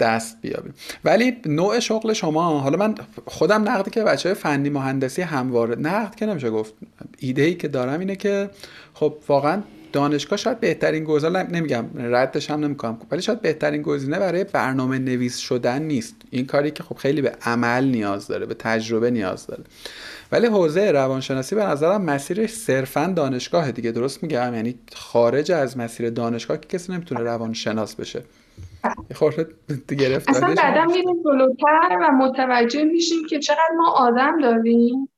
دست 0.00 0.36
بیابیم. 0.40 0.74
ولی 1.04 1.36
نوع 1.46 1.80
شغل 1.80 2.12
شما 2.12 2.58
حالا 2.58 2.76
من 2.76 2.94
خودم 3.26 3.68
نقدی 3.68 3.90
که 3.90 4.02
بچه 4.02 4.34
فنی 4.34 4.70
مهندسی 4.70 5.22
همواره 5.22 5.76
نقد 5.76 6.14
که 6.14 6.26
نمیشه 6.26 6.50
گفت 6.50 6.74
ایده 7.18 7.42
ای 7.42 7.54
که 7.54 7.68
دارم 7.68 8.00
اینه 8.00 8.16
که 8.16 8.50
خب 8.94 9.14
واقعا 9.28 9.62
دانشگاه 9.92 10.38
شاید 10.38 10.60
بهترین 10.60 11.04
گزینه 11.04 11.42
نمیگم 11.42 11.84
ردش 11.94 12.50
هم 12.50 12.64
نمی‌کنم 12.64 12.98
ولی 13.10 13.22
شاید 13.22 13.40
بهترین 13.40 13.82
گزینه 13.82 14.18
برای 14.18 14.44
برنامه 14.44 14.98
نویس 14.98 15.36
شدن 15.38 15.82
نیست. 15.82 16.14
این 16.30 16.46
کاری 16.46 16.70
که 16.70 16.82
خب 16.82 16.96
خیلی 16.96 17.22
به 17.22 17.32
عمل 17.42 17.84
نیاز 17.84 18.26
داره 18.26 18.46
به 18.46 18.54
تجربه 18.54 19.10
نیاز 19.10 19.46
داره. 19.46 19.64
ولی 20.32 20.46
حوزه 20.46 20.90
روانشناسی 20.90 21.54
به 21.54 21.64
نظرم 21.64 22.02
مسیرش 22.02 22.52
صرفا 22.54 23.12
دانشگاه 23.16 23.72
دیگه 23.72 23.90
درست 23.90 24.22
میگم؟ 24.22 24.54
یعنی 24.54 24.74
خارج 24.94 25.52
از 25.52 25.78
مسیر 25.78 26.10
دانشگاه 26.10 26.60
که 26.60 26.78
کسی 26.78 26.92
نمی‌تونه 26.92 27.20
روانشناس 27.20 27.94
بشه. 27.94 28.22
خورده 29.12 29.46
گرفت 29.98 30.28
اصلا 30.28 30.54
بعدا 30.54 30.84
میریم 30.84 31.22
جلوتر 31.24 31.98
و 32.00 32.12
متوجه 32.12 32.84
میشیم 32.84 33.26
که 33.30 33.38
چقدر 33.38 33.74
ما 33.76 33.90
آدم 33.90 34.40
داریم 34.40 35.08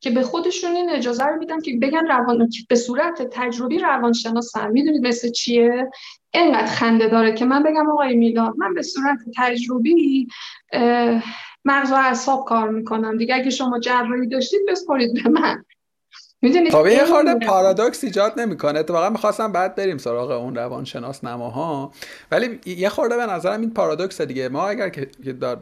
که 0.00 0.10
به 0.10 0.22
خودشون 0.22 0.76
این 0.76 0.90
اجازه 0.90 1.24
رو 1.24 1.38
میدن 1.38 1.60
که 1.60 1.78
بگن 1.82 2.06
روان 2.06 2.48
به 2.68 2.74
صورت 2.74 3.22
تجربی 3.32 3.78
روانشناسن 3.78 4.70
می‌دونید 4.70 5.06
مثل 5.06 5.30
چیه؟ 5.30 5.90
اینقدر 6.34 6.66
خنده 6.66 7.08
داره 7.08 7.32
که 7.32 7.44
من 7.44 7.62
بگم 7.62 7.90
آقای 7.90 8.16
میلاد 8.16 8.54
من 8.56 8.74
به 8.74 8.82
صورت 8.82 9.18
تجربی 9.36 10.28
مغز 11.64 11.92
و 11.92 11.94
اعصاب 11.94 12.44
کار 12.44 12.68
می‌کنم. 12.68 13.16
دیگه 13.16 13.34
اگه 13.34 13.50
شما 13.50 13.78
جراحی 13.78 14.26
داشتید 14.26 14.60
بسپارید 14.68 15.22
به 15.22 15.30
من. 15.30 15.64
می‌دونید 16.42 16.72
خب 16.72 16.86
یه 16.86 17.04
خورده 17.04 17.46
پارادوکس 17.46 18.04
ایجاد 18.04 18.40
نمی‌کنه. 18.40 18.78
اتفاقا 18.78 19.10
می‌خواستم 19.10 19.52
بعد 19.52 19.74
بریم 19.74 19.98
سراغ 19.98 20.30
اون 20.30 20.54
روانشناس 20.54 21.24
نماها. 21.24 21.92
ولی 22.30 22.60
یه 22.66 22.88
خورده 22.88 23.16
به 23.16 23.26
نظرم 23.26 23.60
این 23.60 23.70
پارادوکس 23.70 24.20
دیگه. 24.20 24.48
ما 24.48 24.68
اگر 24.68 24.88
که 24.88 25.08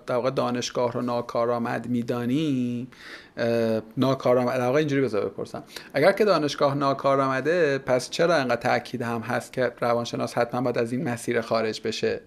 در 0.06 0.14
واقع 0.14 0.30
دانشگاه 0.30 0.92
رو 0.92 1.02
ناکارآمد 1.02 1.88
می‌دانیم 1.88 2.88
ناکارآمد 3.96 4.58
در 4.58 4.66
واقع 4.66 4.78
اینجوری 4.78 5.02
بذار 5.02 5.28
بپرسم. 5.28 5.62
اگر 5.94 6.12
که 6.12 6.24
دانشگاه 6.24 6.74
ناکارآمده 6.74 7.78
پس 7.78 8.10
چرا 8.10 8.34
انقدر 8.34 8.56
تاکید 8.56 9.02
هم 9.02 9.20
هست 9.20 9.52
که 9.52 9.72
روانشناس 9.80 10.38
حتما 10.38 10.60
باید 10.60 10.78
از 10.78 10.92
این 10.92 11.08
مسیر 11.08 11.40
خارج 11.40 11.80
بشه؟ 11.84 12.20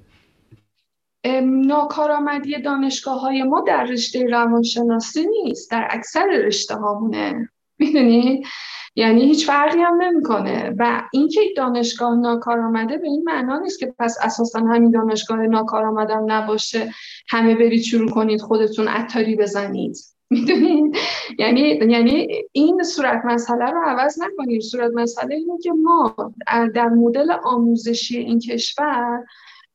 ناکارآمدی 1.43 2.61
دانشگاه 2.61 3.21
های 3.21 3.43
ما 3.43 3.63
در 3.67 3.83
رشته 3.83 4.25
روانشناسی 4.31 5.27
نیست. 5.27 5.71
در 5.71 5.87
اکثر 5.89 6.25
رشته 6.45 6.75
هامونه 6.75 7.49
می‌دونی؟ 7.84 8.43
یعنی 8.96 9.22
هیچ 9.22 9.46
فرقی 9.46 9.80
هم 9.80 10.02
نمی‌کنه. 10.02 10.76
و 10.80 11.02
اینکه 11.13 11.41
دانشگاه 11.58 12.15
ناکارآمده 12.15 12.98
به 12.98 13.08
این 13.08 13.24
معنا 13.26 13.60
نیست 13.60 13.80
که 13.80 13.93
پس 14.00 14.17
اساسا 14.22 14.60
همین 14.60 14.91
دانشگاه 14.91 15.38
ناکارآمدم 15.38 16.24
نباشه. 16.28 16.91
همه 17.30 17.56
برید 17.56 17.82
شروع 17.82 18.10
کنید 18.10 18.41
خودتون 18.41 18.88
عطاری 18.88 19.36
بزنید. 19.36 19.98
می‌دونید 20.30 20.96
یعنی 21.39 21.62
یعنی 21.62 22.28
این 22.52 22.84
صورت 22.84 23.22
مسئله 23.26 23.65
رو 23.65 23.82
عوض 23.86 24.22
نکنید. 24.22 24.62
صورت 24.62 24.91
مسئله 24.93 25.36
اینه 25.36 25.58
که 25.63 25.72
ما 25.72 26.15
در 26.76 26.89
مدل 26.89 27.32
آموزشی 27.43 28.17
این 28.17 28.39
کشور 28.39 29.24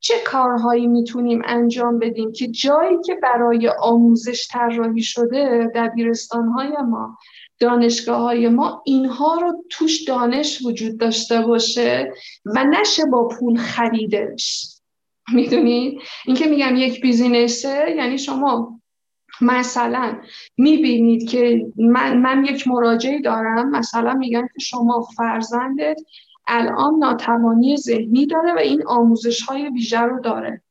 چه 0.01 0.14
کارهایی 0.27 0.87
می‌تونیم 0.87 1.42
انجام 1.44 1.99
بدیم 1.99 2.33
که 2.33 2.47
جایی 2.47 2.97
که 3.05 3.14
برای 3.23 3.68
آموزش 3.68 4.49
طراحی 4.53 5.03
شده 5.03 5.71
دبیرستانهای 5.75 6.77
ما 6.88 7.18
دانشگاه 7.61 8.21
های 8.21 8.49
ما 8.49 8.83
اینها 8.87 9.35
رو 9.35 9.64
توش 9.71 10.03
دانش 10.03 10.62
وجود 10.64 10.99
داشته 10.99 11.40
باشه 11.40 12.12
و 12.44 12.64
نشه 12.64 13.05
با 13.05 13.29
پول 13.29 13.57
خریدش 13.57 14.75
می‌دونید 15.33 16.01
اینکه 16.27 16.47
میگم 16.47 16.77
یک 16.77 17.01
بیزینسه 17.01 17.94
یعنی 17.97 18.18
شما 18.18 18.81
مثلا 19.40 20.18
می‌بینید 20.59 21.29
که 21.31 21.66
من, 21.77 22.16
من 22.16 22.44
یک 22.44 22.68
مراجعی 22.68 23.23
دارم 23.23 23.71
مثلا 23.71 24.14
میگن 24.14 24.47
که 24.47 24.61
شما 24.61 25.01
فرزندت 25.16 26.01
الان 26.47 26.99
ناتوانی 26.99 27.77
ذهنی 27.77 28.27
داره 28.27 28.55
و 28.55 28.59
این 28.59 28.87
آموزش 28.87 29.42
های 29.42 29.68
ویژه 29.68 30.01
رو 30.01 30.21
داره. 30.21 30.62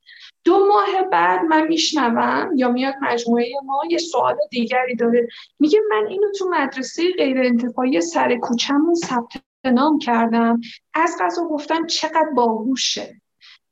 دو 0.47 0.65
ماه 0.67 1.03
بعد 1.11 1.43
من 1.43 1.67
میشنوم 1.67 2.51
یا 2.55 2.71
میاد 2.71 2.93
مجموعه 3.01 3.53
ما 3.65 3.81
یه 3.89 3.97
سوال 3.97 4.35
دیگری 4.51 4.95
داره. 4.95 5.27
میگه 5.59 5.79
من 5.89 6.07
اینو 6.07 6.31
تو 6.31 6.49
مدرسه 6.49 7.03
غیر 7.17 7.41
انتفاعی 7.41 8.01
سر 8.01 8.35
کوچمون 8.35 8.95
ثبت 8.95 9.41
نام 9.65 9.99
کردم. 9.99 10.61
از 10.93 11.15
قضا 11.21 11.43
گفتن 11.43 11.85
چقدر 11.85 12.29
باهوشه. 12.35 13.21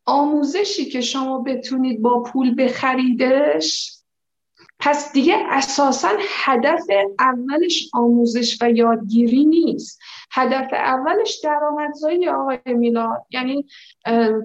آموزشی 0.06 0.86
که 0.86 1.02
شما 1.02 1.40
بتونید 1.40 2.02
با 2.02 2.24
پول 2.24 2.56
بخریدش 2.64 3.96
پس 4.80 5.14
دیگه 5.14 5.36
اساسا 5.50 6.10
هدف 6.20 6.84
اولش 7.20 7.90
آموزش 7.94 8.58
و 8.62 8.72
یادگیری 8.72 9.46
نیست. 9.46 10.00
هدف 10.36 10.74
اولش 10.74 11.40
درآمدزایی 11.44 12.30
آقای 12.30 12.60
میلاد. 12.66 13.26
یعنی 13.30 13.68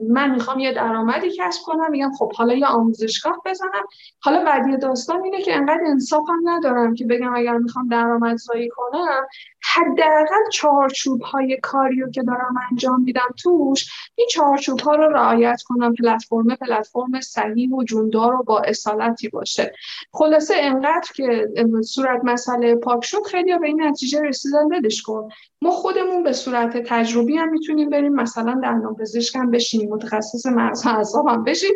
من 0.08 0.30
می‌خوام 0.30 0.58
یه 0.58 0.72
درآمدی 0.72 1.30
کسب 1.38 1.62
کنم 1.64 1.90
میگم 1.90 2.12
خب 2.18 2.32
حالا 2.32 2.54
یه 2.54 2.66
آموزشگاه 2.66 3.42
بزنم. 3.44 3.84
حالا 4.20 4.44
بعدی 4.44 4.76
داستان 4.76 5.24
اینه 5.24 5.42
که 5.42 5.56
انقدر 5.56 5.80
انصافم 5.86 6.40
ندارم 6.44 6.94
که 6.94 7.06
بگم 7.06 7.34
اگر 7.34 7.56
می‌خوام 7.56 7.88
درآمدزایی 7.88 8.68
کنم. 8.68 9.26
حداقل 9.74 10.50
چارچوب 10.52 11.22
های 11.22 11.58
کاریو 11.62 12.10
که 12.10 12.22
دارم 12.22 12.54
انجام 12.70 13.02
میدم 13.02 13.34
توش 13.42 13.86
این 14.14 14.28
چارچوب 14.30 14.80
ها 14.80 14.94
رو 14.94 15.12
رعایت 15.12 15.62
کنم 15.66 15.94
پلتفرم 15.94 16.56
پلتفرم 16.56 17.20
صحیح 17.20 17.70
و 17.70 17.84
جوندار 17.84 18.34
و 18.34 18.42
با 18.42 18.60
اصالتی 18.60 19.28
باشه. 19.28 19.72
خلاصه 20.12 20.54
انقدر 20.56 21.08
که 21.14 21.48
صورت 21.84 22.20
مسئله 22.24 22.74
پاک 22.74 23.04
شد 23.04 23.22
خیلی 23.30 23.58
به 23.58 23.66
این 23.66 23.82
نتیجه 23.82 24.22
رسیدن 24.22 24.68
بدش 24.68 25.02
کن. 25.02 25.28
ما 25.62 25.70
خودمون 25.80 26.22
به 26.22 26.32
صورت 26.32 26.76
تجربی 26.86 27.36
هم 27.36 27.50
می‌تونیم 27.52 27.90
بریم 27.90 28.12
مثلا 28.12 28.60
در 28.62 28.80
پزشک 29.00 29.36
هم 29.36 29.50
بشیم 29.50 29.90
متخصص 29.90 30.46
مغز 30.46 30.86
اعصاب 30.86 31.28
هم 31.28 31.44
بشیم 31.44 31.72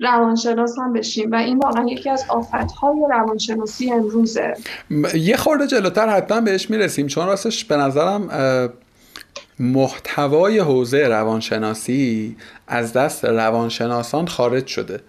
روانشناس 0.00 0.78
هم 0.78 0.92
بشیم 0.92 1.30
و 1.30 1.34
این 1.34 1.58
واقعا 1.58 1.86
یکی 1.88 2.10
از 2.10 2.24
آفتهای 2.28 2.96
روانشناسی 3.10 3.92
امروزه. 3.92 4.54
یه 5.14 5.36
خورده 5.36 5.66
جلوتر 5.66 6.08
حتما 6.08 6.40
بهش 6.40 6.70
می‌رسیم 6.70 7.06
چون 7.06 7.26
راستش 7.26 7.64
به 7.64 7.76
نظرم 7.76 8.28
محتوای 9.58 10.58
حوزه 10.58 11.08
روانشناسی 11.08 12.36
از 12.66 12.92
دست 12.92 13.24
روانشناسان 13.24 14.26
خارج 14.26 14.66
شده. 14.66 15.00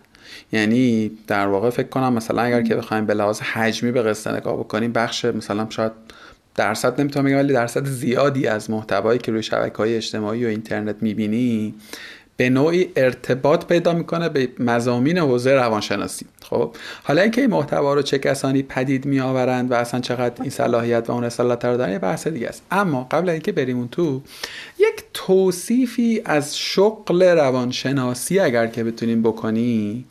یعنی 0.51 1.11
در 1.27 1.47
واقع 1.47 1.69
فکر 1.69 1.87
کنم 1.87 2.13
مثلا 2.13 2.41
اگر 2.41 2.61
که 2.61 2.75
بخوایم 2.75 3.05
به 3.05 3.13
لحاظ 3.13 3.41
حجمی 3.41 3.91
به 3.91 4.01
قصه 4.01 4.35
نگاه 4.35 4.59
بکنیم 4.59 4.91
بخش 4.91 5.25
مثلا 5.25 5.67
شاید 5.69 5.91
درصد 6.55 7.01
نمی‌تونم 7.01 7.25
بگم 7.25 7.37
ولی 7.37 7.53
درصد 7.53 7.85
زیادی 7.85 8.47
از 8.47 8.69
محتوایی 8.69 9.19
که 9.19 9.31
روی 9.31 9.43
شبکه 9.43 9.77
های 9.77 9.95
اجتماعی 9.95 10.45
و 10.45 10.47
اینترنت 10.47 10.95
می‌بینی 11.01 11.73
به 12.37 12.49
نوعی 12.49 12.91
ارتباط 12.95 13.65
پیدا 13.65 13.93
می‌کنه 13.93 14.29
به 14.29 14.49
مزامین 14.59 15.17
حوزه 15.17 15.53
روانشناسی. 15.53 16.25
خب 16.41 16.75
حالا 17.03 17.21
اینکه 17.21 17.41
این 17.41 17.49
محتوا 17.49 17.93
رو 17.93 18.01
چه 18.01 18.19
کسانی 18.19 18.63
پدید 18.63 19.05
میآورند 19.05 19.71
و 19.71 19.73
اصلا 19.73 19.99
چقدر 19.99 20.41
این 20.41 20.49
صلاحیت 20.49 21.09
و 21.09 21.11
اون 21.11 21.23
اصالت 21.23 21.65
رو 21.65 21.77
دارن 21.77 21.91
یه 21.91 21.99
بحث 21.99 22.27
دیگه 22.27 22.47
است. 22.47 22.63
اما 22.71 23.07
قبل 23.11 23.29
اینکه 23.29 23.51
بریم 23.51 23.77
اون 23.77 23.87
تو 23.87 24.21
یک 24.79 25.03
توصیفی 25.13 26.21
از 26.25 26.57
شغل 26.57 27.23
روانشناسی 27.23 28.39
اگر 28.39 28.67
که 28.67 28.83
بتونیم 28.83 29.21
بکنی 29.21 30.05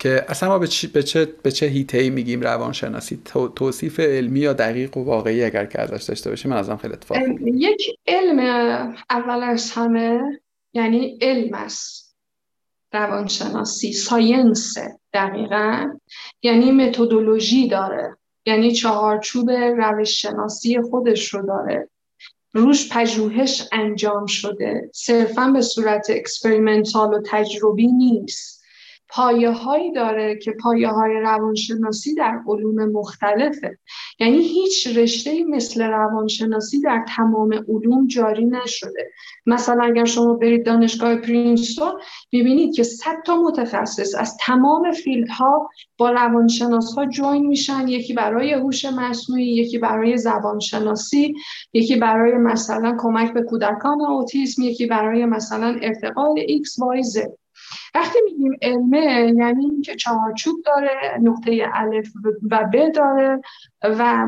که 0.00 0.24
اصلا 0.28 0.48
ما 0.48 0.58
به, 0.58 0.68
به 0.92 1.02
چه, 1.02 1.24
به 1.42 1.52
چه 1.52 1.66
هیته 1.66 2.10
میگیم 2.10 2.40
روانشناسی؟ 2.40 3.22
توصیف 3.56 4.00
علمی 4.00 4.40
یا 4.40 4.52
دقیق 4.52 4.96
و 4.96 5.04
واقعی 5.04 5.44
اگر 5.44 5.66
که 5.66 5.80
ازش 5.80 6.02
داشته 6.02 6.30
باشیم 6.30 6.50
من 6.50 6.56
ازم 6.56 6.76
خیلی 6.76 6.92
اتفاق 6.92 7.18
یک 7.42 7.82
علم 8.06 8.38
اول 9.10 9.42
از 9.42 9.70
همه 9.70 10.20
یعنی 10.72 11.18
علم 11.20 11.54
است. 11.54 12.16
روانشناسی 12.92 13.92
science 13.92 14.74
دقیقا. 15.12 15.98
یعنی 16.42 16.70
متدولوژی 16.70 17.68
داره. 17.68 18.16
یعنی 18.46 18.72
چهارچوب 18.72 19.50
روش 19.50 20.22
شناسی 20.22 20.80
خودش 20.82 21.34
رو 21.34 21.46
داره. 21.46 21.88
روش 22.52 22.92
پژوهش 22.92 23.68
انجام 23.72 24.26
شده. 24.26 24.90
صرفا 24.94 25.46
به 25.46 25.62
صورت 25.62 26.06
experimental 26.10 27.14
و 27.14 27.22
تجربی 27.26 27.86
نیست. 27.86 28.59
پایه 29.12 29.50
هایی 29.50 29.92
داره 29.92 30.36
که 30.36 30.52
پایه 30.62 30.88
های 30.88 31.20
روانشناسی 31.20 32.14
در 32.14 32.40
علوم 32.46 32.92
مختلفه. 32.92 33.78
یعنی 34.20 34.38
هیچ 34.38 34.96
رشته 34.96 35.44
مثل 35.44 35.82
روانشناسی 35.82 36.80
در 36.80 37.04
تمام 37.16 37.52
علوم 37.68 38.06
جاری 38.06 38.44
نشده. 38.44 39.10
مثلا 39.46 39.84
اگر 39.84 40.04
شما 40.04 40.34
برید 40.34 40.66
دانشگاه 40.66 41.16
پرینستون 41.16 41.92
می‌بینید 42.32 42.74
که 42.74 42.82
صد 42.82 43.22
تا 43.26 43.36
متخصص 43.36 44.14
از 44.18 44.36
تمام 44.46 44.92
field 44.92 45.57
ها 45.57 45.70
با 45.98 46.10
روانشناس 46.10 46.94
ها 46.94 47.06
join 47.06 47.46
میشن. 47.46 47.88
یکی 47.88 48.14
برای 48.14 48.52
هوش 48.52 48.84
مصنوعی 48.84 49.46
یکی 49.46 49.78
برای 49.78 50.18
زبانشناسی 50.18 51.34
یکی 51.72 51.96
برای 51.96 52.32
مثلا 52.32 52.96
کمک 52.98 53.32
به 53.32 53.42
کودکان 53.42 54.00
اوتیسم 54.00 54.62
یکی 54.62 54.86
برای 54.86 55.24
مثلا 55.26 55.78
ارتقای 55.82 56.38
X 56.46 56.78
Y 56.78 57.02
Z 57.02 57.39
وقتی 57.94 58.18
میگیم 58.24 58.56
علمه 58.62 59.34
یعنی 59.36 59.64
اینکه 59.64 59.96
چهارچوب 59.96 60.56
داره 60.66 61.18
نقطه 61.22 61.70
الف 61.74 62.08
و 62.50 62.64
ب 62.72 62.92
داره 62.92 63.40
و 63.82 64.26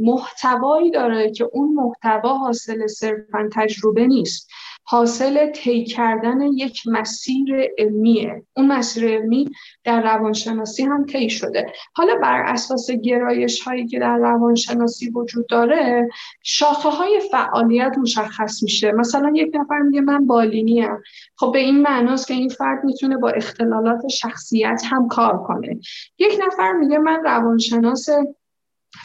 محتوایی 0.00 0.90
داره 0.90 1.30
که 1.30 1.44
اون 1.52 1.74
محتوا 1.74 2.38
حاصل 2.38 2.86
صرفا 2.86 3.48
تجربه 3.52 4.06
نیست. 4.06 4.50
حاصل 4.84 5.50
طی 5.50 5.84
کردن 5.84 6.40
یک 6.40 6.82
مسیر 6.86 7.70
علمیه. 7.78 8.42
اون 8.56 8.66
مسیر 8.66 9.08
علمی 9.08 9.50
در 9.84 10.02
روانشناسی 10.02 10.82
هم 10.82 11.06
طی 11.06 11.30
شده. 11.30 11.66
حالا 11.92 12.16
بر 12.16 12.42
اساس 12.46 12.90
گرایش 12.90 13.60
هایی 13.60 13.86
که 13.86 13.98
در 13.98 14.16
روانشناسی 14.16 15.10
وجود 15.10 15.46
داره 15.46 16.08
شاخه 16.42 16.88
های 16.88 17.20
فعالیت 17.30 17.98
مشخص 17.98 18.62
میشه. 18.62 18.92
مثلا 18.92 19.32
یک 19.34 19.50
نفر 19.54 19.78
میگه 19.78 20.00
من 20.00 20.26
بالینی 20.26 20.80
هم. 20.80 21.02
خب 21.36 21.50
به 21.52 21.58
این 21.58 21.82
معناست 21.82 22.28
که 22.28 22.34
این 22.34 22.48
فرد 22.48 22.84
می‌تونه 22.84 23.16
با 23.16 23.30
اختلالات 23.30 24.08
شخصیت 24.08 24.82
هم 24.90 25.08
کار 25.08 25.38
کنه. 25.38 25.80
یک 26.18 26.40
نفر 26.46 26.72
میگه 26.72 26.98
من 26.98 27.24
روانشناس 27.24 28.08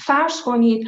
فرض 0.05 0.41
کنید 0.41 0.87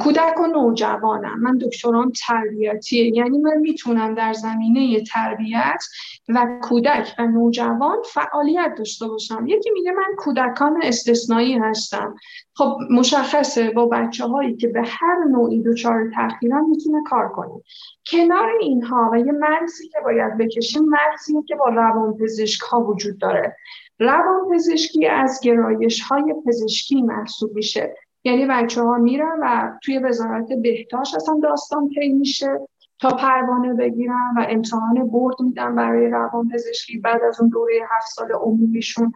کودک 0.00 0.40
و 0.40 0.46
نوجوانم. 0.46 1.40
من 1.40 1.58
دکتران 1.58 2.12
تربیتیه 2.26 3.16
یعنی 3.16 3.38
من 3.38 3.56
می‌تونم 3.56 4.14
در 4.14 4.32
زمینه 4.32 5.00
تربیت 5.00 5.84
و 6.28 6.46
کودک 6.62 7.14
و 7.18 7.26
نوجوان 7.26 7.96
فعالیت 8.04 8.74
داشته 8.78 9.08
باشم. 9.08 9.44
یکی 9.46 9.70
میگه 9.70 9.92
من 9.92 10.14
کودکان 10.16 10.78
استثنایی 10.82 11.58
هستم. 11.58 12.14
خب 12.54 12.78
مشخصه 12.90 13.70
با 13.70 13.86
بچه 13.86 14.24
هایی 14.24 14.56
که 14.56 14.68
به 14.68 14.82
هر 14.86 15.24
نوعی 15.30 15.62
دچار 15.62 16.10
تاخیرن 16.14 16.64
می‌تونه 16.64 17.02
کار 17.06 17.28
کنه. 17.28 17.62
کنار 18.10 18.48
اینها 18.60 19.10
و 19.12 19.18
یه 19.18 19.32
مرزی 19.32 19.88
که 19.88 19.98
باید 20.04 20.38
بکشیم 20.38 20.82
مرزی 20.82 21.34
که 21.48 21.56
با 21.56 21.68
روان 21.68 22.16
پزشک 22.16 22.60
ها 22.60 22.80
وجود 22.80 23.18
داره. 23.18 23.56
روان 23.98 24.54
پزشکی 24.54 25.06
از 25.06 25.40
گرایش 25.42 26.02
های 26.02 26.34
پزشکی 26.46 27.02
محسوب 27.02 27.54
میشه. 27.54 27.94
یعنی 28.24 28.46
بچه 28.46 28.82
ها 28.82 28.98
میرن 28.98 29.38
و 29.42 29.78
توی 29.82 29.98
وزارت 29.98 30.52
بهداشت 30.62 31.14
اصلا 31.14 31.40
داستان 31.42 31.88
طی 31.88 32.08
میشه 32.08 32.60
تا 33.00 33.08
پروانه 33.08 33.74
بگیرن 33.74 34.34
و 34.36 34.46
امتحان 34.48 35.10
برد 35.10 35.40
میدن 35.40 35.74
برای 35.74 36.10
روان 36.10 36.48
پزشکی 36.48 36.98
بعد 36.98 37.22
از 37.22 37.40
اون 37.40 37.48
دوره 37.48 37.74
هفت 37.90 38.06
سال 38.06 38.32
عمومیشون 38.32 39.12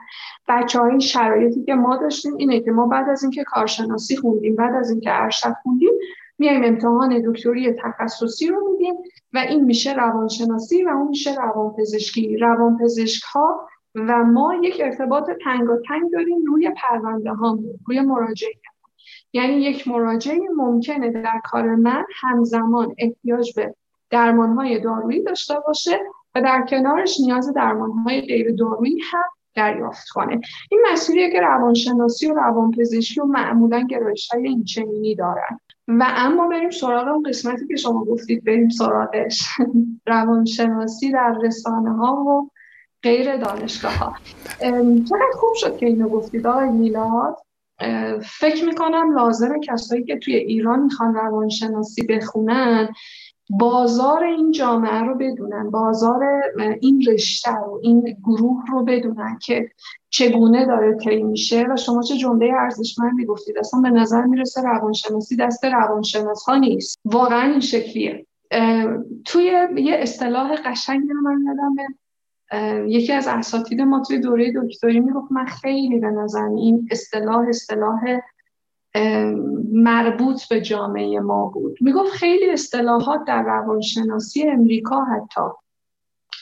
بچه 0.49 0.81
های 0.81 1.01
شرایطی 1.01 1.65
که 1.65 1.75
ما 1.75 1.97
داشتیم 1.97 2.37
اینه 2.37 2.61
که 2.61 2.71
ما 2.71 2.87
بعد 2.87 3.09
از 3.09 3.23
اینکه 3.23 3.45
کارشناسی 3.45 4.17
خوندیم 4.17 4.57
بعد 4.57 4.75
از 4.75 4.91
اینکه 4.91 5.23
ارشد 5.23 5.55
خوندیم 5.63 5.93
میایم 6.39 6.65
امتحان 6.65 7.23
دکتری 7.27 7.73
تخصصی 7.73 8.47
رو 8.47 8.73
میدیم 8.73 8.95
و 9.33 9.39
این 9.39 9.65
میشه 9.65 9.95
روانشناسی 9.95 10.85
و 10.85 10.89
اون 10.89 11.09
میشه 11.09 11.35
روانپزشکی. 11.35 12.37
روانپزشک 12.37 13.23
ها 13.23 13.69
و 13.95 14.25
ما 14.25 14.55
یک 14.55 14.81
ارتباط 14.85 15.31
تنگ 15.45 16.13
داریم 16.13 16.45
روی 16.47 16.71
پرونده 16.71 17.31
ها 17.31 17.59
روی 17.87 18.01
مراجعه 18.01 18.53
یعنی 19.33 19.55
یک 19.55 19.89
مراجعه 19.89 20.41
ممکنه 20.57 21.11
در 21.11 21.41
کار 21.45 21.75
من 21.75 22.05
همزمان 22.21 22.95
احتیاج 22.99 23.55
به 23.57 23.75
درمانهای 24.11 24.81
دارویی 24.81 25.23
داشته 25.23 25.55
باشه 25.67 25.99
و 26.35 26.43
در 26.43 26.67
کنارش 26.69 27.21
نیاز 27.21 27.53
درمانهای 27.55 28.21
غیر 28.21 28.55
دارویی 28.55 29.01
هم 29.11 29.25
دریافت 29.55 30.09
کنه. 30.09 30.41
این 30.71 30.87
مسیریه 30.93 31.31
که 31.31 31.41
روانشناسی 31.41 32.31
و 32.31 32.35
روانپزشکی 32.35 33.21
و 33.21 33.25
معمولا 33.25 33.81
گرایش 33.81 34.29
های 34.29 34.49
این 34.49 34.65
چنینی 34.65 35.15
دارن. 35.15 35.61
و 35.89 36.07
اما 36.09 36.49
بریم 36.49 36.71
سراغ 36.71 37.09
اون 37.09 37.23
قسمتی 37.23 37.67
که 37.67 37.77
شما 37.77 38.05
گفتید 38.05 38.45
بریم 38.45 38.69
سراغش. 38.69 39.49
روانشناسی 40.07 41.13
در 41.13 41.37
رسانه 41.43 41.97
ها 41.97 42.15
و 42.15 42.51
غیر 43.03 43.37
دانشگاه 43.37 43.99
ها 43.99 44.15
چقدر 45.09 45.33
خوب 45.35 45.55
شد 45.55 45.77
که 45.77 45.87
اینو 45.87 46.09
گفتید 46.09 46.47
آقای 46.47 46.69
میلاد. 46.69 47.37
فکر 48.25 48.65
می‌کنم 48.65 49.15
لازمه 49.15 49.61
کسایی 49.61 50.05
که 50.05 50.19
توی 50.19 50.35
ایران 50.35 50.83
می‌خوان 50.83 51.15
روانشناسی 51.15 52.07
بخونن 52.07 52.89
بازار 53.51 54.25
این 54.25 54.53
جامعه 54.53 55.01
رو 55.01 55.15
بدونن 55.15 55.71
بازار 55.71 56.43
این 56.81 57.05
رشته 57.09 57.51
رو 57.55 57.81
این 57.83 58.17
گروه 58.25 58.65
رو 58.69 58.85
بدونن 58.85 59.39
که 59.43 59.71
چگونه 60.11 60.67
داره 60.67 60.97
طی 60.97 61.23
میشه 61.23 61.67
و 61.71 61.77
شما 61.77 62.03
چه 62.03 62.17
جمله 62.17 62.53
ارزشمندی 62.59 63.25
گفتید 63.25 63.59
اصلا 63.59 63.81
به 63.81 63.91
نظر 63.91 64.23
می‌رسه 64.23 64.63
روانشناسی 64.63 65.37
دست 65.37 65.65
روانشناس 65.65 66.45
ها 66.45 66.57
نیست. 66.57 66.99
واقعا 67.05 67.51
این 67.51 67.61
شکلیه. 67.61 68.27
توی 69.25 69.45
یه 69.77 69.95
اصطلاح 69.95 70.55
قشنگی 70.65 71.09
رو 71.09 71.21
من 71.21 71.45
یادم 71.47 71.75
یکی 72.87 73.13
از 73.13 73.29
اساتید 73.29 73.81
ما 73.81 74.03
توی 74.03 74.19
دوره 74.19 74.53
دکتری 74.57 75.01
می‌گفت 75.01 75.33
من 75.33 75.45
خیلی 75.45 75.99
به 76.01 76.07
نظر 76.07 76.45
این 76.45 76.89
اصطلاح 76.91 77.47
اصطلاح 77.49 78.01
مربوط 79.73 80.49
به 80.49 80.61
جامعه 80.61 81.21
ما 81.21 81.47
بود. 81.47 81.79
می‌گفت 81.81 82.13
خیلی 82.13 82.51
اصطلاحات 82.51 83.25
در 83.25 83.43
روانشناسی 83.43 84.49
امریکا 84.49 85.05
حتی 85.05 85.41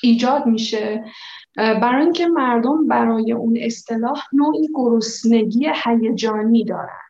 ایجاد 0.03 0.47
میشه 0.47 1.05
برای 1.57 2.03
اینکه 2.03 2.27
مردم 2.27 2.87
برای 2.87 3.33
اون 3.33 3.59
اصطلاح 3.61 4.23
نوعی 4.33 4.69
گرسنگی 4.75 5.69
هیجانی 5.85 6.65
دارن. 6.65 7.10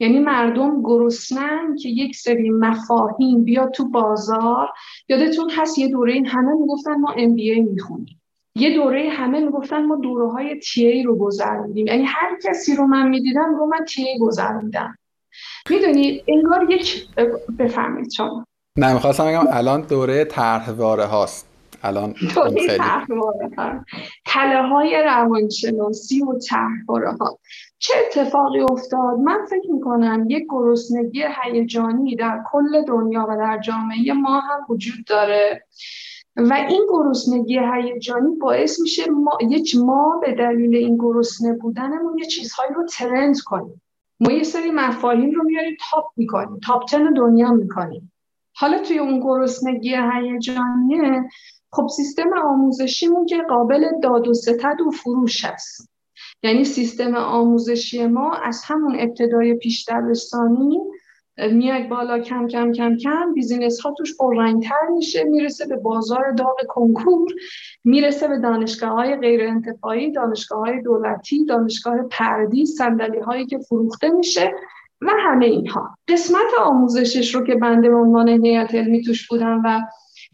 یعنی 0.00 0.18
مردم 0.18 0.82
گرسنن 0.82 1.76
که 1.76 1.88
یک 1.88 2.16
سری 2.16 2.50
مفاهیم 2.50 3.44
بیا 3.44 3.66
تو 3.66 3.88
بازار. 3.88 4.68
یادتون 5.08 5.50
هست 5.50 5.78
یه 5.78 5.88
دوره 5.88 6.12
این 6.12 6.26
همه 6.26 6.52
می‌گفتن 6.52 6.94
ما 6.94 7.14
ام 7.16 7.34
بی 7.34 7.50
ای 7.50 7.60
می‌خونیم. 7.60 8.20
یه 8.54 8.74
دوره 8.74 9.08
همه 9.10 9.40
می‌گفتن 9.40 9.86
ما 9.86 9.96
دوره 9.96 10.32
های 10.32 10.58
تی 10.58 10.86
ای 10.86 11.02
رو 11.02 11.16
گذروندیم. 11.16 11.86
یعنی 11.86 12.02
هر 12.02 12.38
کسی 12.44 12.76
رو 12.76 12.86
من 12.86 13.08
می‌دیدم 13.08 13.54
رو 13.58 13.66
من 13.66 13.84
تی 13.84 14.02
ای 14.02 14.18
گذروندم. 14.18 14.98
می‌دونید 15.70 16.24
انگار 16.28 16.70
یک 16.70 17.06
بفهمید 17.58 18.10
شما. 18.10 18.44
نه 18.76 18.92
می‌خواستم 18.92 19.26
بگم 19.26 19.46
الان 19.50 19.80
دوره 19.80 20.24
طرحواره 20.24 21.04
هاست. 21.04 21.47
الان 21.82 22.12
خیلی 22.12 22.78
تله 24.26 24.62
های 24.62 25.02
روانشناسی 25.02 26.22
و 26.22 26.38
طرحواره 26.38 27.12
ها 27.12 27.38
چه 27.78 27.94
اتفاقی 28.06 28.60
افتاد؟ 28.60 29.18
من 29.18 29.38
فکر 29.50 29.70
می‌کنم 29.70 30.26
یک 30.28 30.46
گرسنگی 30.48 31.24
هیجانی 31.42 32.16
در 32.16 32.40
کل 32.52 32.84
دنیا 32.84 33.26
و 33.28 33.36
در 33.36 33.58
جامعه 33.58 34.12
ما 34.12 34.40
هم 34.40 34.60
وجود 34.68 35.04
داره. 35.06 35.64
و 36.36 36.52
این 36.52 36.86
گرسنگی 36.90 37.60
هیجانی 37.74 38.36
باعث 38.36 38.80
میشه 38.80 39.10
ما 39.10 39.38
یک 39.48 39.76
ما 39.76 40.20
به 40.22 40.32
دلیل 40.32 40.74
این 40.74 40.96
گرسنه 40.96 41.52
بودنمون 41.52 42.18
یه 42.18 42.26
چیزهایی 42.26 42.74
رو 42.74 42.86
ترند 42.86 43.40
کنیم. 43.40 43.82
ما 44.20 44.32
یه 44.32 44.42
سری 44.42 44.70
مفاهیم 44.70 45.30
رو 45.30 45.44
میاریم 45.44 45.76
تاپ 45.90 46.04
می‌کنیم. 46.16 46.60
تاپ 46.66 46.84
تن 46.84 47.12
دنیا 47.12 47.50
می‌کنیم. 47.50 48.12
حالا 48.56 48.78
توی 48.78 48.98
اون 48.98 49.20
گرسنگی 49.20 49.96
هیجانیه 50.12 51.28
خب 51.72 51.86
سیستم 51.96 52.30
آموزشیمون 52.44 53.26
که 53.26 53.42
قابل 53.48 53.84
داد 54.02 54.28
و 54.28 54.34
ستد 54.34 54.80
و 54.86 54.90
فروش 54.90 55.44
است. 55.44 55.90
یعنی 56.42 56.64
سیستم 56.64 57.14
آموزشی 57.14 58.06
ما 58.06 58.34
از 58.34 58.62
همون 58.64 58.96
ابتدای 59.00 59.54
پیش 59.54 59.88
دبستانی 59.88 60.80
میاد 61.52 61.88
بالا 61.88 62.18
کم 62.18 62.48
کم 62.48 62.72
کم 62.72 62.96
کم 62.96 63.34
بیزینس 63.34 63.80
ها 63.80 63.94
توش 63.98 64.16
پررنگتر 64.16 64.88
میشه 64.94 65.24
می‌رسه 65.24 65.66
به 65.66 65.76
بازار 65.76 66.32
داغ 66.32 66.56
کنکور 66.68 67.32
می‌رسه 67.84 68.28
به 68.28 68.38
دانشگاه 68.38 68.90
های 68.90 69.16
غیر 69.16 69.42
انتفاعی 69.42 70.12
دانشگاه 70.12 70.58
های 70.58 70.82
دولتی 70.82 71.44
دانشگاه 71.44 71.96
پردی 72.10 72.66
صندلی 72.66 73.18
هایی 73.18 73.46
که 73.46 73.58
فروخته 73.58 74.08
میشه 74.08 74.52
و 75.00 75.10
همه 75.18 75.46
اینها. 75.46 75.94
قسمت 76.08 76.54
آموزشش 76.60 77.34
رو 77.34 77.46
که 77.46 77.54
بنده 77.54 77.88
به 77.88 77.96
عنوان 77.96 78.28
هیئت 78.28 78.74
علمی 78.74 79.02
توش 79.02 79.28
بودم 79.28 79.62
و 79.64 79.80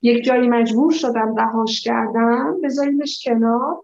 یک 0.05 0.25
جایی 0.25 0.49
مجبور 0.49 0.93
شدم 0.93 1.37
رهاش 1.37 1.81
کردم 1.81 2.61
بذاریمش 2.63 3.25
کنار. 3.25 3.77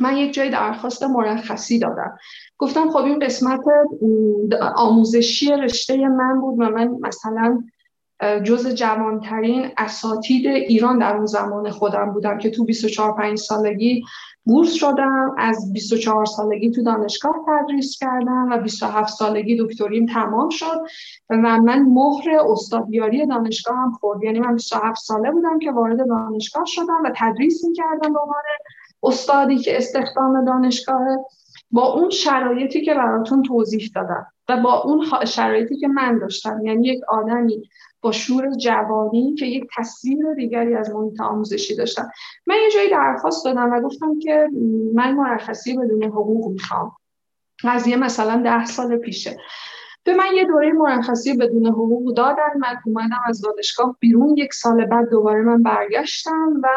من 0.00 0.16
یک 0.16 0.34
جای 0.34 0.50
درخواست 0.50 1.02
مرخصی 1.02 1.78
دادم. 1.78 2.18
گفتم 2.58 2.90
خب 2.90 2.96
این 2.96 3.18
قسمت 3.18 3.60
آموزشی 4.76 5.52
رشته 5.52 6.08
من 6.08 6.40
بود 6.40 6.60
و 6.60 6.62
من 6.62 6.88
مثلا 7.00 7.64
جز 8.44 8.74
جوانترین 8.74 9.70
اساتید 9.76 10.46
ایران 10.46 10.98
در 10.98 11.16
اون 11.16 11.26
زمان 11.26 11.70
خودم 11.70 12.12
بودم 12.12 12.38
که 12.38 12.50
تو 12.50 12.64
24 12.64 13.12
5 13.16 13.38
سالگی 13.38 14.04
بورس 14.48 14.72
شدم 14.72 15.34
از 15.38 15.72
24 15.72 16.24
سالگی 16.24 16.70
تو 16.70 16.82
دانشگاه 16.82 17.34
تدریس 17.48 17.98
کردم 17.98 18.48
و 18.50 18.58
27 18.58 19.14
سالگی 19.14 19.56
دکتریم 19.60 20.06
تمام 20.06 20.48
شد 20.48 20.80
و 21.30 21.36
من 21.36 21.82
مهر 21.82 22.40
استادیاری 22.50 23.26
دانشگاه 23.26 23.76
هم 23.76 23.92
خورد. 23.92 24.24
یعنی 24.24 24.40
من 24.40 24.54
27 24.54 25.00
ساله 25.00 25.30
بودم 25.30 25.58
که 25.58 25.72
وارد 25.72 26.08
دانشگاه 26.08 26.64
شدم 26.66 27.02
و 27.04 27.12
تدریس 27.16 27.62
کردم 27.76 28.12
به 28.12 28.20
عنوان 28.20 28.42
استادی 29.02 29.58
که 29.58 29.76
استخدام 29.76 30.44
دانشگاه. 30.44 31.00
با 31.70 31.92
اون 31.92 32.10
شرایطی 32.10 32.82
که 32.82 32.94
براتون 32.94 33.42
توضیح 33.42 33.90
دادم 33.94 34.26
و 34.48 34.56
با 34.56 34.82
اون 34.82 35.06
شرایطی 35.24 35.76
که 35.76 35.88
من 35.88 36.18
داشتم. 36.18 36.66
یعنی 36.66 36.88
یک 36.88 37.00
آدمی 37.08 37.62
با 38.00 38.12
شور 38.12 38.50
جوانی 38.50 39.34
که 39.34 39.46
یک 39.46 39.64
تصویر 39.76 40.34
دیگری 40.36 40.74
از 40.74 40.90
محیط 40.90 41.20
آموزشی 41.20 41.76
داشتم. 41.76 42.10
من 42.46 42.56
یه 42.64 42.70
جایی 42.70 42.90
درخواست 42.90 43.44
دادم 43.44 43.72
و 43.72 43.80
گفتم 43.80 44.18
که 44.18 44.48
من 44.94 45.14
مرخصی 45.14 45.76
بدون 45.76 46.04
حقوق 46.04 46.52
می‌خوام. 46.52 46.92
قضیه 47.64 47.96
مثلا 47.96 48.42
ده 48.44 48.64
سال 48.64 48.96
پیشه. 48.96 49.36
به 50.04 50.14
من 50.14 50.26
یه 50.34 50.44
دوره 50.44 50.72
مرخصی 50.72 51.36
بدون 51.36 51.66
حقوق 51.66 52.14
دادن. 52.14 52.58
من 52.58 52.76
اومدم 52.86 53.20
از 53.26 53.40
دانشگاه 53.40 53.96
بیرون. 54.00 54.36
یک 54.36 54.54
سال 54.54 54.84
بعد 54.84 55.08
دوباره 55.10 55.42
من 55.42 55.62
برگشتم 55.62 56.62
و 56.62 56.68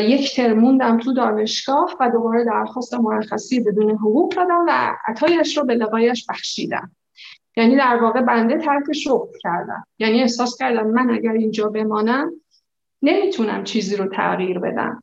یک 0.00 0.36
ترموندم 0.36 0.98
تو 0.98 1.12
دانشگاه 1.12 1.96
و 2.00 2.10
دوباره 2.10 2.44
درخواست 2.44 2.94
مرخصی 2.94 3.60
بدون 3.60 3.90
حقوق 3.90 4.34
دادم 4.34 4.64
و 4.68 4.96
عطایش 5.08 5.58
رو 5.58 5.64
به 5.64 5.74
لقایش 5.74 6.26
بخشیدم. 6.28 6.90
یعنی 7.56 7.76
در 7.76 7.98
واقع 8.02 8.20
بنده 8.20 8.58
ترک 8.58 8.92
شغل 8.92 9.38
کردم. 9.40 9.86
یعنی 9.98 10.20
احساس 10.20 10.56
کردم 10.56 10.86
من 10.86 11.10
اگر 11.10 11.32
اینجا 11.32 11.68
بمانم 11.68 12.32
نمی‌تونم 13.02 13.64
چیزی 13.64 13.96
رو 13.96 14.06
تغییر 14.06 14.58
بدم. 14.58 15.02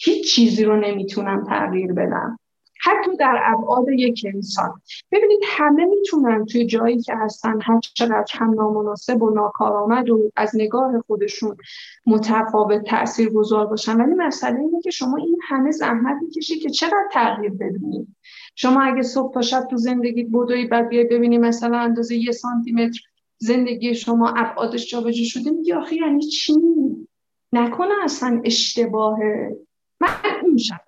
هیچ 0.00 0.34
چیزی 0.34 0.64
رو 0.64 0.76
نمی‌تونم 0.76 1.44
تغییر 1.44 1.92
بدم. 1.92 2.38
حتی 2.80 3.16
در 3.16 3.42
ابعاد 3.44 3.88
یک 3.88 4.26
انسان. 4.34 4.80
ببینید 5.12 5.40
همه 5.46 5.84
می‌تونن 5.84 6.44
توی 6.44 6.66
جایی 6.66 7.00
که 7.00 7.14
هستن 7.16 7.60
هر 7.62 7.80
چقدر 7.80 8.26
هم 8.30 8.54
نامناسب 8.54 9.22
و 9.22 9.30
ناکارآمد 9.30 10.10
و 10.10 10.30
از 10.36 10.56
نگاه 10.56 11.00
خودشون 11.00 11.56
متفاوت 12.06 12.84
تأثیر 12.84 13.30
گذار 13.30 13.66
باشن. 13.66 14.00
ولی 14.00 14.14
مسئله 14.14 14.60
اینه 14.60 14.80
که 14.80 14.90
شما 14.90 15.16
این 15.16 15.38
همه 15.42 15.70
زحمت 15.70 16.16
می‌کشی 16.22 16.58
که 16.58 16.70
چقدر 16.70 17.08
تغییر 17.12 17.50
بدونید 17.50 18.16
شما 18.60 18.82
اگه 18.82 19.02
صبح 19.02 19.34
تا 19.34 19.42
شب 19.42 19.66
تو 19.70 19.76
زندگی 19.76 20.24
بدوی 20.24 20.66
بعد 20.66 20.88
بیای 20.88 21.04
ببینی 21.04 21.38
مثلا 21.38 21.78
اندازه 21.78 22.16
یه 22.16 22.32
سانتی 22.32 22.72
متر 22.72 23.00
زندگی 23.38 23.94
شما 23.94 24.28
ابعادش 24.28 24.90
جابجا 24.90 25.24
شده 25.24 25.50
میگی 25.50 25.72
آخه 25.72 25.96
یعنی 25.96 26.22
چی؟ 26.22 26.54
نکنه 27.52 27.94
اصلا 28.02 28.40
اشتباهه. 28.44 29.56
من 30.00 30.08
اون 30.42 30.56
شب 30.56 30.80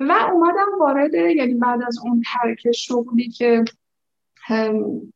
و 0.00 0.12
اومدم 0.32 0.78
وارد 0.80 1.14
یعنی 1.14 1.54
بعد 1.54 1.82
از 1.86 1.98
اون 2.04 2.22
ترک 2.32 2.72
شغلی 2.72 3.30
که 3.30 3.64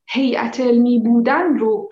هیئت 0.09 0.61
علمی 0.61 0.99
بودن 0.99 1.59
رو 1.59 1.91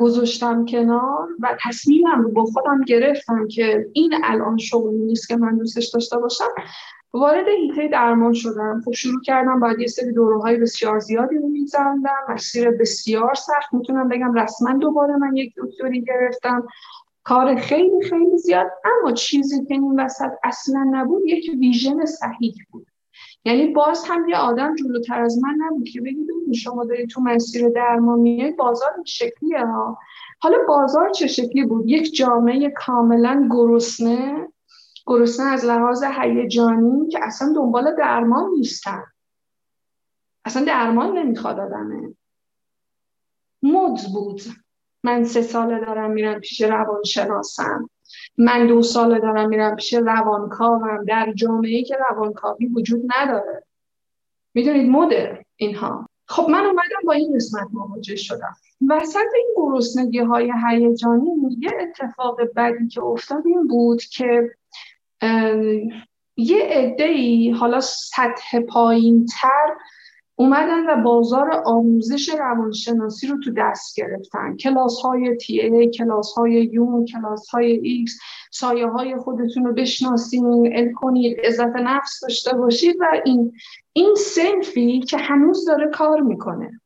گذاشتم 0.00 0.64
کنار 0.64 1.28
و 1.40 1.56
تصمیمم 1.64 2.22
رو 2.22 2.30
با 2.30 2.44
خودم 2.44 2.80
گرفتم 2.86 3.48
که 3.48 3.86
این 3.92 4.14
الان 4.24 4.58
شغلی 4.58 4.98
نیست 4.98 5.28
که 5.28 5.36
من 5.36 5.58
دوستش 5.58 5.88
داشته 5.88 6.18
باشم. 6.18 6.48
وارد 7.12 7.48
هیته 7.48 7.88
درمان 7.88 8.32
شدم. 8.32 8.82
خب 8.84 8.92
شروع 8.92 9.22
کردم 9.22 9.60
بعد 9.60 9.80
یه 9.80 9.86
سری 9.86 10.12
دوره 10.12 10.56
بسیار 10.56 10.98
زیادی 10.98 11.36
رو 11.36 11.48
میزندم. 11.48 12.24
مسیر 12.28 12.70
بسیار 12.70 13.34
سخت. 13.34 13.74
می‌تونم 13.74 14.08
بگم 14.08 14.34
رسما 14.34 14.72
دوباره 14.72 15.16
من 15.16 15.36
یک 15.36 15.54
دکتری 15.56 16.02
گرفتم. 16.02 16.66
کار 17.24 17.56
خیلی 17.56 18.02
خیلی 18.10 18.38
زیاد. 18.38 18.66
اما 18.84 19.12
چیزی 19.12 19.64
که 19.64 19.74
این 19.74 20.00
وسط 20.00 20.30
اصلا 20.42 20.86
نبود 20.90 21.22
یک 21.26 21.50
ویژن 21.58 22.04
صحیح 22.04 22.54
بود. 22.70 22.86
یعنی 23.44 23.66
باز 23.66 24.04
هم 24.08 24.28
یه 24.28 24.36
آدم 24.36 24.74
جلوتر 24.74 25.22
از 25.22 25.38
من 25.42 25.54
نبود 25.58 25.88
که 25.88 26.00
بگید 26.00 26.52
شما 26.54 26.84
دارید 26.84 27.08
تو 27.08 27.20
مسیر 27.20 27.68
درمان 27.68 28.18
میایید 28.18 28.56
بازار 28.56 28.90
این 28.94 29.04
شکلیه 29.04 29.66
ها؟ 29.66 29.98
حالا 30.38 30.58
بازار 30.68 31.10
چه 31.10 31.26
شکلی 31.26 31.64
بود؟ 31.64 31.88
یک 31.88 32.14
جامعه 32.14 32.70
کاملا 32.70 33.48
گرسنه؟ 33.50 34.48
گرسنه 35.06 35.46
از 35.46 35.64
لحاظ 35.64 36.04
هیجانی 36.04 37.08
که 37.08 37.18
اصلا 37.22 37.52
دنبال 37.56 37.96
درمان 37.96 38.50
نیستن. 38.50 39.04
اصلا 40.44 40.64
درمان 40.64 41.18
نمی‌خواد 41.18 41.60
آدمه. 41.60 42.14
مد 43.62 44.00
بود. 44.14 44.42
من 45.04 45.24
سه 45.24 45.42
ساله 45.42 45.80
دارم 45.80 46.10
میرم 46.10 46.40
پیش 46.40 46.62
روانشناسم. 46.62 47.90
من 48.38 48.66
دو 48.66 48.82
ساله 48.82 49.18
دارم 49.18 49.48
میرم 49.48 49.76
پیش 49.76 49.94
روانکاوم. 49.94 51.04
در 51.04 51.32
جامعه 51.32 51.82
که 51.82 51.96
روانکاوی 52.10 52.66
وجود 52.66 53.02
نداره. 53.16 53.64
می‌دونید 54.54 54.90
مده 54.90 55.46
اینها. 55.56 56.08
خب 56.26 56.50
من 56.50 56.64
اومدم 56.64 57.00
با 57.04 57.12
این 57.12 57.34
قسمت 57.34 57.68
مواجه 57.72 58.16
شدم. 58.16 58.56
وسط 58.88 59.26
این 59.34 59.54
گرسنگی 59.56 60.18
های 60.18 60.52
هیجانی 60.68 61.30
یه 61.58 61.70
اتفاق 61.80 62.40
بدی 62.56 62.88
که 62.88 63.02
افتاد 63.02 63.46
این 63.46 63.66
بود 63.66 64.02
که 64.02 64.50
یه 66.36 66.62
عده 66.62 67.54
حالا 67.54 67.80
سطح 67.80 68.60
پایین 68.60 69.26
تر 69.26 69.76
اومدن 70.36 70.86
و 70.90 71.02
بازار 71.02 71.62
آموزش 71.64 72.28
روانشناسی 72.28 73.26
رو 73.26 73.38
تو 73.44 73.52
دست 73.56 73.96
گرفتن. 73.96 74.56
کلاس 74.56 75.00
های 75.00 75.36
TA، 75.36 75.90
کلاس 75.90 76.32
های 76.32 76.52
یونگ، 76.52 77.04
کلاس 77.04 77.48
های 77.48 77.72
X 77.72 78.18
سایه 78.50 78.86
های 78.86 79.16
خودتون 79.16 79.64
رو 79.64 79.72
بشناسید 79.72 80.44
ال 80.44 80.92
کنید 80.92 81.40
عزت 81.40 81.76
نفس 81.76 82.20
داشته 82.22 82.56
باشید 82.56 82.96
و 83.00 83.20
این 83.24 83.52
این 83.92 84.14
سنفی 84.14 85.00
که 85.00 85.16
هنوز 85.16 85.66
داره 85.66 85.88
کار 85.88 86.20
می‌کنه. 86.20 86.80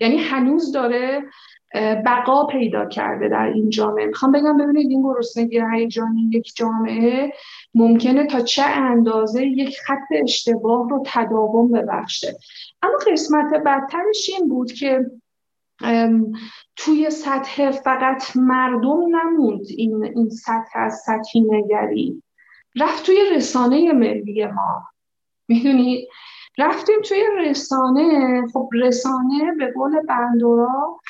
یعنی 0.00 0.16
هنوز 0.16 0.72
داره 0.72 1.22
بقا 1.74 2.46
پیدا 2.46 2.86
کرده 2.86 3.28
در 3.28 3.46
این 3.46 3.70
جامعه. 3.70 4.06
می‌خوام 4.06 4.32
بگم 4.32 4.56
ببینید 4.56 4.90
این 4.90 5.02
گرسنگی 5.02 5.62
هیجانی 5.74 6.30
یک 6.32 6.52
جامعه 6.56 7.32
ممکنه 7.74 8.26
تا 8.26 8.40
چه 8.40 8.62
اندازه 8.62 9.46
یک 9.46 9.78
خط 9.86 10.12
اشتباه 10.22 10.88
رو 10.90 11.02
تداوم 11.06 11.72
ببخشه. 11.72 12.36
اما 12.82 12.94
قسمت 13.12 13.62
بدترش 13.66 14.30
این 14.38 14.48
بود 14.48 14.72
که 14.72 15.10
توی 16.76 17.10
سطح 17.10 17.70
فقط 17.70 18.36
مردم 18.36 19.16
نموند 19.16 19.66
این, 19.76 20.04
این 20.04 20.30
سطح 20.30 20.70
از 20.74 20.94
سطحی 21.06 21.40
نگری. 21.40 22.22
رفت 22.76 23.06
توی 23.06 23.18
رسانه 23.36 23.92
ملی 23.92 24.46
ما. 24.46 24.82
می‌دونید 25.48 26.08
رفتیم 26.58 26.96
توی 27.04 27.22
رسانه. 27.38 28.42
خب 28.52 28.68
رسانه 28.72 29.52
به 29.58 29.72
قول 29.74 30.00
بندورا 30.08 31.00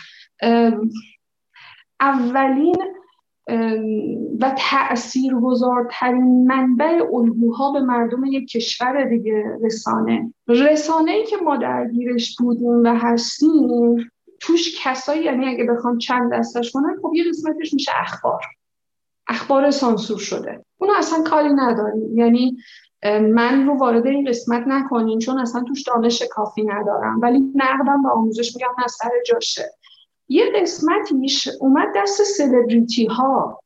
اولین 2.01 2.77
و 4.41 4.57
تاثیرگذارترین 4.59 6.47
منبع 6.47 7.01
الگوها 7.13 7.73
به 7.73 7.81
مردم 7.81 8.25
یک 8.25 8.49
کشور 8.49 9.05
دیگه 9.05 9.59
رسانه. 9.65 10.35
رسانه 10.49 11.13
ای 11.13 11.27
که 11.27 11.37
ما 11.37 11.57
درگیرش 11.57 12.37
بودیم 12.39 12.83
و 12.85 12.95
هستیم 12.99 13.97
توش 14.41 14.83
کسایی 14.83 15.25
یعنی 15.25 15.47
اگه 15.47 15.65
بخوام 15.65 15.99
چند 15.99 16.33
دستش 16.33 16.73
کنم 16.73 16.97
خب 17.03 17.13
یه 17.15 17.25
قسمتش 17.29 17.75
میشه 17.75 17.93
اخبار. 17.97 18.41
اخبار 19.29 19.71
سانسور 19.71 20.19
شده. 20.19 20.65
اونو 20.79 20.93
اصلا 20.97 21.23
کاری 21.23 21.53
نداریم 21.55 22.19
یعنی 22.19 22.57
من 23.21 23.67
رو 23.67 23.79
وارد 23.79 24.07
این 24.07 24.29
قسمت 24.29 24.67
نکنین 24.67 25.19
چون 25.19 25.39
اصلا 25.39 25.63
توش 25.63 25.83
دانش 25.83 26.23
کافی 26.31 26.63
ندارم. 26.63 27.21
ولی 27.23 27.53
نقدم 27.55 28.03
به 28.03 28.09
آموزش 28.09 28.57
میگم 28.57 28.75
نه 28.79 28.87
سر 28.87 29.11
جاشه. 29.27 29.71
یه 30.29 30.53
قسمتیش 30.55 31.49
اومد 31.61 31.89
دست 31.97 32.23
سلبریتی 32.23 33.07
ها 33.07 33.61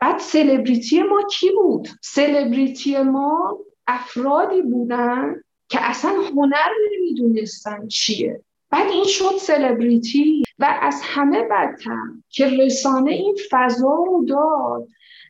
بعد 0.00 0.18
سلبریتی 0.18 1.02
ما 1.02 1.22
کی 1.22 1.50
بود؟ 1.50 1.88
سلبریتی 2.02 2.98
ما 2.98 3.58
افرادی 3.86 4.62
بودن 4.62 5.34
که 5.68 5.78
اصلا 5.82 6.10
هنر 6.10 6.70
نمی‌دونستن 6.92 7.88
چیه. 7.88 8.40
بعد 8.70 8.90
این 8.90 9.04
شد 9.04 9.36
سلبریتی 9.40 10.42
و 10.58 10.78
از 10.80 11.00
همه 11.04 11.42
بدتر 11.42 12.06
که 12.28 12.46
رسانه 12.46 13.10
این 13.10 13.36
فضا 13.50 14.04
رو 14.06 14.24
داد 14.28 14.88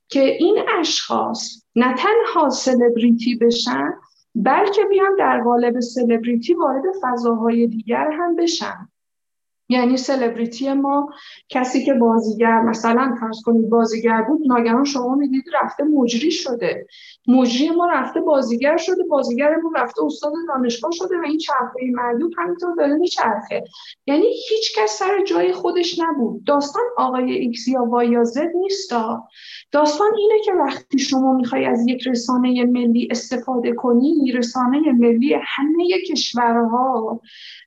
که 0.09 0.25
این 0.25 0.59
اشخاص 0.79 1.63
نه 1.77 1.95
تنها 1.95 2.51
سلبریتی 2.51 3.37
بشن 3.37 3.93
بلکه 4.35 4.85
بیان 4.85 5.17
در 5.19 5.43
قالب 5.43 5.81
سلبریتی 5.81 6.55
وارد 6.55 6.83
فضاهای 7.03 7.67
دیگر 7.67 8.11
هم 8.11 8.37
بشن. 8.37 8.89
یعنی 9.71 9.97
سلبریتی 9.97 10.73
ما 10.73 11.09
کسی 11.49 11.85
که 11.85 11.95
بازیگر 11.95 12.61
مثلا 12.61 13.17
فرض 13.21 13.43
کنید 13.45 13.69
بازیگر 13.69 14.23
بود 14.23 14.41
ناگهان 14.47 14.85
شما 14.85 15.15
می‌دید 15.15 15.45
رفته 15.63 15.85
مجری 15.85 16.31
شده. 16.31 16.87
مجری 17.29 17.71
ما 17.71 17.87
رفته 17.87 18.21
بازیگر 18.21 18.77
شده 18.77 19.05
بازیگرمون 19.11 19.75
رفته 19.77 20.05
استاد 20.05 20.33
دانشگاه 20.49 20.91
شده 20.93 21.19
و 21.19 21.23
این 21.25 21.39
چرخه 21.39 21.81
مردم 21.93 22.31
همینطور 22.39 22.75
داره 22.75 22.95
میچرخه. 22.95 23.65
یعنی 24.07 24.27
هیچ 24.49 24.79
کس 24.79 24.99
سر 24.99 25.25
جای 25.25 25.53
خودش 25.53 25.99
نبود. 25.99 26.45
داستان 26.45 26.83
آقای 26.97 27.33
ایکس 27.33 27.69
یا 27.69 27.85
وای 27.85 28.09
یا 28.09 28.25
زد 28.25 28.51
نیستا 28.55 29.29
داستان 29.73 30.11
اینه 30.19 30.41
که 30.45 30.53
وقتی 30.53 30.99
شما 30.99 31.33
می‌خوای 31.33 31.65
از 31.65 31.89
یک 31.89 32.07
رسانه 32.07 32.65
ملی 32.65 33.09
استفاده 33.11 33.73
کنی 33.73 34.33
رسانه 34.33 34.93
ملی 34.93 35.35
همه 35.35 35.89
کشورها 36.11 37.21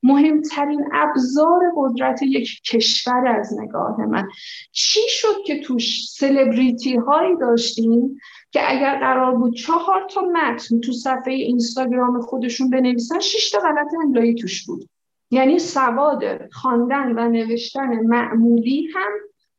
مهمترین 0.04 0.86
ابزار 0.94 1.72
قدرت 1.94 2.22
یک 2.24 2.62
کشور 2.62 3.28
از 3.28 3.60
نگاه 3.60 4.06
من. 4.06 4.30
چی 4.72 5.00
شد 5.08 5.44
که 5.46 5.60
توش 5.60 6.10
سلبریتی 6.10 6.96
هایی 6.96 7.38
داشتیم 7.38 8.20
که 8.52 8.72
اگر 8.72 9.00
قرار 9.00 9.36
بود 9.36 9.56
چهار 9.56 10.08
تا 10.10 10.22
متن 10.22 10.80
تو 10.80 10.92
صفحه 10.92 11.34
اینستاگرام 11.34 12.22
خودشون 12.22 12.70
بنویسن 12.70 13.20
شش 13.20 13.52
تا 13.52 13.60
غلط 13.60 13.88
املایی 14.04 14.36
توش 14.36 14.66
بود. 14.66 14.90
یعنی 15.32 15.60
سواد 15.60 16.52
خواندن 16.52 17.12
و 17.12 17.30
نوشتن 17.30 18.00
معمولی 18.06 18.88
هم 18.96 19.12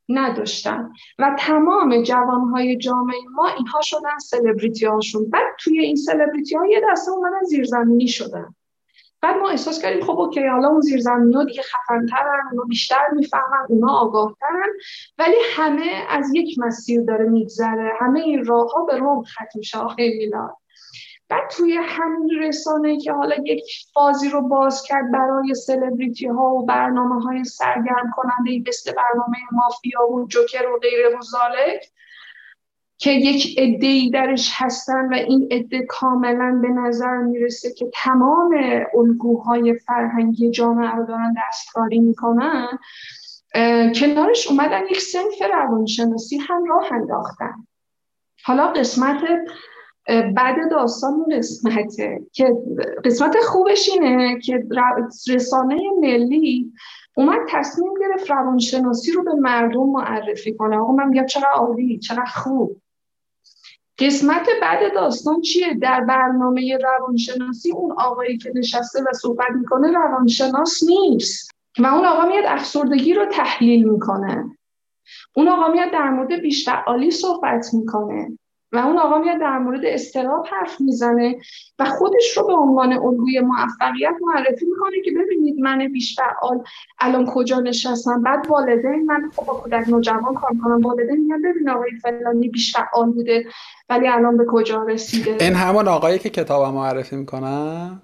نداشتن. 0.08 0.92
و 1.18 1.36
تمام 1.38 2.02
جوانهای 2.02 2.76
جامعه 2.76 3.16
ما 3.34 3.48
اینها 3.48 3.80
شدن 3.82 4.18
سلبریتی 4.18 4.86
هاشون 4.86 5.30
بعد 5.30 5.54
توی 5.60 5.80
این 5.80 5.96
سلبریتی 5.96 6.56
ها 6.56 6.66
یه 6.66 6.82
دسته 6.90 7.12
اومدن 7.12 7.42
زیرزمینی 7.42 8.08
شدن. 8.08 8.54
بعد 9.24 9.36
ما 9.36 9.48
احساس 9.48 9.82
کردیم 9.82 10.04
خب 10.04 10.18
اوکی 10.20 10.46
حالا 10.46 10.68
اون 10.68 10.80
زیرزمینی 10.80 11.34
ها 11.34 11.44
دیگه 11.44 11.62
خفنترن 11.62 12.48
اونا 12.52 12.64
بیشتر 12.68 13.08
می‌فهمن 13.12 13.66
اونا 13.68 13.92
آگاهترن 13.92 14.68
ولی 15.18 15.36
همه 15.54 16.06
از 16.08 16.34
یک 16.34 16.58
مسیر 16.58 17.02
داره 17.02 17.24
میگذره. 17.24 17.92
همه 18.00 18.20
این 18.20 18.44
راه 18.44 18.72
ها 18.72 18.84
به 18.84 18.96
روم 18.96 19.22
ختم 19.22 19.44
میشه 19.54 19.78
میلاد. 19.96 20.56
بعد 21.28 21.50
توی 21.50 21.78
همین 21.82 22.30
رسانه 22.42 22.98
که 22.98 23.12
حالا 23.12 23.36
یک 23.44 23.64
فازی 23.94 24.28
رو 24.28 24.48
باز 24.48 24.82
کرد 24.82 25.12
برای 25.12 25.54
سلبریتی 25.54 26.26
ها 26.26 26.44
و 26.44 26.66
برنامه 26.66 27.22
های 27.22 27.44
سرگرم 27.44 28.14
کننده 28.16 28.62
مثل 28.68 28.92
برنامه 28.92 29.36
مافیا 29.52 30.10
و 30.10 30.26
جوکر 30.28 30.68
و 30.68 30.78
غیر 30.78 31.16
و 31.16 31.22
که 32.98 33.10
یک 33.10 33.58
عده 33.58 34.10
درش 34.12 34.50
هستن 34.54 35.08
و 35.08 35.14
این 35.14 35.48
عده 35.50 35.86
کاملا 35.88 36.60
به 36.62 36.68
نظر 36.68 37.16
می‌رسه 37.16 37.72
که 37.72 37.90
تمام 37.94 38.58
الگوهای 38.94 39.74
فرهنگی 39.78 40.50
جامعه 40.50 40.90
رو 40.90 41.06
دارن 41.06 41.34
دستکاری 41.48 41.98
می‌کنن 41.98 42.68
کنارش 43.94 44.48
اومدن 44.48 44.80
یک 44.90 45.00
سنف 45.00 45.50
روانشناسی 45.52 46.38
هم 46.38 46.64
راه 46.64 46.92
انداختن. 46.92 47.66
حالا 48.44 48.66
قسمت 48.66 49.16
بعد 50.36 50.70
داستان 50.70 51.24
قسمته 51.32 52.20
که 52.32 52.56
قسمت 53.04 53.36
خوبش 53.36 53.88
اینه 53.92 54.38
که 54.40 54.64
رسانه 55.28 55.76
ملی 56.00 56.72
اومد 57.16 57.40
تصمیم 57.48 57.94
گرفت 58.00 58.30
روانشناسی 58.30 59.12
رو 59.12 59.24
به 59.24 59.34
مردم 59.34 59.90
معرفی 59.90 60.54
کنه. 60.54 60.78
آقا 60.78 60.92
من 60.92 61.08
میگم 61.08 61.26
چقدر 61.26 61.50
عالی 61.54 61.98
چقدر 61.98 62.24
خوب؟ 62.24 62.80
قسمت 63.98 64.48
بعد 64.62 64.94
داستان 64.94 65.40
چیه؟ 65.40 65.74
در 65.74 66.00
برنامه 66.00 66.78
روانشناسی 66.82 67.72
اون 67.72 67.92
آقایی 67.92 68.38
که 68.38 68.52
نشسته 68.54 69.02
و 69.02 69.12
صحبت 69.12 69.50
می‌کنه 69.50 69.92
روانشناس 69.92 70.82
نیست. 70.82 71.50
و 71.78 71.86
اون 71.86 72.04
آقا 72.04 72.28
میاد 72.28 72.44
افسردگی 72.46 73.14
رو 73.14 73.26
تحلیل 73.26 73.88
می‌کنه. 73.88 74.44
اون 75.36 75.48
آقا 75.48 75.68
میاد 75.68 75.92
در 75.92 76.10
مورد 76.10 76.32
بیشفعالی 76.32 77.10
صحبت 77.10 77.66
می‌کنه. 77.74 78.38
و 78.74 78.78
اون 78.78 78.98
آقا 78.98 79.18
میاد 79.18 79.40
در 79.40 79.58
مورد 79.58 79.84
استراب 79.84 80.46
حرف 80.50 80.80
می‌زنه 80.80 81.36
و 81.78 81.84
خودش 81.84 82.36
رو 82.36 82.46
به 82.46 82.52
عنوان 82.52 82.92
الگوی 82.92 83.40
موفقیت 83.40 84.14
معرفی 84.20 84.66
می‌کنه 84.66 85.02
که 85.04 85.10
ببینید 85.10 85.58
من 85.58 85.88
بیش 85.92 86.16
فعال 86.16 86.64
الان 87.00 87.26
کجا 87.26 87.60
نشستم. 87.60 88.22
بعد 88.22 88.46
والدین 88.48 89.06
من 89.06 89.30
خب 89.36 89.46
با 89.46 89.54
کودک 89.54 89.88
نوجوان 89.88 90.34
کار 90.34 90.50
کنم 90.64 90.80
والدین 90.80 91.16
میگن 91.16 91.42
ببین 91.42 91.70
آقای 91.70 91.90
فلانی 92.02 92.48
بیش 92.48 92.76
فعال 92.76 93.10
بوده 93.10 93.44
ولی 93.88 94.08
الان 94.08 94.36
به 94.36 94.44
کجا 94.48 94.82
رسیده؟ 94.82 95.36
این 95.40 95.54
همون 95.54 95.88
آقایی 95.88 96.18
که 96.18 96.30
کتاب 96.30 96.74
معرفی 96.74 97.16
می‌کنن 97.16 98.02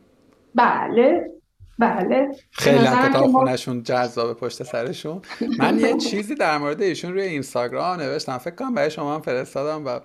بله 0.55 1.31
بله. 1.79 2.31
خیلی 2.53 2.85
هم 2.85 3.09
کتاب 3.09 3.27
خونشون 3.27 3.83
جذاب 3.83 4.37
پشت 4.37 4.63
سرشون. 4.63 5.21
من 5.59 5.79
یه 5.79 5.97
چیزی 5.97 6.35
در 6.35 6.59
مورد 6.59 6.83
ایشون 6.83 7.13
روی 7.13 7.23
اینستاگرام 7.23 8.01
نوشتم. 8.01 8.39
فکر 8.39 8.55
کنم 8.55 8.75
برای 8.75 8.91
شما 8.91 9.15
هم 9.15 9.21
فرستادم 9.21 9.87
و 9.87 10.01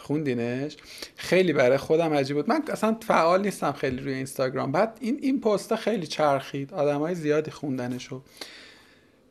خوندینش. 0.00 0.76
خیلی 1.16 1.52
برای 1.52 1.78
خودم 1.78 2.14
عجیب 2.14 2.36
بود. 2.36 2.48
من 2.48 2.62
اصلا 2.68 2.96
فعال 3.02 3.42
نیستم 3.42 3.72
خیلی 3.72 3.96
روی 3.96 4.14
اینستاگرام. 4.14 4.72
بعد 4.72 4.98
این 5.00 5.18
این 5.22 5.40
پست 5.40 5.74
خیلی 5.74 6.06
چرخید. 6.06 6.74
آدمای 6.74 7.14
زیادی 7.14 7.50
خوندنشو. 7.50 8.22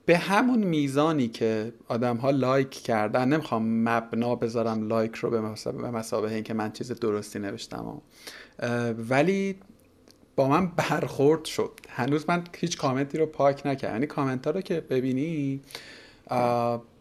به 0.06 0.18
همون 0.18 0.60
میزانی 0.60 1.28
که 1.28 1.74
آدم 1.88 2.18
ها 2.18 2.30
لایک 2.30 2.70
کردن 2.70 3.28
نمی‌خوام 3.28 3.90
مبنا 3.90 4.36
بذارم 4.36 4.88
لایک 4.88 5.16
رو 5.16 5.30
به 5.30 5.42
مسابقه 5.92 6.34
این 6.34 6.44
که 6.44 6.54
من 6.54 6.72
چیز 6.72 6.92
درستی 6.92 7.40
نوشتم. 7.40 8.02
ولی 9.10 9.56
با 10.36 10.48
من 10.48 10.68
برخورد 10.68 11.46
شد. 11.46 11.80
هنوز 11.90 12.26
من 12.28 12.44
هیچ 12.58 12.78
کامنتی 12.78 13.18
رو 13.18 13.26
پاک 13.26 13.66
نکردم. 13.66 13.94
یعنی 13.94 14.06
کامنت 14.06 14.46
ها 14.46 14.52
رو 14.52 14.62
که 14.62 14.82
ببینی 14.82 15.62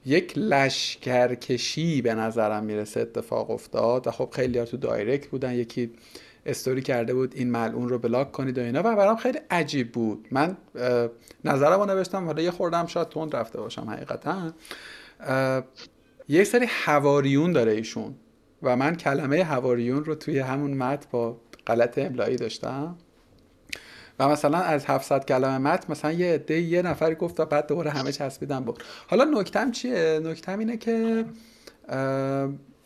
یک 0.09 0.33
لشکرکشی 0.39 2.03
به 2.03 2.15
نظرم 2.15 2.65
می‌رسه 2.65 3.01
اتفاق 3.01 3.51
افتاد 3.51 4.07
و 4.07 4.11
خب 4.11 4.31
خیلی 4.33 4.59
ها 4.59 4.65
تو 4.65 4.77
دایرکت 4.77 5.27
بودن 5.27 5.55
یکی 5.55 5.93
استوری 6.47 6.83
کرده 6.83 7.15
بود 7.15 7.35
این 7.37 7.51
ملعون 7.51 7.89
رو 7.89 7.99
بلاک 7.99 8.33
کنید 8.33 8.59
و 8.59 8.61
اینا 8.61 8.81
و 8.81 8.83
برام 8.83 9.17
خیلی 9.17 9.39
عجیب 9.51 9.93
بود. 9.93 10.29
من 10.31 10.57
نظرم 11.45 11.81
رو 11.81 11.87
نوشتم 11.87 12.25
حالا 12.25 12.43
یه 12.43 12.51
خوردم 12.51 12.87
شاید 12.87 13.09
تند 13.09 13.37
رفته 13.37 13.61
باشم 13.61 13.91
حقیقتا. 13.91 14.53
یک 16.29 16.45
سری 16.45 16.67
هواریون 16.69 17.53
داره 17.53 17.73
ایشون 17.73 18.15
و 18.63 18.77
من 18.77 18.97
کلمه 18.97 19.45
هواریون 19.45 20.05
رو 20.05 20.15
توی 20.15 20.39
همون 20.39 20.75
متن 20.75 21.09
با 21.11 21.41
غلط 21.67 21.99
املایی 21.99 22.37
داشتم. 22.37 22.97
و 24.19 24.29
مثلا 24.29 24.59
از 24.59 24.85
700 24.87 25.25
کلمه 25.25 25.59
متن 25.59 25.93
مثلا 25.93 26.13
یه 26.13 26.35
عده 26.35 26.61
یه 26.61 26.83
نفری 26.83 27.15
گفت 27.15 27.41
و 27.41 27.45
بعد 27.45 27.67
دوباره 27.67 27.91
همه 27.91 28.13
چسبیدن 28.13 28.61
بود 28.61 28.83
حالا 29.07 29.25
نکتم 29.25 29.71
چیه؟ 29.71 30.21
نکتم 30.25 30.59
اینه 30.59 30.77
که 30.77 31.25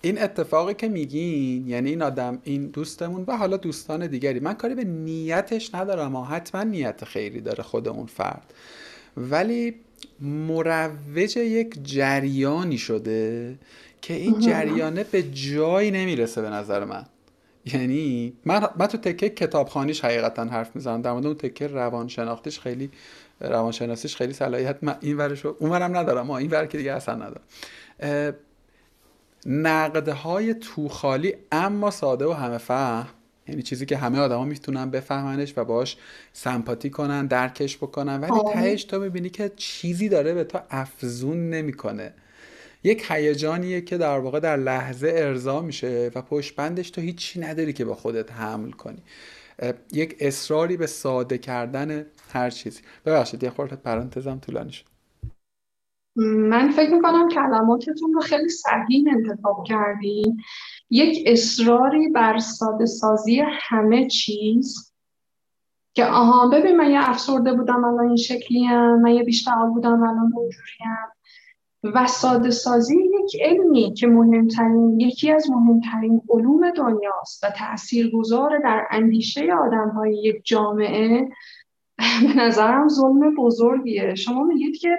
این 0.03 0.23
اتفاقی 0.23 0.75
که 0.75 0.89
میگین 0.89 1.69
یعنی 1.69 1.91
این 1.91 2.03
آدم 2.03 2.39
این 2.45 2.67
دوستمون 2.67 3.25
و 3.27 3.37
حالا 3.37 3.57
دوستان 3.57 4.07
دیگری 4.07 4.41
من 4.41 4.55
کاری 4.55 4.75
به 4.75 4.85
نیتش 4.85 5.75
ندارم 5.75 6.17
حتما 6.17 6.63
نیت 6.63 7.05
خیری 7.05 7.41
داره 7.41 7.63
خود 7.63 7.89
اون 7.89 8.07
فرد. 8.07 8.53
ولی 9.17 9.75
مروج 10.21 11.37
یک 11.37 11.79
جریانی 11.83 12.79
شده 12.79 13.59
که 14.03 14.15
این 14.15 14.39
جریانه 14.41 15.05
به 15.05 15.23
جایی 15.23 15.91
نمی‌رسه 15.91 16.43
به 16.43 16.51
نظر 16.51 16.85
من. 16.85 17.05
یعنی 17.65 18.33
من, 18.45 18.69
من 18.77 18.87
تو 18.87 18.99
تکه 18.99 19.29
کتابخانیش 19.29 20.05
حقیقتا 20.05 20.45
حرف 20.45 20.77
می‌زنم. 20.77 21.03
در 21.03 21.13
مورد 21.13 21.27
اون 21.27 21.35
تکه 21.35 21.67
روانشناختیش 21.67 22.61
خیلی 22.61 22.91
روانشناسیش 23.41 24.17
خیلی 24.17 24.33
صلاحیت. 24.33 24.79
من 24.83 24.97
این 25.01 25.17
ورشو 25.17 25.57
ورم 25.61 25.97
ندارم. 25.97 26.27
ما 26.27 26.39
این 26.39 26.51
ور 26.51 26.67
که 26.67 26.79
دیگه 26.79 26.93
اصلا 26.93 27.15
ندارم. 27.15 27.43
نقدهای 29.47 30.55
توخالی 30.55 31.35
اما 31.53 31.91
ساده 31.91 32.27
و 32.27 32.33
همه 32.33 32.59
فهم. 32.59 33.09
یعنی 33.49 33.63
چیزی 33.63 33.87
که 33.87 33.97
همه 33.97 34.19
آدما 34.19 34.45
می‌تونن 34.45 34.91
بفهمنش 34.91 35.55
و 35.57 35.65
باش 35.65 35.97
سمپاتی 36.33 36.91
کنن 36.91 37.27
درکش 37.27 37.77
بکنن. 37.77 38.21
ولی 38.21 38.33
آه. 38.33 38.53
تهش 38.53 38.85
تو 38.85 39.01
می‌بینی 39.01 39.31
که 39.31 39.53
چیزی 39.57 40.09
داره 40.09 40.35
به 40.35 40.45
تو 40.45 40.59
افزون 40.71 41.51
نمی‌کنه. 41.51 42.15
یک 42.85 43.05
هیجانیه 43.09 43.81
که 43.81 43.99
در 43.99 44.19
واقع 44.19 44.41
در 44.41 44.57
لحظه 44.57 45.13
ارضا 45.15 45.61
میشه 45.61 46.11
و 46.15 46.23
پشت 46.23 46.57
بندش 46.57 46.91
تو 46.91 47.01
هیچی 47.01 47.41
نداری 47.41 47.73
که 47.73 47.85
با 47.85 47.95
خودت 47.95 48.33
حمل 48.33 48.71
کنی. 48.71 49.03
یک 49.93 50.17
اصراری 50.21 50.77
به 50.77 50.87
ساده 50.87 51.39
کردن 51.39 52.07
هر 52.33 52.51
چیزی. 52.51 52.83
ببخشید 53.07 53.43
یه 53.43 53.51
خورده 53.51 53.77
پرانتزم 53.77 54.39
طولانی 54.39 54.73
شد. 54.73 54.85
من 56.17 56.71
فکر 56.71 56.95
می‌کنم 56.95 57.29
کلماتتون 57.29 58.13
رو 58.15 58.21
خیلی 58.21 58.49
صحیح 58.49 59.05
انتخاب 59.13 59.65
کردین. 59.65 60.41
یک 60.91 61.25
اصراری 61.27 62.09
بر 62.09 62.39
ساده 62.39 62.87
سازی 62.87 63.43
همه 63.47 64.09
چیز 64.09 64.93
که 65.95 66.05
آها 66.05 66.49
ببین 66.49 66.77
من 66.77 66.91
یه 66.91 67.11
افسرده 67.11 67.53
بودم 67.53 67.85
الان 67.85 68.07
این 68.07 68.17
شکلیم 68.17 68.95
من 68.95 69.11
یه 69.11 69.23
بیشتر 69.23 69.67
بودم 69.75 70.03
الان 70.03 70.33
اونجوریم 70.37 71.22
و 71.83 72.07
ساده 72.07 72.51
سازی 72.51 72.95
یک 72.95 73.43
علمی 73.43 73.95
که 73.95 74.07
مهمترین 74.07 75.01
یکی 75.01 75.33
از 75.33 75.51
مهمترین 75.51 76.23
علوم 76.29 76.71
دنیاست 76.71 77.45
و 77.45 77.51
تاثیرگذار 77.51 78.59
در 78.59 78.87
اندیشه 78.91 79.55
آدم 79.67 79.89
های 79.89 80.15
یک 80.15 80.41
جامعه 80.45 81.29
به 82.23 82.37
نظرم 82.37 82.89
ظلم 82.89 83.35
بزرگیه. 83.35 84.15
شما 84.15 84.45
میگید 84.45 84.77
که 84.77 84.99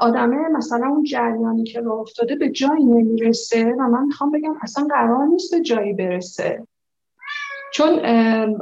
آدمه 0.00 0.48
مثلا 0.48 0.86
اون 0.86 1.04
جریانی 1.04 1.64
که 1.64 1.80
راه 1.80 2.00
افتاده 2.00 2.36
به 2.36 2.48
جایی 2.48 2.84
نمی‌رسه 2.84 3.74
و 3.78 3.82
من 3.88 4.04
می‌خوام 4.04 4.30
بگم 4.30 4.54
اصلا 4.62 4.86
قرار 4.90 5.26
نیست 5.26 5.54
به 5.54 5.60
جایی 5.60 5.92
برسه. 5.92 6.66
چون 7.72 8.00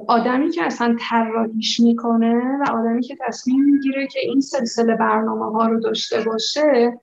آدمی 0.08 0.50
که 0.50 0.62
اصلا 0.62 0.96
طراحیش 1.00 1.80
می‌کنه 1.80 2.58
و 2.60 2.64
آدمی 2.72 3.02
که 3.02 3.16
تصمیم 3.26 3.64
می‌گیره 3.64 4.06
که 4.06 4.20
این 4.20 4.40
سلسله 4.40 4.94
برنامه 4.94 5.52
ها 5.52 5.66
رو 5.66 5.80
داشته 5.80 6.20
باشه 6.20 7.00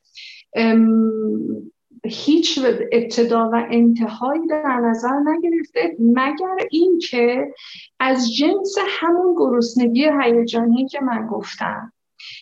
هیچ 2.06 2.60
ابتدا 2.91 3.49
و 3.53 3.66
انتهایی 3.72 4.47
در 4.47 4.80
نظر 4.80 5.20
نگرفته 5.26 5.95
مگر 5.99 6.58
اینکه 6.72 7.53
از 7.99 8.34
جنس 8.36 8.76
همون 8.88 9.36
گرسنگی 9.38 10.10
هیجانی 10.22 10.88
که 10.88 10.99
من 11.01 11.28
گفتم. 11.28 11.91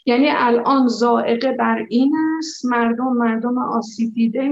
یعنی 0.05 0.27
الان 0.29 0.87
زائقه 0.87 1.51
بر 1.51 1.85
این 1.89 2.15
است 2.37 2.65
مردم 2.65 3.13
مردم 3.13 3.57
آسیب 3.57 4.13
دیده 4.13 4.51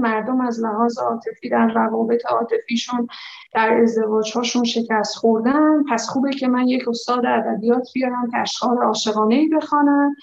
مردم 0.00 0.40
از 0.40 0.60
لحاظ 0.60 0.98
عاطفی 0.98 1.48
در 1.48 1.72
روابط 1.74 2.26
عاطفیشون 2.26 3.06
در 3.54 3.80
ازدواجهاشون 3.82 4.64
شکست 4.64 5.16
خوردن. 5.16 5.84
پس 5.90 6.08
خوبه 6.08 6.30
که 6.30 6.48
من 6.48 6.68
یک 6.68 6.88
استاد 6.88 7.26
ادبیات 7.26 7.88
بیارم 7.94 8.30
که 8.30 8.38
اشعار 8.38 8.84
عاشقانه 8.84 9.34
ای 9.34 9.48
بخوانم. 9.48 10.16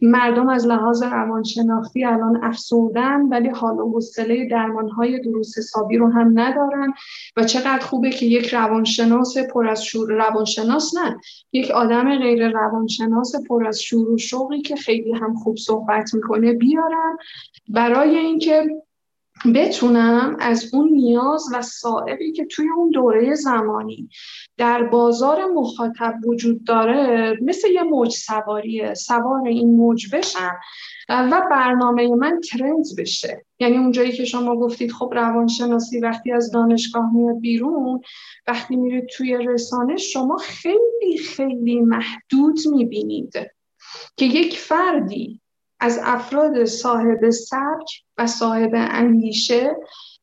مردم 0.00 0.48
از 0.48 0.66
لحاظ 0.66 1.02
روانشناختی 1.02 2.04
الان 2.04 2.44
افسردن 2.44 3.20
ولی 3.20 3.48
حال 3.48 3.78
و 3.78 3.92
حوصله 3.92 4.48
درمانهای 4.48 5.20
درست 5.20 5.58
حسابی 5.58 5.96
رو 5.96 6.12
هم 6.12 6.38
ندارن. 6.38 6.92
و 7.36 7.44
چقدر 7.44 7.78
خوبه 7.78 8.10
که 8.10 8.26
یک 8.26 8.54
روانشناس 8.54 9.38
پر 9.38 9.68
از 9.68 9.84
شور 9.84 10.12
روانشناس 10.12 10.94
نه 10.96 11.16
یک 11.52 11.70
آدم 11.70 12.18
غیر 12.18 12.48
روانشناس 12.48 13.34
پر 13.48 13.66
از 13.66 13.82
شور 13.82 14.10
و 14.10 14.18
شوقی 14.18 14.62
که 14.62 14.76
خیلی 14.76 15.12
هم 15.12 15.34
خوب 15.34 15.56
صحبت 15.56 16.14
می‌کنه 16.14 16.52
بیارن. 16.52 17.16
برای 17.68 18.16
اینکه 18.16 18.66
بتونم 19.54 20.36
از 20.40 20.74
اون 20.74 20.88
نیاز 20.88 21.44
و 21.52 21.62
سائقی 21.62 22.32
که 22.32 22.44
توی 22.44 22.66
اون 22.76 22.90
دوره 22.90 23.34
زمانی 23.34 24.08
در 24.56 24.82
بازار 24.82 25.44
مخاطب 25.44 26.14
وجود 26.26 26.64
داره 26.64 27.36
مثل 27.42 27.68
یه 27.68 27.82
موج 27.82 28.10
سواریه 28.12 28.94
سوار 28.94 29.48
این 29.48 29.76
موج 29.76 30.16
بشم 30.16 30.56
و 31.08 31.42
برنامه 31.50 32.08
من 32.08 32.40
ترند 32.40 32.84
بشه. 32.98 33.44
یعنی 33.58 33.76
اونجایی 33.76 34.12
که 34.12 34.24
شما 34.24 34.56
گفتید 34.56 34.92
خب 34.92 35.10
روانشناسی 35.14 36.00
وقتی 36.00 36.32
از 36.32 36.50
دانشگاه 36.50 37.14
میاد 37.14 37.40
بیرون 37.40 38.00
وقتی 38.46 38.76
میره 38.76 39.06
توی 39.16 39.38
رسانه 39.46 39.96
شما 39.96 40.36
خیلی 40.36 41.18
خیلی 41.36 41.80
محدود 41.80 42.58
می‌بینید 42.70 43.32
که 44.16 44.24
یک 44.24 44.58
فردی 44.58 45.40
از 45.80 46.00
افراد 46.02 46.64
صاحب 46.64 47.30
سبک 47.30 48.02
و 48.18 48.26
صاحب 48.26 48.70
اندیشه 48.74 49.76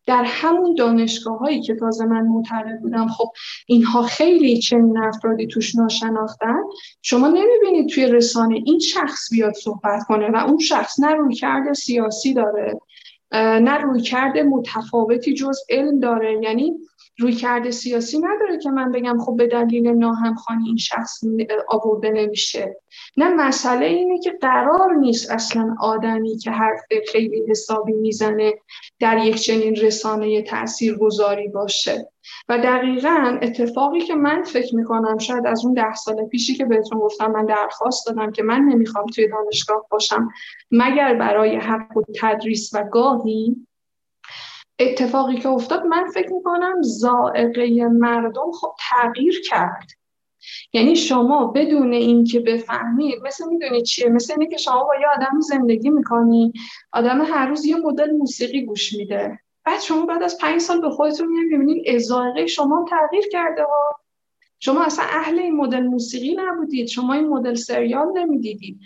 در 0.06 0.24
همون 0.24 0.76
دانشگاه 0.76 1.38
هایی 1.38 1.62
که 1.62 1.76
تازه 1.76 2.06
من 2.06 2.22
مطلع 2.22 2.78
بودم 2.82 3.08
خب 3.08 3.32
اینها 3.68 4.02
خیلی 4.02 4.60
چنین 4.60 4.98
افرادی 4.98 5.48
توش 5.48 5.76
ناشناختن. 5.76 6.62
شما 7.02 7.28
نمی‌بینید 7.28 7.90
توی 7.90 8.08
رسانه 8.08 8.56
این 8.66 8.80
شخص 8.80 9.30
بیاد 9.32 9.54
صحبت 9.54 10.04
کنه 10.08 10.32
و 10.32 10.36
اون 10.36 10.60
شخص 10.60 11.00
نه 11.00 11.16
روی 11.16 11.36
کرده 11.36 11.74
سیاسی 11.74 12.34
داره 12.34 12.80
نه 13.34 13.78
روی 13.78 14.02
کرده 14.02 14.44
متفاوتی 14.44 15.34
جز 15.34 15.58
علم 15.70 16.00
داره. 16.00 16.40
یعنی 16.44 16.74
روی 17.20 17.34
کرده 17.34 17.72
سیاسی 17.72 18.20
نداره 18.20 18.58
که 18.58 18.70
من 18.70 18.92
بگم 18.92 19.18
خب 19.20 19.36
به 19.38 19.48
دلیل 19.48 19.88
ناهمخوانی 19.88 20.68
این 20.68 20.78
شخص 20.78 21.24
آورده 21.70 22.10
نمیشه. 22.10 22.76
نه 23.18 23.30
مسئله 23.30 23.86
اینه 23.86 24.20
که 24.20 24.32
قرار 24.42 24.96
نیست 24.96 25.32
اصلا 25.32 25.76
آدمی 25.80 26.38
که 26.38 26.52
حرف 26.52 26.82
خیلی 27.12 27.44
حسابی 27.50 27.94
می‌زنه 27.94 28.54
در 29.00 29.18
یک 29.18 29.36
چنین 29.36 29.76
رسانه 29.76 30.42
تأثیر 30.42 30.98
گذاری 30.98 31.48
باشه. 31.48 32.10
و 32.50 32.58
دقیقا 32.58 33.40
اتفاقی 33.42 34.02
که 34.02 34.16
من 34.16 34.44
فکر 34.44 34.76
می‌کنم 34.76 35.18
شاید 35.18 35.48
از 35.48 35.66
اون 35.66 35.74
ده 35.74 35.94
سال 35.94 36.26
پیشی 36.26 36.56
که 36.56 36.66
بهتون 36.66 37.00
گفتم 37.00 37.32
من 37.32 37.46
درخواست 37.46 38.08
دادم 38.08 38.32
که 38.32 38.44
من 38.44 38.62
نمی‌خوام 38.62 39.06
توی 39.06 39.28
دانشگاه 39.28 39.86
باشم 39.90 40.30
مگر 40.72 41.14
برای 41.14 41.56
حق 41.56 41.98
و 41.98 42.02
تدریس 42.22 42.74
و 42.74 42.84
گاهی 42.84 43.66
اتفاقی 44.80 45.38
که 45.38 45.50
افتاد 45.50 45.86
من 45.86 46.06
فکر 46.14 46.34
می‌کنم 46.34 46.82
زائقه 46.82 47.88
مردم 47.88 48.52
خب 48.52 48.76
تغییر 48.92 49.42
کرد. 49.50 49.88
یعنی 50.74 50.96
شما 50.96 51.48
بدون 51.48 51.94
اینکه 51.94 52.40
بفهمید 52.40 53.22
مثل 53.24 53.50
می‌دونید 53.50 53.84
چیه؟ 53.84 54.10
مثل 54.10 54.34
اینه 54.34 54.52
که 54.52 54.58
شما 54.58 54.84
با 54.84 54.96
یه 55.02 55.08
آدم 55.16 55.40
زندگی 55.40 55.90
می‌کنی 55.90 56.54
آدم 56.94 57.22
هر 57.22 57.48
روز 57.48 57.66
یه 57.66 57.76
مدل 57.76 58.12
موسیقی 58.12 58.66
گوش 58.66 58.94
میده. 58.94 59.40
بعد 59.66 59.80
شما 59.80 60.06
بعد 60.06 60.24
از 60.24 60.38
پنج 60.38 60.62
سال 60.62 60.82
به 60.82 60.90
خودتون 60.90 61.28
می‌بینید 61.28 61.96
ازائقه 61.96 62.48
شما 62.48 62.86
تغییر 62.90 63.24
کرده 63.32 63.64
ها. 63.64 64.00
شما 64.60 64.84
اصلا 64.84 65.06
اهل 65.06 65.40
این 65.40 65.56
مدل 65.56 65.84
موسیقی 65.84 66.36
نبودید 66.36 66.88
شما 66.88 67.14
این 67.14 67.28
مدل 67.28 67.56
سریال 67.56 68.08
نمی‌دیدید. 68.18 68.80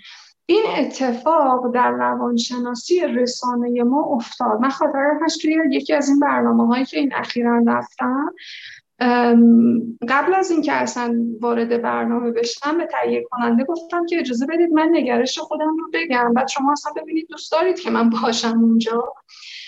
این 0.49 0.63
اتفاق 0.77 1.73
در 1.73 1.91
روانشناسی 1.91 2.99
رسانه 2.99 3.83
ما 3.83 4.03
افتاد. 4.03 4.59
من 4.61 4.69
خاطر 4.69 5.11
هست 5.21 5.41
توی 5.41 5.57
یکی 5.71 5.93
از 5.93 6.09
این 6.09 6.19
برنامه 6.19 6.67
هایی 6.67 6.85
که 6.85 6.99
این 6.99 7.13
اخیرا 7.15 7.63
رفتم 7.67 8.33
قبل 10.09 10.33
از 10.35 10.51
اینکه 10.51 10.73
اصلا 10.73 11.15
وارد 11.41 11.81
برنامه 11.81 12.31
بشم 12.31 12.77
به 12.77 12.85
تهیه 12.85 13.23
کننده 13.31 13.63
گفتم 13.63 14.05
که 14.05 14.19
اجازه 14.19 14.45
بدید 14.45 14.73
من 14.73 14.89
نگرش 14.91 15.39
خودم 15.39 15.77
رو 15.77 15.89
بگم. 15.93 16.33
بعد 16.33 16.47
شما 16.47 16.71
اصلا 16.71 16.91
ببینید 17.01 17.27
دوست 17.29 17.51
دارید 17.51 17.79
که 17.79 17.89
من 17.89 18.09
باشم 18.09 18.59
اونجا. 18.59 19.13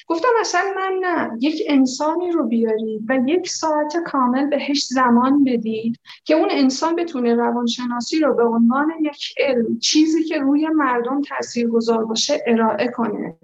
گفتم 0.10 0.30
اصلا 0.40 0.62
من 0.76 1.00
نه. 1.02 1.38
یک 1.42 1.64
انسانی 1.68 2.32
رو 2.32 2.48
بیارید 2.48 3.02
و 3.10 3.20
یک 3.26 3.50
ساعت 3.50 3.98
کامل 4.06 4.50
بهش 4.50 4.86
زمان 4.86 5.44
بدید 5.44 6.00
که 6.24 6.36
اون 6.36 6.48
انسان 6.52 6.96
بتونه 6.96 7.36
روانشناسی 7.36 8.20
رو 8.20 8.36
به 8.36 8.44
عنوان 8.44 8.92
یک 9.02 9.34
علم 9.40 9.80
چیزی 9.80 10.24
که 10.24 10.40
روی 10.40 10.68
مردم 10.68 11.22
تاثیر 11.22 11.68
گذار 11.68 12.06
باشه 12.06 12.44
ارائه 12.48 12.88
کنه. 12.88 13.36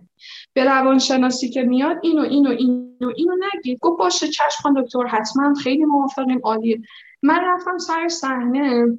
به 0.53 0.63
روانشناسی 0.63 1.49
که 1.49 1.63
میاد 1.63 1.97
اینو 2.01 2.21
اینو 2.21 2.49
اینو 2.49 3.13
اینو 3.15 3.35
نگید. 3.53 3.79
گفت 3.81 3.99
باشه 3.99 4.27
چشم 4.27 4.81
دکتر 4.81 5.05
حتما 5.07 5.53
خیلی 5.53 5.85
موافقیم 5.85 6.39
عالیه. 6.43 6.81
من 7.23 7.39
رفتم 7.43 7.77
سر 7.77 8.07
صحنه. 8.07 8.97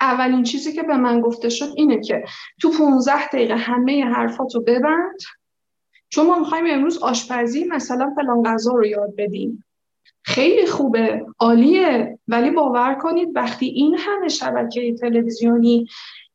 اولین 0.00 0.42
چیزی 0.42 0.72
که 0.72 0.82
به 0.82 0.96
من 0.96 1.20
گفته 1.20 1.48
شد 1.48 1.72
اینه 1.76 2.00
که 2.00 2.24
تو 2.60 2.70
15 2.78 3.26
دقیقه 3.26 3.56
همه 3.56 4.04
حرفاتو 4.04 4.60
ببند. 4.60 5.18
چون 6.10 6.26
ما 6.26 6.38
می‌خوایم 6.38 6.64
امروز 6.68 6.98
آشپزی 6.98 7.64
مثلا 7.64 8.12
فلان 8.16 8.42
غذا 8.42 8.72
رو 8.72 8.86
یاد 8.86 9.14
بدیم. 9.18 9.64
خیلی 10.22 10.66
خوبه 10.66 11.26
عالیه. 11.38 12.18
ولی 12.28 12.50
باور 12.50 12.94
کنید 12.94 13.28
وقتی 13.34 13.66
این 13.66 13.96
همه 13.98 14.28
شبکه 14.28 14.94
تلویزیونی 14.94 15.86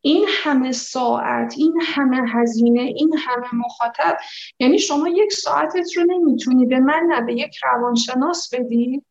این 0.06 0.26
همه 0.30 0.72
ساعت 0.72 1.54
این 1.58 1.80
همه 1.82 2.30
هزینه 2.30 2.82
این 2.82 3.18
همه 3.18 3.56
مخاطب 3.56 4.18
یعنی 4.60 4.80
شما 4.80 5.10
یک 5.10 5.34
ساعتت 5.34 5.98
رو 5.98 6.04
نمی‌تونی 6.04 6.66
به 6.66 6.80
من 6.80 7.08
نه 7.10 7.22
به 7.22 7.34
یک 7.34 7.56
روانشناس 7.64 8.54
بدی 8.54 9.02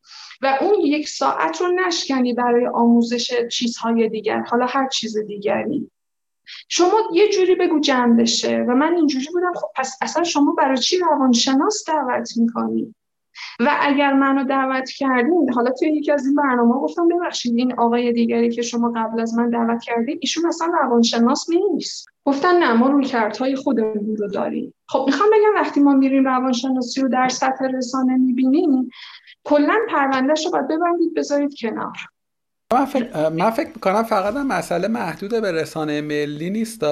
و 0.42 0.58
اون 0.60 0.80
یک 0.80 1.08
ساعت 1.08 1.60
رو 1.60 1.68
نشکنی 1.86 2.32
برای 2.32 2.66
آموزش 2.66 3.46
چیزهای 3.48 4.08
دیگر 4.08 4.40
حالا 4.40 4.66
هر 4.66 4.88
چیز 4.88 5.18
دیگری. 5.18 5.90
شما 6.68 6.94
یه 7.12 7.28
جوری 7.28 7.54
بگو 7.54 7.80
جمع 7.80 8.16
بشه. 8.16 8.64
و 8.68 8.74
من 8.74 8.94
اینجوری 8.94 9.26
بودم 9.32 9.52
خب 9.54 9.66
پس 9.76 9.98
اصلا 10.02 10.24
شما 10.24 10.52
برای 10.52 10.76
چی 10.76 10.98
روانشناس 10.98 11.84
دعوت 11.88 12.28
می‌کنی؟ 12.36 12.94
و 13.60 13.76
اگر 13.80 14.12
منو 14.12 14.44
دعوت 14.44 14.90
کردین 14.90 15.52
حالا 15.52 15.70
توی 15.70 15.88
یکی 15.88 16.12
از 16.12 16.26
این 16.26 16.34
برنامه 16.34 16.74
گفتم 16.74 17.08
ببخشید 17.08 17.56
این 17.56 17.72
آقای 17.78 18.12
دیگری 18.12 18.50
که 18.50 18.62
شما 18.62 18.92
قبل 18.96 19.20
از 19.20 19.34
من 19.34 19.50
دعوت 19.50 19.82
کردین 19.82 20.18
ایشون 20.20 20.46
اصلا 20.46 20.66
روانشناس 20.82 21.46
نیست. 21.50 22.06
گفتن 22.24 22.58
نه 22.58 22.72
ما 22.72 22.88
روی 22.88 23.04
کردهای 23.04 23.56
خودمون 23.56 24.16
رو 24.16 24.28
داریم. 24.28 24.74
خب 24.88 25.04
می‌خوام 25.06 25.28
بگم 25.32 25.54
وقتی 25.54 25.80
ما 25.80 25.92
میریم 25.92 26.24
روانشناسی 26.24 27.00
رو 27.00 27.08
در 27.08 27.28
سطح 27.28 27.64
رسانه 27.64 28.16
می‌بینیم 28.16 28.90
کلا 29.44 29.78
پروندهش 29.88 30.44
رو 30.44 30.50
باید 30.50 30.68
ببندید 30.68 31.14
بذارید 31.14 31.54
کنار. 31.60 31.96
من 32.72 32.84
فکر, 32.84 33.28
من 33.28 33.50
فکر 33.50 33.68
می‌کنم 33.74 34.02
فقط 34.02 34.36
مسئله 34.36 34.88
محدود 34.88 35.30
به 35.30 35.52
رسانه 35.52 36.00
ملی 36.00 36.50
نیست 36.50 36.82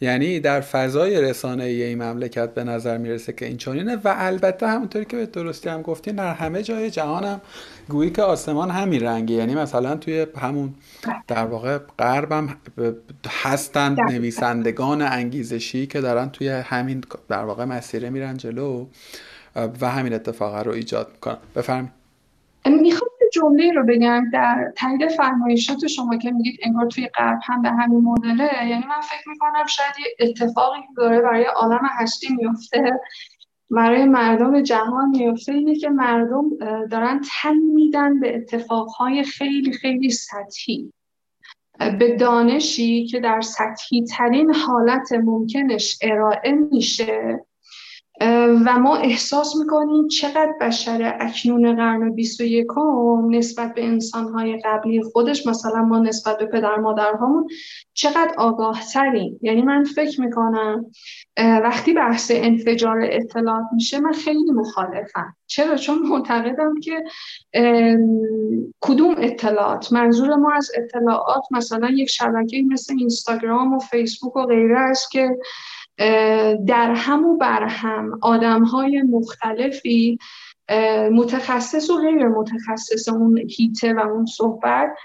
یعنی 0.00 0.40
در 0.40 0.60
فضای 0.60 1.20
رسانه 1.20 1.64
این 1.64 2.02
مملکت 2.02 2.54
به 2.54 2.64
نظر 2.64 2.98
می‌رسه 2.98 3.32
که 3.32 3.46
این 3.46 3.56
چونینه 3.56 3.96
و 3.96 4.14
البته 4.16 4.66
همونطوری 4.66 5.04
که 5.04 5.16
به 5.16 5.26
درستی 5.26 5.68
هم 5.68 5.82
گفتین 5.82 6.16
در 6.16 6.34
همه 6.34 6.62
جای 6.62 6.90
جهان 6.90 7.24
هم 7.24 7.40
گویی 7.88 8.10
که 8.10 8.22
آسمان 8.22 8.70
همین 8.70 9.02
رنگی 9.02 9.34
یعنی 9.34 9.54
مثلا 9.54 9.96
توی 9.96 10.26
همون 10.40 10.74
در 11.28 11.44
واقع 11.44 11.78
غربم 11.98 12.56
هستند 13.42 14.00
نویسندگان 14.00 15.02
انگیزشی 15.02 15.86
که 15.86 16.00
دارن 16.00 16.28
توی 16.28 16.48
همین 16.48 17.04
در 17.28 17.44
واقع 17.44 17.64
مسیره 17.64 18.10
میرن 18.10 18.36
جلو 18.36 18.86
و 19.80 19.90
همین 19.90 20.12
اتفاق 20.12 20.66
رو 20.66 20.72
ایجاد 20.72 21.08
می‌کنن. 21.12 21.38
بفرمایید. 21.56 21.90
می‌خوام 22.66 23.10
جمله 23.32 23.72
رو 23.72 23.84
بگم 23.84 24.30
در 24.32 24.72
تایید 24.76 25.08
فرمایشات 25.08 25.86
شما 25.86 26.16
که 26.16 26.30
میگید 26.30 26.60
انگار 26.62 26.86
توی 26.86 27.06
غرب 27.06 27.38
هم 27.42 27.62
به 27.62 27.70
همین 27.70 28.00
مدله 28.00 28.68
یعنی 28.68 28.84
من 28.86 29.00
فکر 29.00 29.28
می‌کنم 29.28 29.66
شاید 29.66 29.94
یه 29.98 30.28
اتفاقی 30.28 30.80
داره 30.96 31.20
برای 31.20 31.44
عالم 31.44 31.88
هستی 31.98 32.34
میفته 32.34 33.00
برای 33.70 34.04
مردم 34.04 34.62
جهان 34.62 35.08
میفته 35.08 35.52
اینه 35.52 35.74
که 35.74 35.88
مردم 35.88 36.44
دارن 36.90 37.20
تن 37.42 37.56
میدن 37.56 38.20
به 38.20 38.36
اتفاقهای 38.36 39.22
خیلی 39.22 39.72
خیلی 39.72 40.10
سطحی. 40.10 40.92
به 41.98 42.16
دانشی 42.16 43.06
که 43.06 43.20
در 43.20 43.40
سطحی 43.40 44.04
ترین 44.04 44.54
حالت 44.54 45.12
ممکنش 45.12 45.98
ارائه 46.02 46.52
میشه 46.52 47.44
و 48.66 48.78
ما 48.78 48.96
احساس 48.96 49.56
می‌کنیم 49.56 50.08
چقدر 50.08 50.52
بشر 50.60 51.16
اکنون 51.20 51.76
قرن 51.76 52.14
21 52.14 52.66
نسبت 53.30 53.74
به 53.74 53.84
انسانهای 53.84 54.60
قبلی 54.64 55.02
خودش 55.02 55.46
مثلا 55.46 55.82
ما 55.82 55.98
نسبت 55.98 56.38
به 56.38 56.46
پدر 56.46 56.76
مادرهامون 56.76 57.48
چقدر 57.94 58.34
آگاه 58.38 58.82
تریم 58.92 59.38
یعنی 59.42 59.62
من 59.62 59.84
فکر 59.84 60.20
می‌کنم 60.20 60.86
وقتی 61.38 61.92
بحث 61.92 62.30
انفجار 62.34 62.98
اطلاعات 63.02 63.66
میشه 63.74 64.00
من 64.00 64.12
خیلی 64.12 64.50
مخالفم. 64.54 65.36
چرا؟ 65.46 65.76
چون 65.76 65.98
معتقدم 65.98 66.74
که 66.80 67.04
کدوم 68.80 69.14
اطلاعات؟ 69.18 69.92
منظور 69.92 70.34
ما 70.34 70.52
از 70.52 70.70
اطلاعات 70.76 71.42
مثلا 71.50 71.88
یک 71.90 72.10
شبکه 72.10 72.62
مثل 72.62 72.94
اینستاگرام 72.98 73.74
و 73.74 73.78
فیسبوک 73.78 74.36
و 74.36 74.46
غیره 74.46 74.78
است 74.80 75.10
که 75.10 75.38
در 76.66 76.92
هم 76.94 77.24
و 77.24 77.36
بر 77.36 77.64
هم 77.64 78.18
آدم 78.22 78.64
های 78.64 79.02
مختلفی 79.02 80.18
متخصص 81.12 81.90
و 81.90 81.96
غیر 81.96 82.28
متخصص 82.28 83.08
اون 83.08 83.38
هیته 83.38 83.94
و 83.94 83.98
اون 83.98 84.26
صحبت 84.26 84.96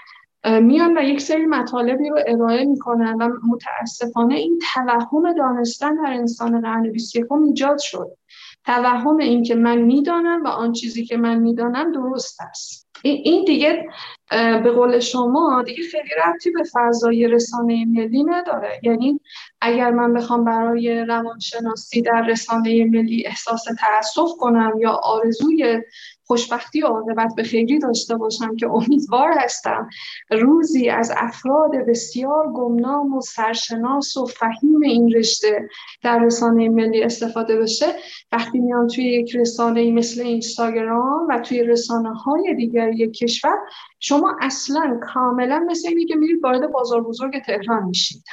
میان 0.44 0.98
و 0.98 1.02
یک 1.02 1.20
سری 1.20 1.46
مطالبی 1.46 2.08
رو 2.08 2.18
ارائه 2.26 2.64
می‌کنن 2.64 3.14
و 3.14 3.28
متاسفانه 3.48 4.34
این 4.34 4.60
توهم 4.74 5.32
دانستن 5.32 5.96
در 5.96 6.12
انسان 6.12 6.60
قرن 6.60 6.92
21 6.92 7.32
ایجاد 7.32 7.78
شد. 7.78 8.16
توهم 8.64 9.16
این 9.16 9.42
که 9.42 9.54
من 9.54 9.78
می‌دانم 9.78 10.44
و 10.44 10.48
آن 10.48 10.72
چیزی 10.72 11.04
که 11.04 11.16
من 11.16 11.38
می‌دانم 11.38 11.92
درست 11.92 12.40
است. 12.40 12.83
این 13.08 13.44
دیگه 13.44 13.86
به 14.30 14.70
قول 14.70 15.00
شما 15.00 15.62
دیگه 15.66 15.82
خیلی 15.82 16.08
ربطی 16.26 16.50
به 16.50 16.62
فضای 16.72 17.28
رسانه 17.28 17.84
ملی 17.84 18.24
نداره. 18.24 18.80
یعنی 18.82 19.20
اگر 19.60 19.90
من 19.90 20.14
بخوام 20.14 20.44
برای 20.44 21.04
روانشناسی 21.04 22.02
در 22.02 22.26
رسانه 22.28 22.84
ملی 22.84 23.26
احساس 23.26 23.64
تاسف 23.64 24.30
کنم 24.38 24.72
یا 24.80 24.90
آرزوی 24.90 25.82
خوشبختی 26.26 26.82
و 26.82 26.86
عاقبت 26.86 27.34
به 27.36 27.42
خیری 27.42 27.78
داشته 27.78 28.16
باشم 28.16 28.56
که 28.56 28.66
امیدوار 28.66 29.32
هستم 29.38 29.88
روزی 30.30 30.88
از 30.88 31.12
افراد 31.16 31.70
بسیار 31.88 32.52
گمنام 32.52 33.14
و 33.14 33.20
سرشناس 33.20 34.16
و 34.16 34.26
فهیم 34.26 34.80
این 34.82 35.12
رشته 35.14 35.68
در 36.02 36.18
رسانه 36.18 36.68
ملی 36.68 37.02
استفاده 37.02 37.58
بشه. 37.58 37.86
وقتی 38.32 38.60
میان 38.60 38.88
توی 38.88 39.04
یک 39.04 39.36
رسانه 39.36 39.90
مثل 39.90 40.22
اینستاگرام 40.22 41.26
و 41.30 41.38
توی 41.38 41.62
رسانه 41.62 42.14
های 42.14 42.54
دیگر 42.54 42.92
یک 42.92 43.12
کشور 43.12 43.56
شما 44.00 44.36
اصلا 44.40 45.00
کاملا 45.02 45.66
مثل 45.70 45.88
اینی 45.88 46.04
که 46.04 46.16
میرید 46.16 46.44
وارد 46.44 46.72
بازار 46.72 47.02
بزرگ 47.02 47.42
تهران 47.42 47.84
میشید. 47.84 48.24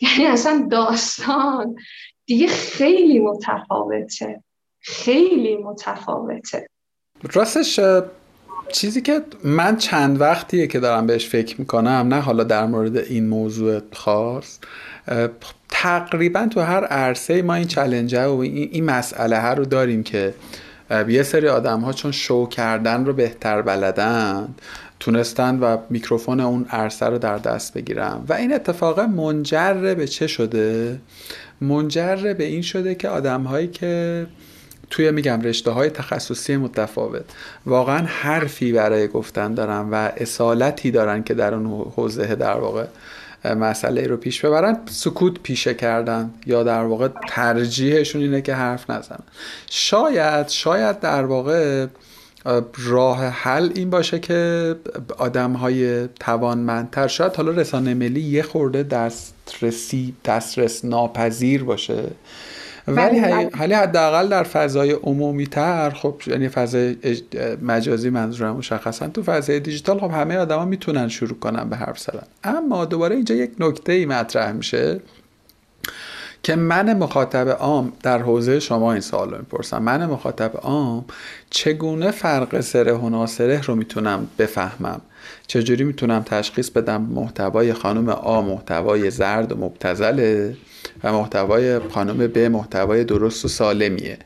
یعنی 0.00 0.26
اصلا 0.26 0.68
داستان 0.70 1.74
دیگه 2.26 2.46
خیلی 2.46 3.18
متفاوته. 3.18 4.42
خیلی 4.80 5.56
متفاوته. 5.56 6.67
راستش 7.32 7.80
چیزی 8.72 9.00
که 9.00 9.22
من 9.44 9.76
چند 9.76 10.20
وقتیه 10.20 10.66
که 10.66 10.80
دارم 10.80 11.06
بهش 11.06 11.28
فکر 11.28 11.60
می‌کنم 11.60 12.06
نه 12.08 12.20
حالا 12.20 12.44
در 12.44 12.66
مورد 12.66 12.96
این 12.96 13.28
موضوع 13.28 13.80
خاص 13.92 14.58
تقریبا 15.68 16.46
تو 16.46 16.60
هر 16.60 16.84
عرصه 16.84 17.42
ما 17.42 17.54
این 17.54 17.66
چلنجه 17.66 18.24
و 18.24 18.38
این 18.38 18.84
مسئله 18.84 19.40
ها 19.40 19.52
رو 19.52 19.64
داریم 19.64 20.02
که 20.02 20.34
یه 21.08 21.22
سری 21.22 21.48
آدم 21.48 21.80
ها 21.80 21.92
چون 21.92 22.12
شو 22.12 22.46
کردن 22.46 23.04
رو 23.04 23.12
بهتر 23.12 23.62
بلدن 23.62 24.54
تونستن 25.00 25.58
و 25.58 25.76
میکروفون 25.90 26.40
اون 26.40 26.66
عرصه 26.70 27.06
رو 27.06 27.18
در 27.18 27.38
دست 27.38 27.74
بگیرم 27.74 28.24
و 28.28 28.32
این 28.32 28.54
اتفاق 28.54 29.00
منجر 29.00 29.94
به 29.94 30.06
چه 30.06 30.26
شده؟ 30.26 31.00
منجر 31.60 32.34
به 32.38 32.44
این 32.44 32.62
شده 32.62 32.94
که 32.94 33.08
آدم 33.08 33.42
هایی 33.42 33.68
که 33.68 34.26
توی 34.90 35.10
میگم 35.10 35.40
رشته 35.40 35.70
های 35.70 35.90
تخصصی 35.90 36.56
متفاوت. 36.56 37.24
واقعا 37.66 38.06
حرفی 38.06 38.72
برای 38.72 39.08
گفتن 39.08 39.54
دارن 39.54 39.90
و 39.90 39.94
اصالتی 40.16 40.90
دارن 40.90 41.22
که 41.22 41.34
در 41.34 41.54
اون 41.54 41.92
حوزه 41.96 42.34
در 42.34 42.56
واقع 42.56 42.84
مسئله 43.44 44.06
رو 44.06 44.16
پیش 44.16 44.44
ببرن. 44.44 44.78
سکوت 44.90 45.40
پیشه 45.42 45.74
کردن 45.74 46.30
یا 46.46 46.62
در 46.62 46.82
واقع 46.82 47.08
ترجیحشون 47.28 48.22
اینه 48.22 48.42
که 48.42 48.54
حرف 48.54 48.90
نزنن. 48.90 49.22
شاید 49.70 50.48
شاید 50.48 51.00
در 51.00 51.24
واقع 51.24 51.86
راه 52.78 53.24
حل 53.24 53.70
این 53.74 53.90
باشه 53.90 54.18
که 54.18 54.74
آدم 55.18 55.52
های 55.52 56.08
توانمندتر 56.08 57.06
شاید 57.08 57.36
حالا 57.36 57.50
رسانه 57.50 57.94
ملی 57.94 58.20
یه 58.20 58.42
خورده 58.42 58.82
دسترسی 58.82 60.14
دسترس 60.24 60.84
ناپذیر 60.84 61.64
باشه. 61.64 62.10
ولی 62.96 63.20
حالی 63.58 63.74
حداقل 63.74 64.28
در 64.28 64.42
فضای 64.42 64.92
عمومی 64.92 65.46
تر 65.46 65.90
خب 65.90 66.20
یعنی 66.26 66.48
فضای 66.48 66.96
مجازی 67.62 68.10
منظورم 68.10 68.56
مشخصا 68.56 69.08
تو 69.08 69.22
فضای 69.22 69.60
دیجیتال 69.60 70.00
خب 70.00 70.10
همه 70.10 70.36
آدما 70.36 70.64
می‌تونن 70.64 71.08
شروع 71.08 71.38
کنن 71.38 71.68
به 71.68 71.76
حرف 71.76 71.98
زدن. 71.98 72.26
اما 72.44 72.84
دوباره 72.84 73.16
اینجا 73.16 73.34
یک 73.34 73.50
نکته 73.58 73.92
ای 73.92 74.06
مطرح 74.06 74.52
میشه 74.52 75.00
که 76.42 76.56
من 76.56 76.98
مخاطب 76.98 77.48
عام 77.48 77.92
در 78.02 78.18
حوزه 78.18 78.60
شما 78.60 78.92
این 78.92 79.00
سوال 79.00 79.30
رو 79.30 79.38
می‌پرسم. 79.38 79.82
من 79.82 80.06
مخاطب 80.06 80.50
عام 80.56 81.04
چگونه 81.50 82.10
فرق 82.10 82.60
سره 82.60 82.92
و 82.92 83.08
ناسره 83.08 83.60
رو 83.62 83.74
می‌تونم 83.74 84.26
بفهمم؟ 84.38 85.00
چجوری 85.46 85.84
می‌تونم 85.84 86.22
تشخیص 86.22 86.70
بدم 86.70 87.02
محتوای 87.02 87.72
خانم 87.72 88.08
آ 88.08 88.42
محتوای 88.42 89.10
زرد 89.10 89.52
و 89.52 89.56
مبتزله 89.56 90.56
و 91.04 91.12
محتوای 91.12 91.78
خانم 91.78 92.26
ب 92.26 92.38
محتوای 92.38 93.04
درست 93.04 93.44
و 93.44 93.48
سالمیه. 93.48 94.18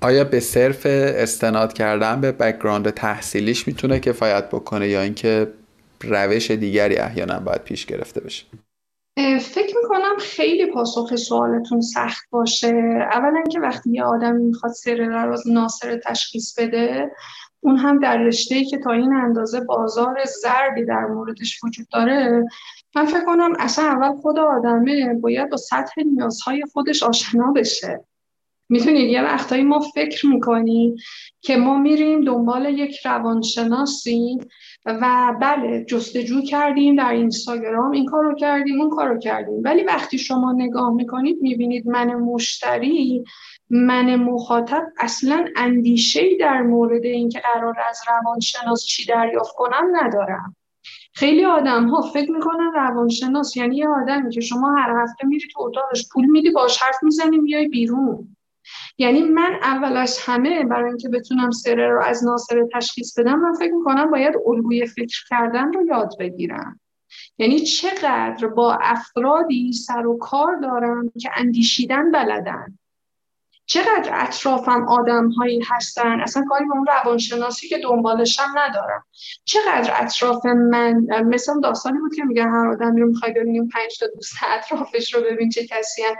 آیا 0.00 0.24
به 0.24 0.40
صرف 0.40 0.86
استناد 0.86 1.72
کردن 1.72 2.20
به 2.20 2.32
background 2.32 2.90
تحصیلیش 2.90 3.68
می‌تونه 3.68 4.00
کفایت 4.00 4.48
بکنه 4.48 4.88
یا 4.88 5.02
اینکه 5.02 5.48
روش 6.00 6.50
دیگری 6.50 6.96
احیانا 6.96 7.40
باید 7.40 7.62
پیش 7.62 7.86
گرفته 7.86 8.20
بشه؟ 8.20 8.44
فکر 9.40 9.76
می‌کنم 9.82 10.16
خیلی 10.18 10.66
پاسخ 10.66 11.16
سوالتون 11.16 11.80
سخت 11.80 12.24
باشه. 12.30 12.74
اولا 13.12 13.42
که 13.50 13.60
وقتی 13.60 13.90
یه 13.90 14.04
آدم 14.04 14.36
می‌خواد 14.36 14.72
سره 14.72 14.96
رو 14.96 15.31
از 15.31 15.48
ناسره 15.48 16.00
تشخیص 16.04 16.58
بده 16.58 17.10
اون 17.60 17.76
هم 17.76 17.98
در 17.98 18.18
رشته 18.18 18.64
که 18.64 18.78
تا 18.78 18.92
این 18.92 19.12
اندازه 19.12 19.60
بازار 19.60 20.16
زردی 20.42 20.84
در 20.84 21.04
موردش 21.04 21.64
وجود 21.64 21.86
داره 21.92 22.44
من 22.96 23.04
فکر 23.04 23.24
کنم 23.24 23.52
اصلا 23.58 23.84
اول 23.84 24.20
خود 24.20 24.38
آدمه 24.38 25.14
باید 25.14 25.50
با 25.50 25.56
سطح 25.56 26.02
نیازهای 26.02 26.62
خودش 26.72 27.02
آشنا 27.02 27.52
بشه. 27.52 28.04
می‌تونید 28.68 29.10
یه 29.10 29.22
وقتایی 29.22 29.62
ما 29.62 29.80
فکر 29.80 30.26
می‌کنیم 30.26 30.96
که 31.40 31.56
ما 31.56 31.78
میریم 31.78 32.24
دنبال 32.24 32.78
یک 32.78 33.06
روانشناسی 33.06 34.38
و 34.84 35.34
بله 35.40 35.84
جستجو 35.84 36.42
کردیم 36.42 36.96
در 36.96 37.10
اینستاگرام 37.10 37.90
این 37.90 38.06
کار 38.06 38.24
رو 38.24 38.34
کردیم 38.34 38.80
اون 38.80 38.90
کار 38.90 39.08
رو 39.08 39.18
کردیم. 39.18 39.62
ولی 39.64 39.82
وقتی 39.82 40.18
شما 40.18 40.52
نگاه 40.52 40.92
می‌کنید 40.92 41.38
می‌بینید 41.40 41.88
من 41.88 42.14
مشتری 42.14 43.24
من 43.70 44.16
مخاطب 44.16 44.82
اصلا 44.98 45.44
اندیشه 45.56 46.36
در 46.40 46.62
مورد 46.62 47.04
اینکه 47.04 47.40
قرار 47.40 47.74
از 47.90 48.00
روانشناس 48.08 48.84
چی 48.84 49.06
دریافت 49.06 49.54
کنم 49.54 49.88
ندارم. 49.92 50.56
خیلی 51.14 51.44
آدم 51.44 51.88
ها 51.88 52.00
فکر 52.00 52.30
می‌کنن 52.30 52.72
روانشناس 52.74 53.56
یعنی 53.56 53.76
یه 53.76 53.88
آدمی 53.88 54.30
که 54.30 54.40
شما 54.40 54.76
هر 54.76 55.02
هفته 55.02 55.26
میری 55.26 55.48
تو 55.52 55.62
اتاقش 55.62 56.08
پول 56.12 56.26
میدی 56.26 56.50
باش 56.50 56.82
حرف 56.82 56.96
می‌زنی 57.02 57.38
میای 57.38 57.68
بیرون. 57.68 58.36
یعنی 58.98 59.22
من 59.22 59.54
اول 59.62 59.96
از 59.96 60.18
همه 60.18 60.64
برای 60.64 60.88
اینکه 60.88 61.08
بتونم 61.08 61.50
سره 61.50 61.88
رو 61.88 62.02
از 62.02 62.24
ناصر 62.24 62.66
تشخیص 62.74 63.18
بدم 63.18 63.38
من 63.38 63.52
فکر 63.52 63.72
می‌کنم 63.72 64.10
باید 64.10 64.34
الگوی 64.46 64.86
فکر 64.86 65.24
کردن 65.30 65.72
رو 65.72 65.86
یاد 65.86 66.12
بگیرم. 66.18 66.80
یعنی 67.38 67.60
چقدر 67.60 68.46
با 68.46 68.78
افرادی 68.82 69.72
سر 69.72 70.06
و 70.06 70.18
کار 70.18 70.56
دارم 70.56 71.12
که 71.20 71.30
اندیشیدن 71.36 72.10
بلدن. 72.10 72.78
چقدر 73.66 74.10
اطرافم 74.12 74.88
آدم 74.88 75.28
هایی 75.28 75.62
هستن؟ 75.68 76.20
اصلا 76.20 76.44
کاری 76.48 76.64
به 76.64 76.72
اون 76.72 76.86
روانشناسی 76.86 77.68
که 77.68 77.78
دنبالشم 77.78 78.54
ندارم. 78.56 79.04
چقدر 79.44 79.92
اطراف 80.02 80.46
من 80.46 81.06
مثلا 81.24 81.60
داستانی 81.62 81.98
بود 81.98 82.14
که 82.14 82.24
میگن 82.24 82.48
هر 82.48 82.68
آدمی 82.68 83.00
رو 83.00 83.08
می‌خوای 83.08 83.32
ببینیم 83.32 83.68
پنج 83.68 83.98
تا 83.98 84.06
دوست 84.14 84.34
اطرافش 84.48 85.14
رو 85.14 85.20
ببین 85.20 85.48
چه 85.50 85.66
کسی 85.66 86.02
هن. 86.02 86.14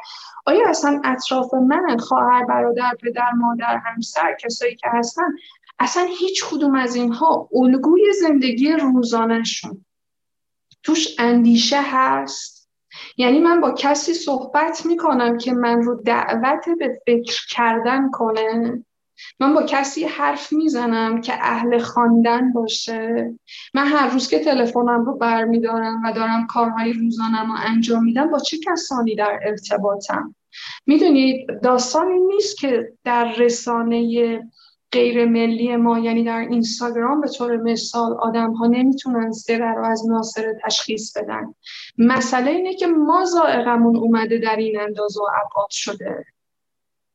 آیا 0.47 0.69
اصلا 0.69 1.01
اطراف 1.05 1.55
من 1.55 1.97
خواهر 1.99 2.45
برادر 2.45 2.93
پدر 3.03 3.31
مادر 3.33 3.81
همسر 3.87 4.37
کسایی 4.41 4.77
که 4.77 4.89
هستن 4.93 5.23
اصلا 5.79 6.07
هیچ 6.19 6.45
کدوم 6.51 6.75
از 6.75 6.95
اینها 6.95 7.49
الگوی 7.53 8.13
زندگی 8.21 8.73
روزانهشون 8.73 9.85
توش 10.83 11.17
اندیشه 11.19 11.81
هست؟ 11.83 12.62
یعنی 13.17 13.41
من 13.41 13.61
با 13.61 13.71
کسی 13.71 14.15
صحبت 14.15 14.87
می‌کنم 14.87 15.39
که 15.39 15.53
من 15.53 15.83
رو 15.83 15.95
دعوت 15.95 16.65
به 16.79 17.01
فکر 17.07 17.47
کردن 17.51 18.11
کنه. 18.11 18.85
من 19.41 19.55
با 19.55 19.63
کسی 19.63 20.05
حرف 20.05 20.53
می‌زنم 20.53 21.21
که 21.21 21.33
اهل 21.35 21.79
خواندن 21.79 22.53
باشه. 22.53 23.35
من 23.75 23.87
هر 23.87 24.09
روز 24.09 24.29
که 24.29 24.39
تلفنم 24.39 25.05
رو 25.05 25.17
برمیدارم 25.17 26.03
و 26.05 26.13
دارم 26.13 26.47
کارهای 26.47 26.93
روزانم 26.93 27.53
رو 27.53 27.59
انجام 27.67 28.05
میدم 28.05 28.31
با 28.31 28.39
چه 28.39 28.59
کسانی 28.59 29.15
در 29.15 29.41
ارتباطم؟ 29.43 30.35
می‌دونید 30.87 31.61
داستانی 31.63 32.19
نیست 32.21 32.59
که 32.59 32.93
در 33.05 33.33
رسانه 33.33 33.97
غیر 34.93 35.25
ملی 35.25 35.77
ما 35.77 35.99
یعنی 35.99 36.25
در 36.25 36.39
اینستاگرام 36.39 37.21
به 37.21 37.29
طور 37.29 37.57
مثال 37.57 38.13
آدم 38.13 38.53
ها 38.53 38.67
نمی‌تونن 38.67 39.33
سره 39.33 39.75
رو 39.75 39.85
از 39.85 40.09
ناصر 40.09 40.55
تشخیص 40.65 41.17
بدن. 41.17 41.55
مسئله 41.99 42.51
اینه 42.51 42.75
که 42.75 42.87
ما 42.87 43.25
زائقمون 43.25 43.97
اومده 43.97 44.39
در 44.39 44.57
این 44.57 44.81
اندازه 44.81 45.21
و 45.21 45.27
ابعاد 45.45 45.71
شده. 45.71 46.25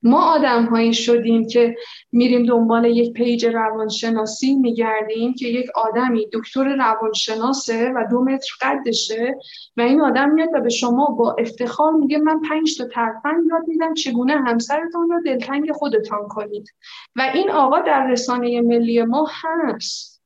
ما 0.07 0.21
آدم 0.21 0.65
هایی 0.65 0.93
شدیم 0.93 1.47
که 1.47 1.75
میریم 2.11 2.45
دنبال 2.45 2.85
یک 2.85 3.13
پیج 3.13 3.45
روانشناسی 3.45 4.55
میگردیم 4.55 5.33
که 5.33 5.47
یک 5.47 5.69
آدمی 5.75 6.27
دکتر 6.33 6.75
روانشناسه 6.75 7.91
و 7.95 8.03
دو 8.11 8.23
متر 8.23 8.49
قدشه 8.61 9.35
و 9.77 9.81
این 9.81 10.01
آدم 10.01 10.29
میاد 10.29 10.49
و 10.53 10.61
به 10.61 10.69
شما 10.69 11.05
با 11.05 11.35
افتخار 11.39 11.91
میگه 11.91 12.17
من 12.17 12.41
پنج 12.49 12.77
تا 12.77 12.85
ترفند 12.85 13.45
یاد 13.51 13.67
میدم 13.67 13.93
چگونه 13.93 14.33
همسرتان 14.33 15.09
را 15.09 15.21
دلتنگ 15.25 15.71
خودتان 15.71 16.27
کنید؟ 16.27 16.73
و 17.15 17.31
این 17.33 17.51
آقا 17.51 17.79
در 17.79 18.07
رسانه 18.07 18.61
ملی 18.61 19.03
ما 19.03 19.27
هست. 19.43 20.17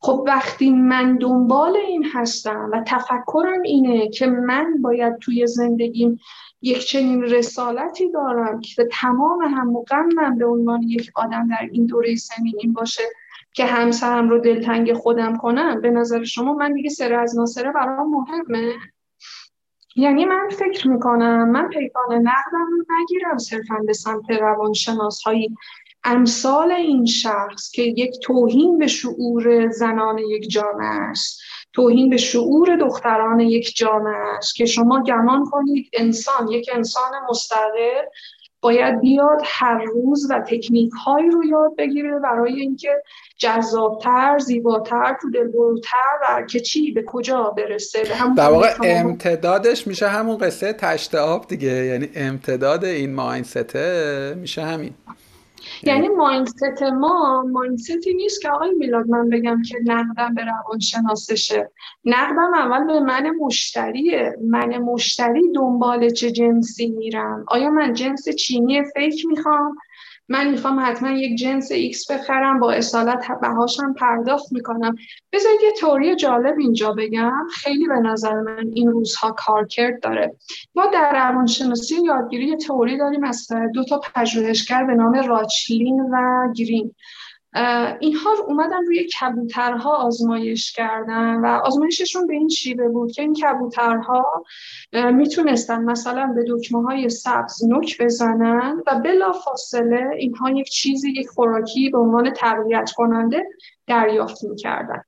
خب 0.00 0.24
وقتی 0.26 0.70
من 0.70 1.16
دنبال 1.16 1.76
این 1.76 2.04
هستم 2.12 2.70
و 2.72 2.82
تفکرم 2.86 3.62
اینه 3.64 4.08
که 4.08 4.26
من 4.26 4.82
باید 4.82 5.18
توی 5.18 5.46
زندگیم 5.46 6.20
یک 6.62 6.78
چنین 6.78 7.22
رسالتی 7.22 8.10
دارم 8.10 8.60
که 8.60 8.88
تمام 8.92 9.42
هم 9.42 9.74
من 10.16 10.38
به 10.38 10.46
عنوان 10.46 10.82
یک 10.82 11.10
آدم 11.14 11.48
در 11.48 11.68
این 11.72 11.86
دوره 11.86 12.16
سنین 12.16 12.54
این 12.58 12.72
باشه 12.72 13.02
که 13.52 13.64
همسرم 13.64 14.28
رو 14.28 14.38
دلتنگ 14.38 14.92
خودم 14.92 15.36
کنم 15.36 15.80
به 15.80 15.90
نظر 15.90 16.24
شما 16.24 16.54
من 16.54 16.72
دیگه 16.72 16.90
سر 16.90 17.12
از 17.12 17.38
ناصره 17.38 17.72
برام 17.72 18.10
مهمه؟ 18.10 18.72
یعنی 19.96 20.24
من 20.24 20.48
فکر 20.48 20.88
می‌کنم 20.88 21.50
من 21.50 21.68
پیکان 21.68 22.14
نقدم 22.14 22.66
رو 22.70 22.84
نگیرم 23.00 23.38
صرفا 23.38 23.76
به 23.86 23.92
سمت 23.92 24.30
روانشناس 24.30 25.22
هایی 25.22 25.56
امثال 26.04 26.72
این 26.72 27.06
شخص 27.06 27.70
که 27.70 27.82
یک 27.82 28.20
توهین 28.22 28.78
به 28.78 28.86
شعور 28.86 29.70
زنان 29.70 30.18
یک 30.18 30.50
جامعه 30.50 30.86
است. 30.86 31.40
توهین 31.72 32.10
به 32.10 32.16
شعور 32.16 32.76
دختران 32.76 33.40
یک 33.40 33.76
جامعه 33.76 34.36
است 34.38 34.54
که 34.54 34.66
شما 34.66 35.02
گمان 35.02 35.44
کنید 35.44 35.90
انسان 35.92 36.48
یک 36.48 36.70
انسان 36.74 37.12
مستقل 37.30 38.02
باید 38.60 39.00
بیاد 39.00 39.40
هر 39.44 39.84
روز 39.84 40.30
و 40.30 40.38
تکنیک 40.38 40.92
هایی 41.06 41.30
رو 41.30 41.44
یاد 41.44 41.76
بگیره 41.78 42.18
برای 42.18 42.60
اینکه 42.60 43.02
جذابتر 43.38 44.38
زیباتر 44.38 45.16
تو 45.22 45.30
دلبروتر 45.30 46.18
و 46.22 46.42
که 46.42 46.60
چی 46.60 46.92
به 46.92 47.02
کجا 47.06 47.42
برسه؟ 47.56 48.02
به 48.02 48.08
در 48.36 48.50
واقع 48.50 48.74
امتدادش 48.82 49.86
میشه 49.86 50.08
همون 50.08 50.38
قصه 50.38 50.72
تشت 50.72 51.14
آب 51.14 51.46
دیگه. 51.46 51.68
یعنی 51.68 52.10
امتداد 52.14 52.84
این 52.84 53.14
ماینسته 53.14 54.34
میشه 54.40 54.62
همین. 54.62 54.94
یعنی 55.82 56.08
ماینست 56.08 56.82
ما 56.82 57.42
ماینستی 57.42 58.14
نیست 58.14 58.42
که 58.42 58.50
آقای 58.50 58.74
میلاد 58.74 59.06
من 59.06 59.28
بگم 59.28 59.62
که 59.62 59.78
نقدم 59.84 60.34
به 60.34 60.44
روان 60.44 60.78
شناسشه 60.78 61.70
نقدم 62.04 62.54
اول 62.54 62.86
به 62.86 63.00
من 63.00 63.30
مشتریه. 63.30 64.36
من 64.44 64.78
مشتری 64.78 65.52
دنبال 65.54 66.10
چه 66.10 66.30
جنسی 66.30 66.88
میرم؟ 66.88 67.44
آیا 67.48 67.70
من 67.70 67.92
جنس 67.92 68.28
چینی 68.28 68.82
fake 68.96 69.26
می‌خوام؟ 69.26 69.76
من 70.28 70.50
می‌خوام 70.50 70.80
حتما 70.80 71.10
یک 71.10 71.38
جنس 71.38 71.72
X 71.72 72.10
بخرم 72.10 72.60
با 72.60 72.72
اصالت 72.72 73.26
بهاشم 73.42 73.92
پرداخت 73.92 74.52
می‌کنم. 74.52 74.96
بذارید 75.32 75.60
یه 75.62 75.72
تئوری 75.80 76.16
جالب 76.16 76.58
اینجا 76.58 76.92
بگم. 76.92 77.46
خیلی 77.54 77.86
به 77.86 77.94
نظر 77.94 78.40
من 78.40 78.70
این 78.74 78.90
روزها 78.90 79.30
کارکرد 79.30 80.00
داره. 80.02 80.36
ما 80.74 80.86
در 80.86 81.12
روانشناسی 81.12 81.94
یادگیری 82.04 82.46
یه 82.46 82.56
تئوری 82.56 82.98
داریم 82.98 83.24
از 83.24 83.48
دو 83.74 83.84
تا 83.84 84.00
پژوهشگر 84.14 84.84
به 84.84 84.94
نام 84.94 85.14
راچلین 85.14 86.00
و 86.00 86.48
گرین. 86.56 86.94
اینها 88.00 88.30
اومدن 88.46 88.86
روی 88.86 89.04
کبوترها 89.20 89.96
آزمایش 89.96 90.72
کردن 90.72 91.34
و 91.34 91.46
آزمایششون 91.46 92.26
به 92.26 92.34
این 92.34 92.48
شیوه 92.48 92.88
بود 92.88 93.12
که 93.12 93.22
این 93.22 93.34
کبوترها 93.34 94.44
می‌تونستن 94.92 95.84
مثلا 95.84 96.26
به 96.26 96.44
دکمه 96.48 96.82
های 96.82 97.08
سبز 97.08 97.64
نک 97.68 98.02
بزنن 98.02 98.82
و 98.86 99.00
بلا 99.04 99.32
فاصله 99.32 100.10
اینها 100.18 100.50
یک 100.50 100.68
چیزی 100.68 101.10
یک 101.10 101.28
خوراکی 101.28 101.90
به 101.90 101.98
عنوان 101.98 102.30
تقویت 102.30 102.90
کننده 102.96 103.46
دریافت 103.86 104.44
می‌کردن. 104.44 105.02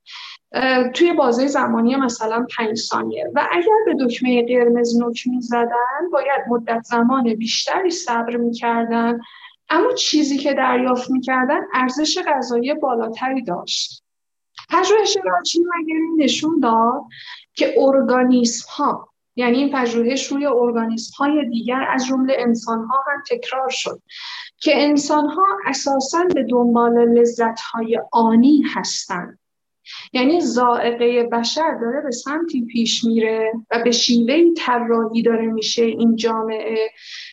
توی 0.94 1.12
بازه 1.12 1.46
زمانی 1.46 1.96
مثلا 1.96 2.46
پنج 2.57 2.78
ثانیه. 2.78 3.30
و 3.34 3.48
اگر 3.53 3.76
به 3.86 3.94
دکمه 4.05 4.46
قرمز 4.46 5.01
نوک 5.01 5.26
می‌زدن 5.26 6.11
باید 6.12 6.40
مدت 6.48 6.82
زمان 6.82 7.34
بیشتری 7.34 7.90
صبر 7.90 8.36
می‌کردن 8.36 9.20
اما 9.71 9.93
چیزی 9.93 10.39
که 10.39 10.55
دریافت 10.55 11.11
می‌کردن 11.11 11.61
ارزش 11.75 12.18
غذایی 12.27 12.75
بالاتری 12.75 13.43
داشت. 13.43 14.03
پژوهش 14.71 15.16
راچین 15.25 15.66
مگری 15.79 16.25
نشون 16.25 16.61
داد 16.61 17.03
که 17.55 17.75
ارگانیسم 17.79 18.66
ها 18.71 19.09
یعنی 19.37 19.59
این 19.59 19.71
پژوهش 19.73 20.27
روی 20.27 20.47
ارگانیسم 20.47 21.12
های 21.18 21.49
دیگر 21.49 21.87
از 21.89 22.07
جمله 22.07 22.35
انسان 22.39 22.85
ها 22.85 22.97
هم 23.07 23.23
تکرار 23.31 23.68
شد 23.68 24.03
که 24.57 24.83
انسان 24.83 25.27
ها 25.27 25.47
اساسا 25.66 26.25
به 26.35 26.43
دنبال 26.43 27.18
لذت 27.18 27.61
های 27.61 28.01
آنی 28.12 28.62
هستند. 28.75 29.39
یعنی 30.12 30.41
زائقه 30.41 31.23
بشر 31.23 31.79
داره 31.81 32.01
به 32.01 32.11
سمتی 32.11 32.66
پیش 32.66 33.05
میره 33.05 33.53
و 33.71 33.83
به 33.85 33.91
شیوه 33.91 34.55
طراحی 34.57 35.23
داره 35.23 35.47
میشه 35.47 35.85
این 35.85 36.16
جامعه 36.16 36.91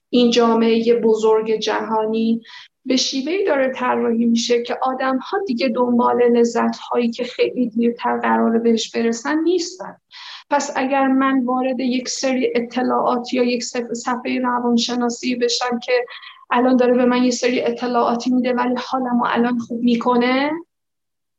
این 0.09 0.31
جامعه 0.31 0.95
بزرگ 0.95 1.55
جهانی. 1.55 2.41
به 2.85 2.95
شیوهی 2.95 3.45
داره 3.45 3.71
طراحی 3.73 4.25
میشه 4.25 4.63
که 4.63 4.77
آدم 4.81 5.17
ها 5.17 5.37
دیگه 5.47 5.69
دنبال 5.69 6.37
لذت 6.37 6.77
هایی 6.77 7.11
که 7.11 7.23
خیلی 7.23 7.69
دیرتر 7.69 8.19
قرار 8.19 8.57
بهش 8.57 8.91
برسن 8.91 9.39
نیستن. 9.39 9.97
پس 10.49 10.71
اگر 10.75 11.07
من 11.07 11.45
وارد 11.45 11.79
یک 11.79 12.09
سری 12.09 12.53
اطلاعات 12.55 13.33
یا 13.33 13.43
یک 13.43 13.63
صفحه 13.93 14.39
روانشناسی 14.39 15.35
بشم 15.35 15.79
که 15.79 16.05
الان 16.51 16.75
داره 16.75 16.93
به 16.93 17.05
من 17.05 17.23
یه 17.23 17.31
سری 17.31 17.61
اطلاعاتی 17.61 18.29
میده 18.29 18.53
ولی 18.53 18.75
حالمو 18.77 19.25
الان 19.27 19.59
خوب 19.59 19.83
می‌کنه 19.83 20.51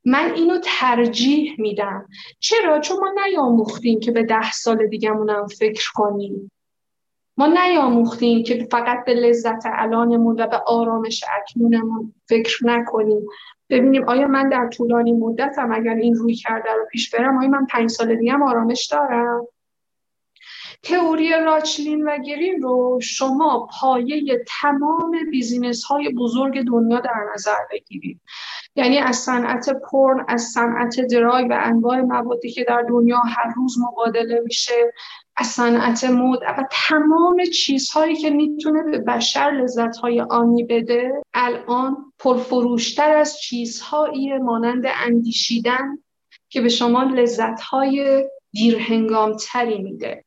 من 0.05 0.33
اینو 0.35 0.59
ترجیح 0.65 1.55
میدم. 1.59 2.07
چرا؟ 2.39 2.81
چون 2.81 2.97
ما 3.01 3.15
نیاموختیم 3.27 4.01
که 4.01 4.13
به 4.13 4.23
ده 4.23 4.53
سال 4.53 4.87
دیگهمونم 4.87 5.47
فکر 5.47 5.91
کنیم. 5.95 6.51
ما 7.39 7.47
نیاموختیم 7.47 8.43
که 8.43 8.69
فقط 8.71 9.05
به 9.05 9.15
لذت 9.15 9.63
الانمون 9.65 10.41
و 10.41 10.47
به 10.47 10.57
آرامش 10.57 11.25
اکنونمون 11.37 12.15
فکر 12.29 12.67
نکنیم. 12.67 13.27
ببینیم 13.71 14.09
آیا 14.09 14.27
من 14.27 14.49
در 14.49 14.69
طولانی 14.69 15.13
مدتم 15.13 15.73
اگر 15.73 15.95
این 15.95 16.15
روی 16.15 16.35
کرده 16.35 16.73
رو 16.73 16.87
پیش 16.91 17.15
برم 17.15 17.39
آیا 17.39 17.49
من 17.49 17.67
پنج 17.67 17.91
سال 17.91 18.17
دیگه 18.17 18.33
هم 18.33 18.43
آرامش 18.43 18.87
دارم؟ 18.87 19.47
تئوری 20.83 21.31
راچلین 21.31 22.09
و 22.09 22.19
گرین 22.19 22.63
رو 22.63 22.99
شما 23.03 23.69
پایه 23.81 24.45
تمام 24.61 25.19
بیزینس 25.31 25.85
های 25.85 26.09
بزرگ 26.09 26.67
دنیا 26.67 27.01
در 27.01 27.25
نظر 27.35 27.59
بگیرید. 27.71 28.21
یعنی 28.77 28.99
از 28.99 29.17
صنعت 29.17 29.69
پرن 29.69 30.25
از 30.29 30.43
صنعت 30.43 31.01
دراگ 31.01 31.47
و 31.51 31.59
انواع 31.63 32.01
موادی 32.01 32.51
که 32.51 32.65
در 32.65 32.83
دنیا 32.89 33.19
هر 33.19 33.53
روز 33.57 33.77
مبادله 33.79 34.41
میشه 34.45 34.93
از 35.39 35.47
صنعت 35.47 36.05
مد 36.05 36.39
و 36.43 36.65
تمام 36.71 37.45
چیزهایی 37.45 38.17
که 38.17 38.31
می‌تونه 38.31 38.83
به 38.83 38.99
بشر 38.99 39.51
لذتهای 39.51 40.21
آنی 40.21 40.65
بده 40.65 41.13
الان 41.35 42.13
پرفروشتر 42.19 43.17
از 43.17 43.39
چیزهایی 43.39 44.39
مانند 44.39 44.85
اندیشیدن 44.87 45.99
که 46.49 46.61
به 46.61 46.69
شما 46.69 47.03
لذتهای 47.03 48.29
دیرهنگامتری 48.53 49.79
میده. 49.79 50.25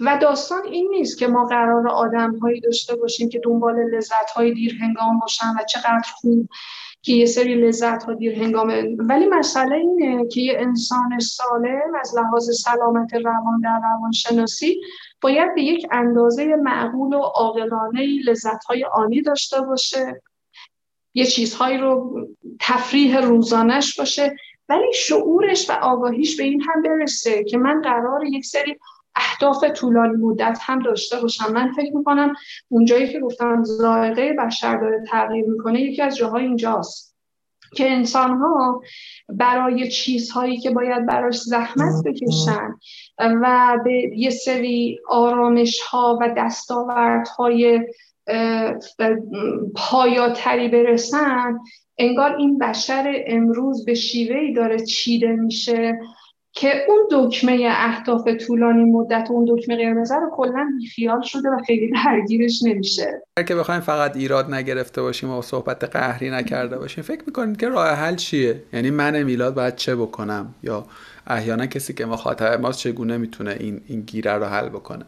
و 0.00 0.18
داستان 0.22 0.64
این 0.64 0.90
نیست 0.90 1.18
که 1.18 1.26
ما 1.26 1.44
قرار 1.44 1.88
آدم 1.88 2.38
هایی 2.38 2.60
داشته 2.60 2.96
باشیم 2.96 3.28
که 3.28 3.40
دنبال 3.44 3.74
لذت 3.94 4.30
های 4.34 4.54
دیر 4.54 4.78
هنگام 4.80 5.18
باشن 5.18 5.46
و 5.46 5.64
چقدر 5.68 6.08
خوب 6.14 6.48
که 7.04 7.12
یه 7.12 7.26
سری 7.26 7.54
لذت 7.54 8.02
ها 8.02 8.14
دیر 8.14 8.42
هنگامه 8.42 8.96
ولی 8.98 9.26
مسئله 9.26 9.76
اینه 9.76 10.28
که 10.28 10.40
یه 10.40 10.56
انسان 10.58 11.18
سالم 11.18 11.94
از 12.00 12.14
لحاظ 12.16 12.60
سلامت 12.60 13.14
روان 13.14 13.60
در 13.64 13.80
روانشناسی 13.82 14.80
باید 15.20 15.54
به 15.54 15.62
یک 15.62 15.86
اندازه 15.90 16.56
معقول 16.56 17.14
و 17.14 17.20
عاقلانه 17.20 18.06
لذت 18.24 18.64
های 18.64 18.84
آنی 18.84 19.22
داشته 19.22 19.60
باشه 19.60 20.22
یه 21.14 21.26
چیزهایی 21.26 21.78
رو 21.78 22.20
تفریح 22.60 23.20
روزانش 23.20 23.98
باشه 23.98 24.36
ولی 24.68 24.92
شعورش 24.94 25.70
و 25.70 25.72
آگاهیش 25.72 26.36
به 26.36 26.44
این 26.44 26.62
هم 26.62 26.82
برسه 26.82 27.44
که 27.44 27.58
من 27.58 27.80
قرار 27.80 28.24
یک 28.24 28.44
سری 28.44 28.78
اهداف 29.16 29.64
طولانی 29.64 30.16
مدت 30.16 30.58
هم 30.60 30.78
داشته 30.78 31.20
باشم. 31.20 31.52
من 31.52 31.72
فکر 31.72 31.96
می‌کنم 31.96 32.34
اونجایی 32.68 33.08
که 33.08 33.20
گفتم 33.20 33.64
زائقه 33.64 34.32
بشر 34.32 34.76
داره 34.76 35.04
تغییر 35.10 35.44
می‌کنه 35.46 35.80
یکی 35.80 36.02
از 36.02 36.16
جاهای 36.16 36.44
اینجاست 36.44 37.14
که 37.74 37.90
انسان 37.90 38.36
ها 38.36 38.82
برای 39.28 39.88
چیزهایی 39.88 40.58
که 40.58 40.70
باید 40.70 41.06
براش 41.06 41.40
زحمت 41.40 42.04
بکشن 42.04 42.74
و 43.18 43.76
به 43.84 44.10
یه 44.16 44.30
سری 44.30 44.98
آرامش 45.08 45.80
ها 45.80 46.18
و 46.20 46.34
دستاوردهای 46.36 47.80
پایاتری 49.74 50.68
برسن 50.68 51.58
انگار 51.98 52.36
این 52.36 52.58
بشر 52.58 53.24
امروز 53.26 53.84
به 53.84 53.94
شیوهی 53.94 54.52
داره 54.52 54.86
چیده 54.86 55.28
میشه. 55.32 55.98
که 56.56 56.84
اون 56.88 57.06
دکمه 57.10 57.68
اهداف 57.70 58.28
طولانی 58.28 58.84
مدت 58.84 59.30
اون 59.30 59.44
دکمه 59.48 59.76
قرمز 59.76 60.12
رو 60.12 60.30
کلا 60.32 60.72
بیخیال 60.78 61.20
شده 61.22 61.48
و 61.48 61.58
خیلی 61.66 61.92
درگیرش 62.04 62.62
نمیشه. 62.62 63.22
اگر 63.36 63.48
که 63.48 63.54
بخوایم 63.54 63.80
فقط 63.80 64.16
ایراد 64.16 64.54
نگرفته 64.54 65.02
باشیم 65.02 65.30
و 65.30 65.42
صحبت 65.42 65.84
قهری 65.84 66.30
نکرده 66.30 66.78
باشیم 66.78 67.04
فکر 67.04 67.22
می‌کنید 67.26 67.56
که 67.56 67.68
راه 67.68 67.88
حل 67.88 68.14
چیه؟ 68.14 68.62
یعنی 68.72 68.90
من 68.90 69.22
میلاد 69.22 69.54
باید 69.54 69.76
چه 69.76 69.96
بکنم؟ 69.96 70.54
یا 70.62 70.84
احیانا 71.26 71.66
کسی 71.66 71.94
که 71.94 72.06
مخاطب 72.06 72.60
ماست 72.60 72.78
چگونه 72.78 73.16
می‌تونه 73.16 73.56
این 73.60 73.80
این 73.86 74.00
گره 74.00 74.32
رو 74.32 74.44
حل 74.44 74.68
بکنه؟ 74.68 75.04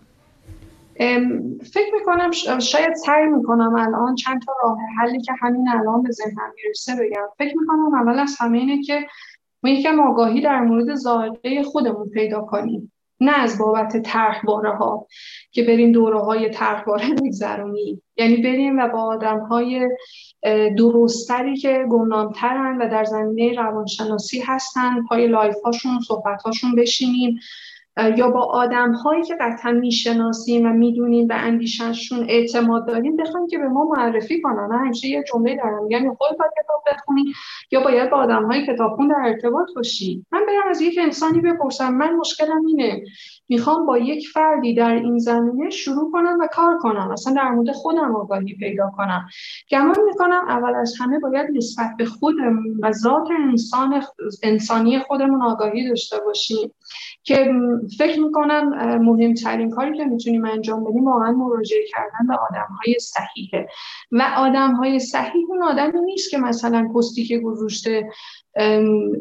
فکر 1.73 1.95
می‌کنم 1.99 2.31
شاید 2.61 2.95
سعی 2.95 3.27
می‌کنم 3.27 3.75
الان 3.75 4.15
چند 4.15 4.43
تا 4.47 4.53
راه 4.63 4.79
حلی 5.01 5.21
که 5.21 5.33
همین 5.41 5.69
الان 5.69 6.03
به 6.03 6.11
ذهنم 6.11 6.53
می‌رسه 6.57 6.93
بگم. 6.95 7.27
فکر 7.39 7.55
می‌کنم 7.59 7.95
اول 7.95 8.19
از 8.19 8.37
همه 8.39 8.59
اینه 8.59 8.83
که 8.83 9.07
ما 9.67 9.73
یکم 9.73 10.01
آگاهی 10.01 10.41
در 10.41 10.61
مورد 10.61 10.95
ذائقه 10.95 11.63
خودمون 11.63 12.09
پیدا 12.09 12.41
کنیم. 12.41 12.93
نه 13.21 13.33
از 13.33 13.59
بابت 13.59 14.03
طرحواره 14.03 14.71
ها 14.71 15.07
که 15.51 15.63
بریم 15.63 15.93
دوره 15.93 16.21
های 16.21 16.51
طرحواره 16.51 17.15
بگذرونیم 17.15 18.03
یعنی 18.17 18.37
بریم 18.37 18.79
و 18.79 18.89
با 18.89 19.03
آدم 19.03 19.39
های 19.39 19.89
درست‌تری 20.79 21.57
که 21.57 21.87
گمنامترن 21.91 22.79
و 22.79 22.89
در 22.89 23.05
زمینه 23.05 23.63
روانشناسی 23.63 24.41
هستن 24.41 25.03
پای 25.03 25.27
live 25.27 25.57
هاشون 25.65 26.01
صحبت 26.09 26.43
هاشون 26.43 26.75
بشینیم. 26.75 27.39
یا 28.17 28.31
با 28.31 28.41
آدم 28.41 28.93
هایی 28.93 29.23
که 29.23 29.37
قطعا 29.41 29.73
می‌شناسیم 29.73 30.67
و 30.67 30.73
می‌دونیم 30.73 31.27
به 31.27 31.35
اندیشنشون 31.35 32.27
اعتماد 32.29 32.87
داریم 32.87 33.17
بخوایم 33.17 33.47
که 33.47 33.59
به 33.59 33.69
ما 33.69 33.85
معرفی 33.85 34.41
کنن. 34.41 34.67
من 34.67 34.79
همیشه 34.79 35.09
یه 35.09 35.25
جمله 35.33 35.57
دارم 35.57 35.85
میگم 35.85 36.05
یا 36.05 36.15
خود 36.15 36.39
باید 36.39 36.51
کتاب 36.65 36.83
بخونی 36.87 37.33
یا 37.71 37.81
باید 37.81 38.11
با 38.11 38.17
آدم 38.17 38.45
های 38.45 38.67
کتابخون 38.67 39.09
در 39.09 39.23
ارتباط 39.25 39.69
باشی. 39.77 40.27
من 40.33 40.41
برم 40.47 40.69
از 40.71 40.81
یک 40.81 40.99
انسانی 41.03 41.41
بپرسم 41.41 41.95
من 41.95 42.17
مشکلم 42.17 42.67
اینه 42.67 43.03
می‌خوام 43.49 43.87
با 43.87 43.99
یک 43.99 44.29
فردی 44.29 44.75
در 44.75 44.95
این 44.95 45.19
زمینه 45.19 45.71
شروع 45.71 46.13
کنم 46.13 46.39
و 46.41 46.49
کار 46.53 46.79
کنم. 46.79 47.11
اصلا 47.11 47.33
در 47.33 47.51
مورد 47.51 47.73
خودم 47.73 48.17
آگاهی 48.17 48.55
پیدا 48.55 48.91
کنم. 48.97 49.27
گمان 49.71 49.97
می‌کنم 50.07 50.45
اول 50.49 50.75
از 50.75 50.95
همه 51.01 51.19
باید 51.19 51.47
نسبت 51.53 51.91
به 51.99 52.05
خودمون 52.05 52.81
و 52.83 52.93
ذات 52.93 53.29
انسان 53.51 54.03
انسانی 54.43 54.99
خودمون 54.99 55.43
آگاهی 55.43 55.89
داشته 55.89 56.17
باشیم 56.27 56.75
که 57.23 57.53
فکر 57.99 58.21
می‌کنم 58.21 58.69
مهمترین 58.99 59.71
کاری 59.71 59.97
که 59.97 60.05
می‌تونیم 60.05 60.45
انجام 60.45 60.85
بدیم 60.85 61.05
واقعا 61.05 61.33
مراجعه 61.33 61.87
کردن 61.89 62.27
به 62.29 62.35
آدم 62.35 62.69
های 62.85 62.97
صحیحه. 62.99 63.69
و 64.13 64.33
آدم 64.37 64.75
های 64.75 64.99
صحیح 64.99 65.47
اون 65.49 65.63
آدمی 65.63 66.01
نیست 66.01 66.31
که 66.31 66.39
مثلا 66.39 66.89
پستی 66.95 67.25
که 67.25 67.39
گذاشته 67.39 68.11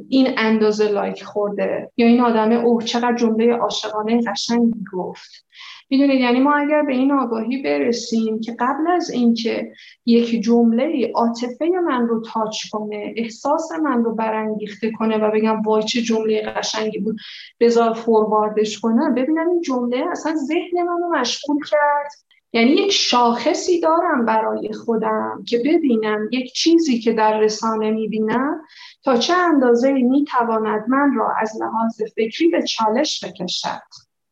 این 0.09 0.27
اندازه 0.37 0.87
لایک 0.87 1.23
خورده. 1.23 1.91
یا 1.97 2.07
این 2.07 2.21
آدم 2.21 2.51
اوه 2.51 2.83
چقدر 2.83 3.15
جمله 3.15 3.53
عاشقانه 3.53 4.21
قشنگی 4.27 4.83
گفت 4.93 5.45
می‌دونید 5.89 6.19
یعنی 6.19 6.39
ما 6.39 6.53
اگر 6.53 6.81
به 6.81 6.93
این 6.93 7.11
آگاهی 7.11 7.61
برسیم 7.61 8.41
که 8.41 8.55
قبل 8.59 8.87
از 8.87 9.09
اینکه 9.09 9.71
یک 10.05 10.41
جمله 10.43 11.11
عاطفه 11.15 11.69
من 11.85 12.07
رو 12.07 12.21
تاچ 12.21 12.69
کنه 12.71 13.13
احساس 13.17 13.71
من 13.71 14.03
رو 14.03 14.15
برانگیخته 14.15 14.91
کنه 14.91 15.17
و 15.17 15.31
بگم 15.31 15.61
وای 15.61 15.83
چه 15.83 16.01
جمله 16.01 16.41
قشنگی 16.41 16.99
بود 16.99 17.17
بذار 17.59 17.93
فورواردش 17.93 18.79
کنم 18.79 19.13
ببینم 19.13 19.49
این 19.49 19.61
جمله 19.61 20.05
اصلا 20.11 20.35
ذهن 20.35 20.83
من 20.87 21.01
رو 21.01 21.19
مشغول 21.19 21.57
کرد. 21.69 22.11
یعنی 22.53 22.71
یک 22.71 22.91
شاخصی 22.91 23.79
دارم 23.79 24.25
برای 24.25 24.73
خودم 24.73 25.43
که 25.47 25.57
ببینم 25.57 26.29
یک 26.31 26.53
چیزی 26.53 26.99
که 26.99 27.13
در 27.13 27.39
رسانه 27.39 27.91
می‌بینم 27.91 28.61
تا 29.05 29.17
چه 29.17 29.33
اندازه 29.33 29.91
می‌تواند 29.91 30.89
من 30.89 31.15
را 31.15 31.33
از 31.41 31.51
لحاظ 31.61 32.01
فکری 32.15 32.49
به 32.49 32.63
چالش 32.63 33.23
بکشد؟ 33.23 33.81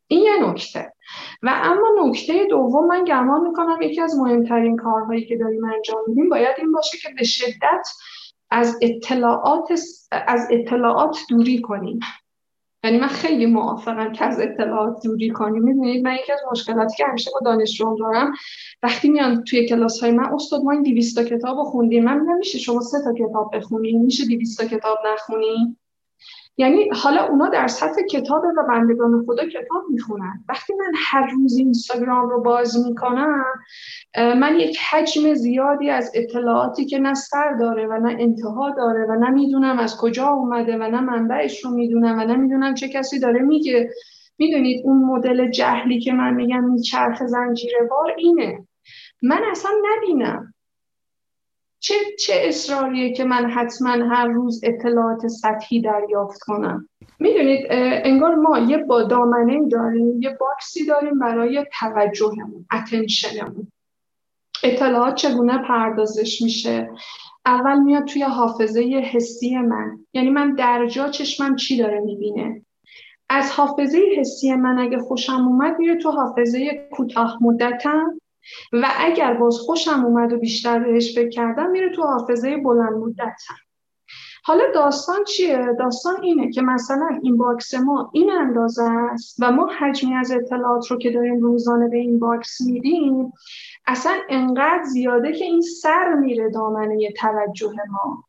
این 0.08 0.22
یه 0.22 0.50
نکته. 0.50 0.94
و 1.42 1.52
اما 1.64 1.88
نکته 2.06 2.46
دوم 2.50 2.88
من 2.88 3.04
گمان 3.04 3.48
می‌کنم 3.48 3.82
یکی 3.82 4.02
از 4.02 4.16
مهمترین 4.16 4.78
کارهایی 4.78 5.26
که 5.26 5.38
داریم 5.38 5.66
انجام 5.66 6.02
میدیم 6.08 6.30
باید 6.30 6.56
این 6.58 6.72
باشه 6.72 6.98
که 6.98 7.10
به 7.18 7.24
شدت 7.24 7.88
از 8.52 8.80
اطلاعات 8.82 9.72
از 10.12 10.48
اطلاعات 10.52 11.18
دوری 11.30 11.62
کنیم. 11.62 12.00
یعنی 12.84 12.98
من 12.98 13.08
خیلی 13.08 13.46
موافقم 13.46 14.12
که 14.12 14.26
از 14.26 14.40
اطلاعات 14.40 15.04
دوری 15.04 15.30
کنیم 15.30 15.64
می‌دونید 15.64 16.04
من 16.04 16.16
یکی 16.16 16.32
از 16.32 16.40
مشکلاتی 16.52 16.98
که 16.98 17.06
همیشه 17.06 17.32
با 17.34 17.40
دانشجویان 17.46 17.96
دارم 17.96 18.34
وقتی 18.84 19.10
میان 19.10 19.44
توی 19.44 19.68
کلاس 19.68 20.04
های 20.04 20.12
من 20.12 20.34
استاد 20.34 20.62
ما 20.64 20.72
این 20.72 20.84
200 20.84 21.26
کتاب 21.26 21.58
رو 21.58 21.64
خوندیم 21.64 22.04
من 22.04 22.20
میگم 22.20 22.38
میشه 22.38 22.58
شما 22.58 22.82
سه 22.82 22.98
تا 23.04 23.14
کتاب 23.14 23.56
بخونید 23.56 23.96
میشه 23.96 24.26
200 24.26 24.66
کتاب 24.66 24.98
نخونید 25.14 25.78
یعنی 26.58 26.90
حالا 26.90 27.28
اونا 27.28 27.50
در 27.50 27.68
سطح 27.68 28.02
کتاب 28.02 28.44
و 28.58 28.64
بندگان 28.70 29.24
خدا 29.26 29.46
کتاب 29.46 29.84
می‌خونن. 29.90 30.44
وقتی 30.50 30.74
من 30.74 30.92
هر 30.96 31.32
روز 31.32 31.58
اینستاگرام 31.58 32.30
رو 32.30 32.42
باز 32.42 32.88
می‌کنم 32.88 33.44
من 34.18 34.60
یک 34.60 34.78
حجم 34.92 35.34
زیادی 35.34 35.90
از 35.90 36.12
اطلاعاتی 36.16 36.86
که 36.86 37.00
نه 37.00 37.14
سر 37.14 37.56
داره 37.60 37.88
و 37.88 37.94
نه 38.00 38.16
انتها 38.20 38.70
داره 38.78 39.06
و 39.10 39.16
نه 39.16 39.30
می‌دونم 39.30 39.80
از 39.80 39.98
کجا 39.98 40.28
اومده 40.28 40.78
و 40.78 40.84
نه 40.84 41.02
منبعش 41.02 41.66
رو 41.66 41.72
می‌دونم 41.72 42.20
و 42.20 42.24
نه 42.24 42.36
می‌دونم 42.36 42.74
چه 42.74 42.90
کسی 42.90 43.20
داره 43.20 43.40
میگه. 43.40 43.90
می‌دونید 44.38 44.86
اون 44.86 45.06
مدل 45.06 45.52
جهلی 45.52 46.00
که 46.00 46.14
من 46.14 46.34
میگم 46.34 46.64
میچرخ 46.64 47.24
زنجیره 47.26 47.88
بار 47.90 48.14
اینه. 48.18 48.68
من 49.22 49.42
اصلا 49.52 49.72
نبینم. 49.84 50.53
چه, 51.84 51.96
چه 52.20 52.34
اصراریه 52.36 53.14
که 53.14 53.24
من 53.24 53.50
حتما 53.50 53.90
هر 53.90 54.28
روز 54.28 54.62
اطلاعات 54.64 55.28
سطحی 55.28 55.82
دریافت 55.82 56.40
کنم؟ 56.42 56.90
می‌دونید 57.20 57.66
انگار 57.70 58.36
ما 58.36 58.60
یه 58.60 58.78
با 58.78 59.04
دامنه 59.04 59.70
داریم 59.70 60.22
یه 60.22 60.38
باکسی 60.40 60.86
داریم 60.86 61.20
برای 61.20 61.66
توجهمون 61.80 62.66
اتنشنمون 62.74 63.72
اطلاعات 64.64 65.16
چگونه 65.16 65.58
پردازش 65.58 66.42
میشه؟ 66.42 66.90
اول 67.46 67.80
میاد 67.80 68.06
توی 68.06 68.24
حافظه 68.24 68.82
حسی 69.14 69.58
من. 69.58 70.00
یعنی 70.14 70.30
من 70.30 70.56
در 70.56 70.88
جا 70.88 71.10
چشمم 71.10 71.56
چی 71.56 71.78
داره 71.78 72.00
می‌بینه؟ 72.00 72.62
از 73.30 73.52
حافظه 73.52 74.00
حسی 74.18 74.56
من 74.56 74.80
اگه 74.80 74.98
خوشم 74.98 75.48
اومد 75.48 75.80
میره 75.80 75.96
تو 75.96 76.12
حافظه 76.12 76.88
کوتاه 76.92 77.38
مدتم 77.42 78.20
و 78.74 78.88
اگر 78.98 79.34
باز 79.34 79.58
خوشم 79.58 80.06
اومد 80.06 80.34
و 80.34 80.38
بیشتر 80.38 80.80
بهش 80.80 81.16
فکر 81.16 81.30
کردم 81.30 81.72
میره 81.72 81.90
تو 81.90 82.04
حافظه 82.04 82.58
بلند 82.58 82.94
مدتم 82.94 83.56
حالا 84.46 84.64
داستان 84.74 85.24
چیه؟ 85.24 85.76
داستان 85.80 86.24
اینه 86.24 86.52
که 86.52 86.62
مثلا 86.62 87.20
این 87.22 87.38
box 87.38 87.74
ما 87.74 88.10
این 88.14 88.32
اندازه 88.32 88.84
است 88.84 89.36
و 89.40 89.52
ما 89.52 89.70
حجمی 89.80 90.16
از 90.16 90.32
اطلاعات 90.32 90.88
رو 90.92 90.98
که 90.98 91.12
داریم 91.12 91.40
روزانه 91.40 91.88
به 91.88 91.98
این 91.98 92.20
box 92.20 92.62
میدیم 92.62 93.34
اصلا 93.88 94.14
انقدر 94.30 94.84
زیاده 94.84 95.32
که 95.32 95.46
این 95.46 95.62
سر 95.62 96.14
میره 96.14 96.50
دامنه 96.50 97.12
توجه 97.18 97.74
ما 97.92 98.24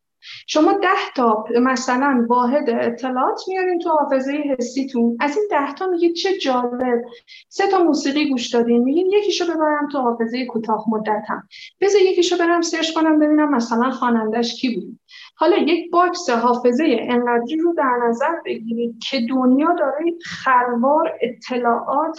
شما 0.46 0.72
ده 0.72 1.12
تا 1.16 1.44
مثلا 1.62 2.26
واحد 2.28 2.70
اطلاعات 2.70 3.40
میارین 3.48 3.78
تو 3.78 3.90
حافظه 3.90 4.32
حسیتون. 4.32 5.16
از 5.20 5.36
این 5.36 5.46
ده 5.50 5.74
تا 5.74 5.86
میگید 5.86 6.14
چه 6.14 6.38
جالب. 6.38 7.02
سه 7.48 7.68
تا 7.68 7.78
موسیقی 7.78 8.28
گوش 8.28 8.48
دادین. 8.48 8.82
میگین 8.82 9.10
یکیشو 9.12 9.44
ببرم 9.44 9.88
تو 9.92 9.98
حافظه 9.98 10.46
کوتاه 10.46 10.84
مدتم. 10.88 11.48
بذار 11.80 12.00
یکیشو 12.02 12.36
برم 12.38 12.62
search 12.62 12.92
کنم 12.92 13.18
ببینم 13.18 13.54
مثلا 13.54 13.90
خوانندش 13.90 14.54
کی 14.60 14.74
بود. 14.74 14.98
حالا 15.36 15.56
یک 15.56 15.90
box 15.90 16.30
حافظه 16.30 16.96
انقدری 17.00 17.56
رو 17.56 17.74
در 17.74 17.98
نظر 18.08 18.40
بگیرید 18.44 18.98
که 19.10 19.20
دنیا 19.30 19.74
داره 19.78 20.04
خروار 20.24 21.12
اطلاعات 21.22 22.18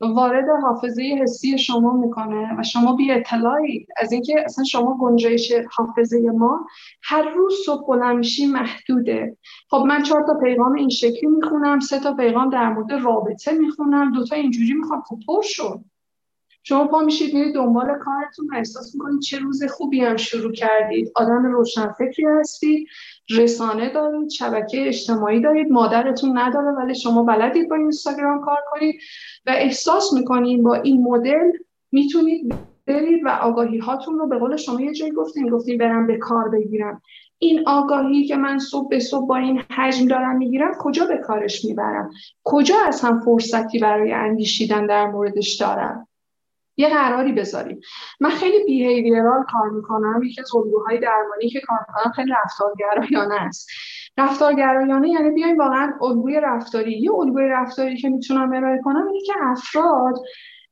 وارد 0.00 0.44
حافظه 0.62 1.02
حسی 1.02 1.58
شما 1.58 1.92
می‌کنه 1.92 2.58
و 2.58 2.62
شما 2.62 2.96
بی 2.96 3.12
اطلاعی 3.12 3.86
از 3.96 4.12
اینکه 4.12 4.44
اصلا 4.44 4.64
شما 4.64 4.98
گنجایش 5.00 5.52
حافظه 5.70 6.20
ما 6.20 6.66
هر 7.02 7.22
روز 7.22 7.54
صبح 7.66 7.86
بلند 7.86 8.24
محدوده. 8.52 9.36
خب 9.70 9.84
من 9.88 10.02
چهار 10.02 10.24
تا 10.26 10.34
پیغام 10.34 10.72
این 10.74 10.88
شکلی 10.88 11.26
می‌خونم 11.26 11.80
سه 11.80 12.00
تا 12.00 12.14
پیغام 12.14 12.50
در 12.50 12.68
مورد 12.72 12.92
رابطه 12.92 13.52
می‌خونم 13.52 14.12
دوتا 14.12 14.36
اینجوری 14.36 14.72
می‌خوام 14.72 15.00
خب 15.00 15.18
پر 15.26 15.42
شد. 15.42 15.80
شما 16.62 16.86
پا 16.86 17.00
میشید 17.00 17.34
میرید 17.34 17.54
دنبال 17.54 17.86
کارتون 17.86 18.46
و 18.52 18.56
احساس 18.56 18.94
می‌کنید 18.94 19.20
چه 19.20 19.38
روز 19.38 19.64
خوبی 19.64 20.00
هم 20.00 20.16
شروع 20.16 20.52
کردید. 20.52 21.12
آدم 21.16 21.46
روشنفکری 21.46 22.24
هستید. 22.40 22.88
رسانه 23.30 23.92
دارید 23.92 24.30
شبکه 24.30 24.88
اجتماعی 24.88 25.40
دارید 25.40 25.72
مادرتون 25.72 26.38
نداره 26.38 26.70
ولی 26.70 26.94
شما 26.94 27.22
بلدید 27.22 27.68
با 27.68 27.76
اینستاگرام 27.76 28.44
کار 28.44 28.58
کنید 28.70 29.00
و 29.46 29.50
احساس 29.56 30.12
می‌کنید 30.12 30.62
با 30.62 30.74
این 30.74 31.02
مدل 31.02 31.50
می‌تونید 31.92 32.54
برید 32.86 33.24
و 33.24 33.28
آگاهی 33.28 33.78
هاتون 33.78 34.18
رو 34.18 34.26
به 34.28 34.38
قول 34.38 34.56
شما 34.56 34.80
یه 34.80 34.92
جایی 34.92 35.12
گفتین 35.12 35.48
گفتین 35.48 35.78
برم 35.78 36.06
به 36.06 36.16
کار 36.16 36.48
بگیرم. 36.48 37.02
این 37.38 37.68
آگاهی 37.68 38.26
که 38.26 38.36
من 38.36 38.58
صبح 38.58 38.88
به 38.88 38.98
صبح 38.98 39.26
با 39.26 39.36
این 39.36 39.62
حجم 39.70 40.06
دارم 40.06 40.36
می‌گیرم 40.36 40.72
کجا 40.78 41.04
به 41.04 41.16
کارش 41.16 41.64
می‌برم؟ 41.64 42.10
کجا 42.44 42.74
هم 43.02 43.20
فرصتی 43.20 43.78
برای 43.78 44.12
اندیشیدن 44.12 44.86
در 44.86 45.06
موردش 45.06 45.56
دارم؟ 45.60 46.08
یه 46.76 46.88
قراری 46.88 47.32
بذاریم. 47.32 47.80
من 48.20 48.30
خیلی 48.30 48.64
بیهیویرال 48.64 49.44
کار 49.52 49.70
می‌کنم 49.70 50.22
یکی 50.22 50.40
از 50.40 50.54
الگوهای 50.54 50.98
درمانی 50.98 51.48
که 51.48 51.60
کار 51.60 51.78
می‌کنم 51.88 52.12
خیلی 52.12 52.32
رفتارگرایانه 52.44 53.34
است. 53.34 53.70
رفتارگرایانه 54.18 55.08
یعنی 55.08 55.30
بیایم 55.30 55.58
واقعا 55.58 55.92
الگوی 56.02 56.40
رفتاری. 56.40 56.98
یه 56.98 57.14
الگوی 57.14 57.48
رفتاری 57.48 57.96
که 57.96 58.08
می‌تونم 58.08 58.52
ارائه 58.52 58.80
کنم 58.84 59.06
اینه 59.06 59.20
که 59.26 59.32
افراد 59.42 60.14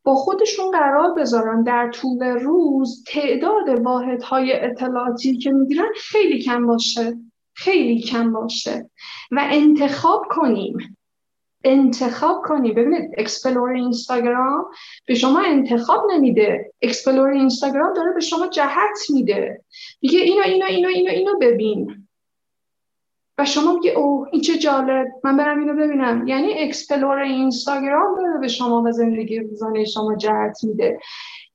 با 0.04 0.14
خودشون 0.14 0.70
قرار 0.70 1.14
بذارن 1.14 1.62
در 1.62 1.90
طول 1.90 2.22
روز 2.24 3.04
تعداد 3.08 3.68
واحدهای 3.68 4.60
اطلاعاتی 4.60 5.36
که 5.36 5.50
می‌گیرن 5.50 5.88
خیلی 5.96 6.42
کم 6.42 6.66
باشه. 6.66 7.14
خیلی 7.54 8.00
کم 8.00 8.32
باشه. 8.32 8.90
و 9.30 9.48
انتخاب 9.50 10.22
کنیم. 10.30 10.96
انتخاب 11.64 12.42
کنی. 12.42 12.72
ببینید 12.72 13.10
explore 13.18 13.70
اینستاگرام 13.70 14.64
به 15.06 15.14
شما 15.14 15.40
انتخاب 15.40 16.12
نمیده. 16.12 16.72
explore 16.82 17.28
اینستاگرام 17.28 17.94
داره 17.94 18.12
به 18.12 18.20
شما 18.20 18.46
جهت 18.46 18.98
میده. 19.10 19.64
میگه 20.02 20.20
اینو 20.20 20.42
اینو 20.42 20.66
اینو 20.66 20.88
اینو 20.88 21.10
اینو 21.10 21.38
ببین. 21.40 22.08
و 23.38 23.44
شما 23.44 23.72
میگه 23.74 23.90
اوه 23.90 24.28
این 24.32 24.42
چه 24.42 24.58
جالب. 24.58 25.06
من 25.24 25.36
برم 25.36 25.58
اینو 25.60 25.74
ببینم. 25.74 26.28
یعنی 26.28 26.52
explore 26.52 27.18
اینستاگرام 27.18 28.16
داره 28.16 28.38
به 28.40 28.48
شما 28.48 28.82
و 28.82 28.92
زندگی 28.92 29.38
روزانه 29.38 29.84
شما 29.84 30.16
جهت 30.16 30.64
میده. 30.64 30.98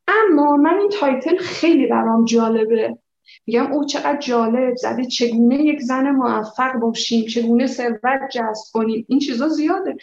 اما 0.07 0.57
من 0.57 0.79
این 0.79 0.89
title 0.89 1.37
خیلی 1.37 1.87
برام 1.87 2.25
جالبه. 2.25 2.97
میگم 3.45 3.71
او 3.71 3.85
چقدر 3.85 4.19
جالب. 4.19 4.75
زده 4.75 5.05
چگونه 5.05 5.55
یک 5.55 5.79
زن 5.81 6.11
موفق 6.11 6.73
باشیم؟ 6.73 7.25
چگونه 7.25 7.67
ثروت 7.67 8.29
جذب 8.31 8.63
کنیم؟ 8.73 9.05
این 9.09 9.19
چیزا 9.19 9.47
زیاده. 9.47 9.97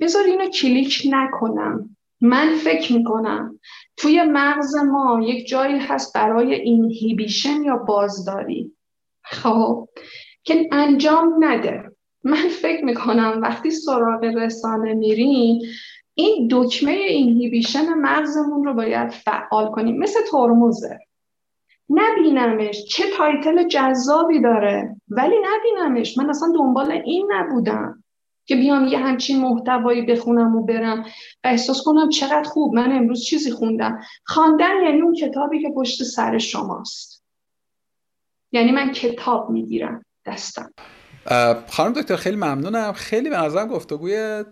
بذار 0.00 0.24
اینو 0.24 0.48
کلیک 0.48 1.08
نکنم. 1.10 1.96
من 2.20 2.54
فکر 2.64 2.92
می‌کنم 2.92 3.60
توی 3.96 4.22
مغز 4.22 4.76
ما 4.76 5.20
یک 5.24 5.48
جایی 5.48 5.78
هست 5.78 6.14
برای 6.14 6.54
inhibition 6.54 7.62
یا 7.62 7.76
بازداری. 7.76 8.72
خب 9.22 9.88
که 10.44 10.68
انجام 10.72 11.44
نده. 11.44 11.84
من 12.24 12.48
فکر 12.48 12.84
می‌کنم 12.84 13.38
وقتی 13.42 13.70
سراغ 13.70 14.24
رسانه 14.24 14.94
میریم 14.94 15.60
این 16.14 16.48
دکمه 16.50 16.92
inhibition 16.92 17.94
مغزمون 17.94 18.64
رو 18.64 18.74
باید 18.74 19.10
فعال 19.10 19.70
کنیم. 19.70 19.98
مثل 19.98 20.20
ترمزه. 20.30 20.98
نبینمش. 21.90 22.84
چه 22.84 23.04
title 23.16 23.68
جذابی 23.68 24.42
داره. 24.42 24.96
ولی 25.08 25.34
نبینمش. 25.44 26.18
من 26.18 26.30
اصلا 26.30 26.52
دنبال 26.54 26.90
این 26.90 27.32
نبودم 27.32 28.04
که 28.46 28.56
بیام 28.56 28.84
یه 28.84 28.98
همچین 28.98 29.40
محتوایی 29.40 30.02
بخونم 30.02 30.56
و 30.56 30.64
برم. 30.64 31.00
و 31.44 31.48
احساس 31.48 31.82
کنم 31.84 32.08
چقدر 32.08 32.42
خوب. 32.42 32.74
من 32.74 32.92
امروز 32.92 33.24
چیزی 33.24 33.50
خوندم. 33.50 34.00
خواندن 34.24 34.82
یعنی 34.84 35.02
اون 35.02 35.14
کتابی 35.14 35.62
که 35.62 35.68
پشت 35.76 36.02
سر 36.02 36.38
شماست. 36.38 37.24
یعنی 38.52 38.72
من 38.72 38.92
کتاب 38.92 39.50
می‌گیرم 39.50 40.04
دستم. 40.26 40.72
خانم 41.68 41.92
دکتر 41.92 42.16
خیلی 42.16 42.36
ممنونم. 42.36 42.92
خیلی 42.92 43.30
به 43.30 43.36
نظرم 43.36 43.68
گفتگوی 43.68 44.44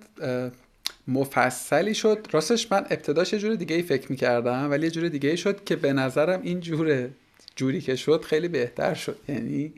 مفصلی 1.08 1.94
شد. 1.94 2.26
راستش 2.32 2.72
من 2.72 2.78
ابتداش 2.78 3.32
یه 3.32 3.38
جور 3.38 3.54
دیگه 3.54 3.76
ای 3.76 3.82
فکر 3.82 4.10
می‌کردم 4.10 4.70
ولی 4.70 4.82
یه 4.86 4.90
جور 4.90 5.08
دیگه 5.08 5.30
ای 5.30 5.36
شد 5.36 5.64
که 5.64 5.76
به 5.76 5.92
نظرم 5.92 6.42
این 6.42 6.60
جوره. 6.60 7.10
جوری 7.56 7.80
که 7.80 7.96
شد 7.96 8.22
خیلی 8.22 8.48
بهتر 8.48 8.94
شد. 8.94 9.18
یعنی 9.28 9.72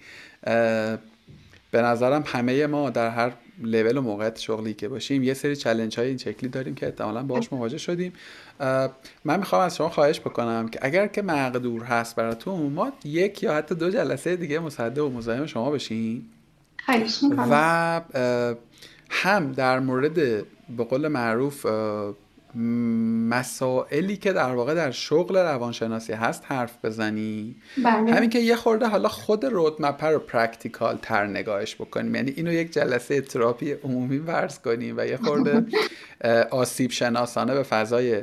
به 1.70 1.82
نظرم 1.82 2.24
همه 2.26 2.66
ما 2.66 2.90
در 2.90 3.10
هر 3.10 3.32
لول 3.62 3.96
و 3.96 4.00
موقعیت 4.00 4.38
شغلی 4.38 4.74
که 4.74 4.88
باشیم 4.88 5.22
یه 5.22 5.34
سری 5.34 5.56
چلنج 5.56 5.98
های 5.98 6.08
این 6.08 6.18
شکلی 6.18 6.48
داریم 6.48 6.74
که 6.74 6.86
احتمالا 6.86 7.22
باهاش 7.22 7.52
مواجه 7.52 7.78
شدیم. 7.78 8.12
من 9.24 9.38
می‌خوام 9.38 9.62
از 9.62 9.76
شما 9.76 9.88
خواهش 9.88 10.20
بکنم 10.20 10.68
که 10.68 10.78
اگر 10.82 11.06
که 11.06 11.22
مقدور 11.22 11.82
هست 11.82 12.16
براتون 12.16 12.72
ما 12.72 12.92
یک 13.04 13.42
یا 13.42 13.54
حتی 13.54 13.74
دو 13.74 13.90
جلسه 13.90 14.36
دیگه 14.36 14.58
مصده 14.58 15.02
و 15.02 15.08
مزاحم 15.08 15.46
شما 15.46 15.70
بشیم 15.70 16.30
و 17.38 18.00
هم 19.10 19.52
در 19.52 19.80
مورد 19.80 20.14
به 20.76 20.84
قول 20.88 21.08
معروف 21.08 21.66
مسائلی 23.28 24.16
که 24.16 24.32
در 24.32 24.54
واقع 24.54 24.74
در 24.74 24.90
شغل 24.90 25.36
روانشناسی 25.36 26.12
هست 26.12 26.44
حرف 26.46 26.84
بزنی. 26.84 27.56
بله. 27.84 28.14
همین 28.14 28.30
که 28.30 28.38
یه 28.38 28.56
خورده 28.56 28.86
حالا 28.86 29.08
خود 29.08 29.44
roadmap 29.44 30.04
رو 30.04 30.18
practical 30.18 30.98
تر 31.02 31.26
نگاهش 31.26 31.74
بکنیم. 31.74 32.14
یعنی 32.14 32.30
اینو 32.30 32.52
یک 32.52 32.72
جلسه 32.72 33.20
تراپی 33.20 33.72
عمومی 33.72 34.18
فرض 34.18 34.58
کنیم 34.58 34.94
و 34.98 35.06
یه 35.06 35.16
خورده 35.16 35.66
آسیب 36.50 36.90
شناسانه 36.90 37.54
به 37.54 37.62
فضای 37.62 38.22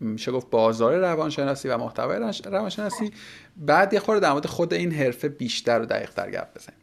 میشه 0.00 0.32
گفت 0.32 0.50
بازار 0.50 0.96
روانشناسی 0.96 1.68
و 1.68 1.78
محتوای 1.78 2.32
روانشناسی. 2.44 3.10
بعد 3.56 3.92
یه 3.92 4.00
خورده 4.00 4.20
در 4.20 4.32
مورد 4.32 4.46
خود 4.46 4.74
این 4.74 4.92
حرفه 4.92 5.28
بیشتر 5.28 5.80
و 5.80 5.86
دقیق 5.86 6.10
تر 6.10 6.30
گپ 6.30 6.54
بزنیم. 6.56 6.78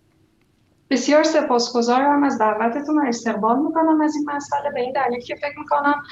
بسیار 0.89 1.23
سپاسگزارم 1.23 2.23
از 2.23 2.37
دعوتتون 2.39 2.97
و 2.97 3.07
استقبال 3.07 3.59
می‌کنم 3.59 4.01
از 4.01 4.15
این 4.15 4.31
مسئله. 4.35 4.71
به 4.73 4.79
این 4.79 4.93
دلیل 4.93 5.19
که 5.19 5.35
فکر 5.35 5.59
می‌کنم 5.59 6.03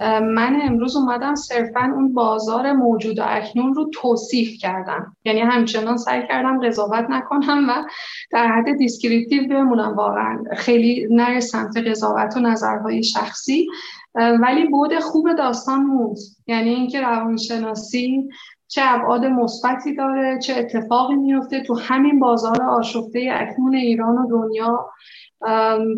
من 0.00 0.60
امروز 0.62 0.96
اومدم 0.96 1.34
صرفا 1.34 1.92
اون 1.94 2.14
بازار 2.14 2.72
موجود 2.72 3.18
و 3.18 3.22
اکنون 3.26 3.74
رو 3.74 3.90
توصیف 3.94 4.58
کردم. 4.60 5.16
یعنی 5.24 5.40
همچنان 5.40 5.96
سعی 5.96 6.22
کردم 6.28 6.66
قضاوت 6.66 7.06
نکنم 7.10 7.66
و 7.68 7.84
در 8.30 8.46
حد 8.46 8.76
descriptive 8.76 9.48
بمونم. 9.48 9.96
واقعا 9.96 10.38
خیلی 10.56 11.06
نره 11.10 11.40
سمت 11.40 11.76
قضاوت 11.76 12.36
و 12.36 12.40
نظرهای 12.40 13.02
شخصی. 13.02 13.66
ولی 14.14 14.66
بود 14.68 14.98
خوب 14.98 15.32
داستان 15.32 15.82
موند. 15.82 16.16
یعنی 16.46 16.70
اینکه 16.70 17.00
روانشناسی 17.00 18.28
چه 18.68 18.82
ابعاد 18.84 19.24
مثبتی 19.24 19.94
داره 19.94 20.38
چه 20.38 20.54
اتفاقی 20.56 21.14
میفته 21.14 21.60
تو 21.60 21.78
همین 21.78 22.20
بازار 22.20 22.62
آشفته 22.62 23.30
اکنون 23.32 23.74
ایران 23.74 24.18
و 24.18 24.28
دنیا. 24.28 24.90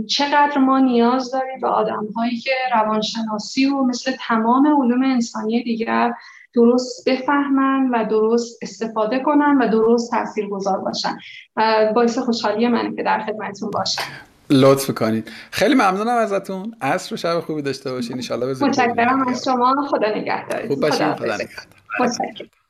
چقدر 0.08 0.58
ما 0.58 0.78
نیاز 0.78 1.30
داریم 1.30 1.60
به 1.60 1.68
آدم 1.68 2.06
هایی 2.16 2.36
که 2.36 2.50
روانشناسی 2.74 3.66
و 3.66 3.82
مثل 3.82 4.12
تمام 4.28 4.66
علوم 4.66 5.02
انسانی 5.02 5.62
دیگر 5.62 6.12
درست 6.54 7.08
بفهمن 7.08 7.88
و 7.88 8.04
درست 8.04 8.58
استفاده 8.62 9.18
کنن 9.18 9.58
و 9.58 9.68
درست 9.68 10.10
تاثیر 10.10 10.48
گذار 10.48 10.78
باشن 10.78 11.18
باعث 11.94 12.18
خوشحالی 12.18 12.68
من 12.68 12.96
که 12.96 13.02
در 13.02 13.24
خدمتتون 13.26 13.70
باشم. 13.70 14.02
لطف 14.50 14.90
کنید. 14.90 15.30
خیلی 15.50 15.74
ممنونم 15.74 16.16
ازتون. 16.16 16.74
عصر 16.80 17.14
و 17.14 17.16
شب 17.16 17.40
خوبی 17.40 17.62
داشته 17.62 17.92
باشین. 17.92 18.22
ان 18.30 18.52
متشکرم 18.60 19.28
از 19.28 19.44
شما. 19.44 19.74
خدا 19.90 20.08
نگهدارید 20.08 20.68
خوب 20.68 20.80
باشین. 20.80 21.14
خدا 21.14 21.34
نگهدار. 21.34 22.63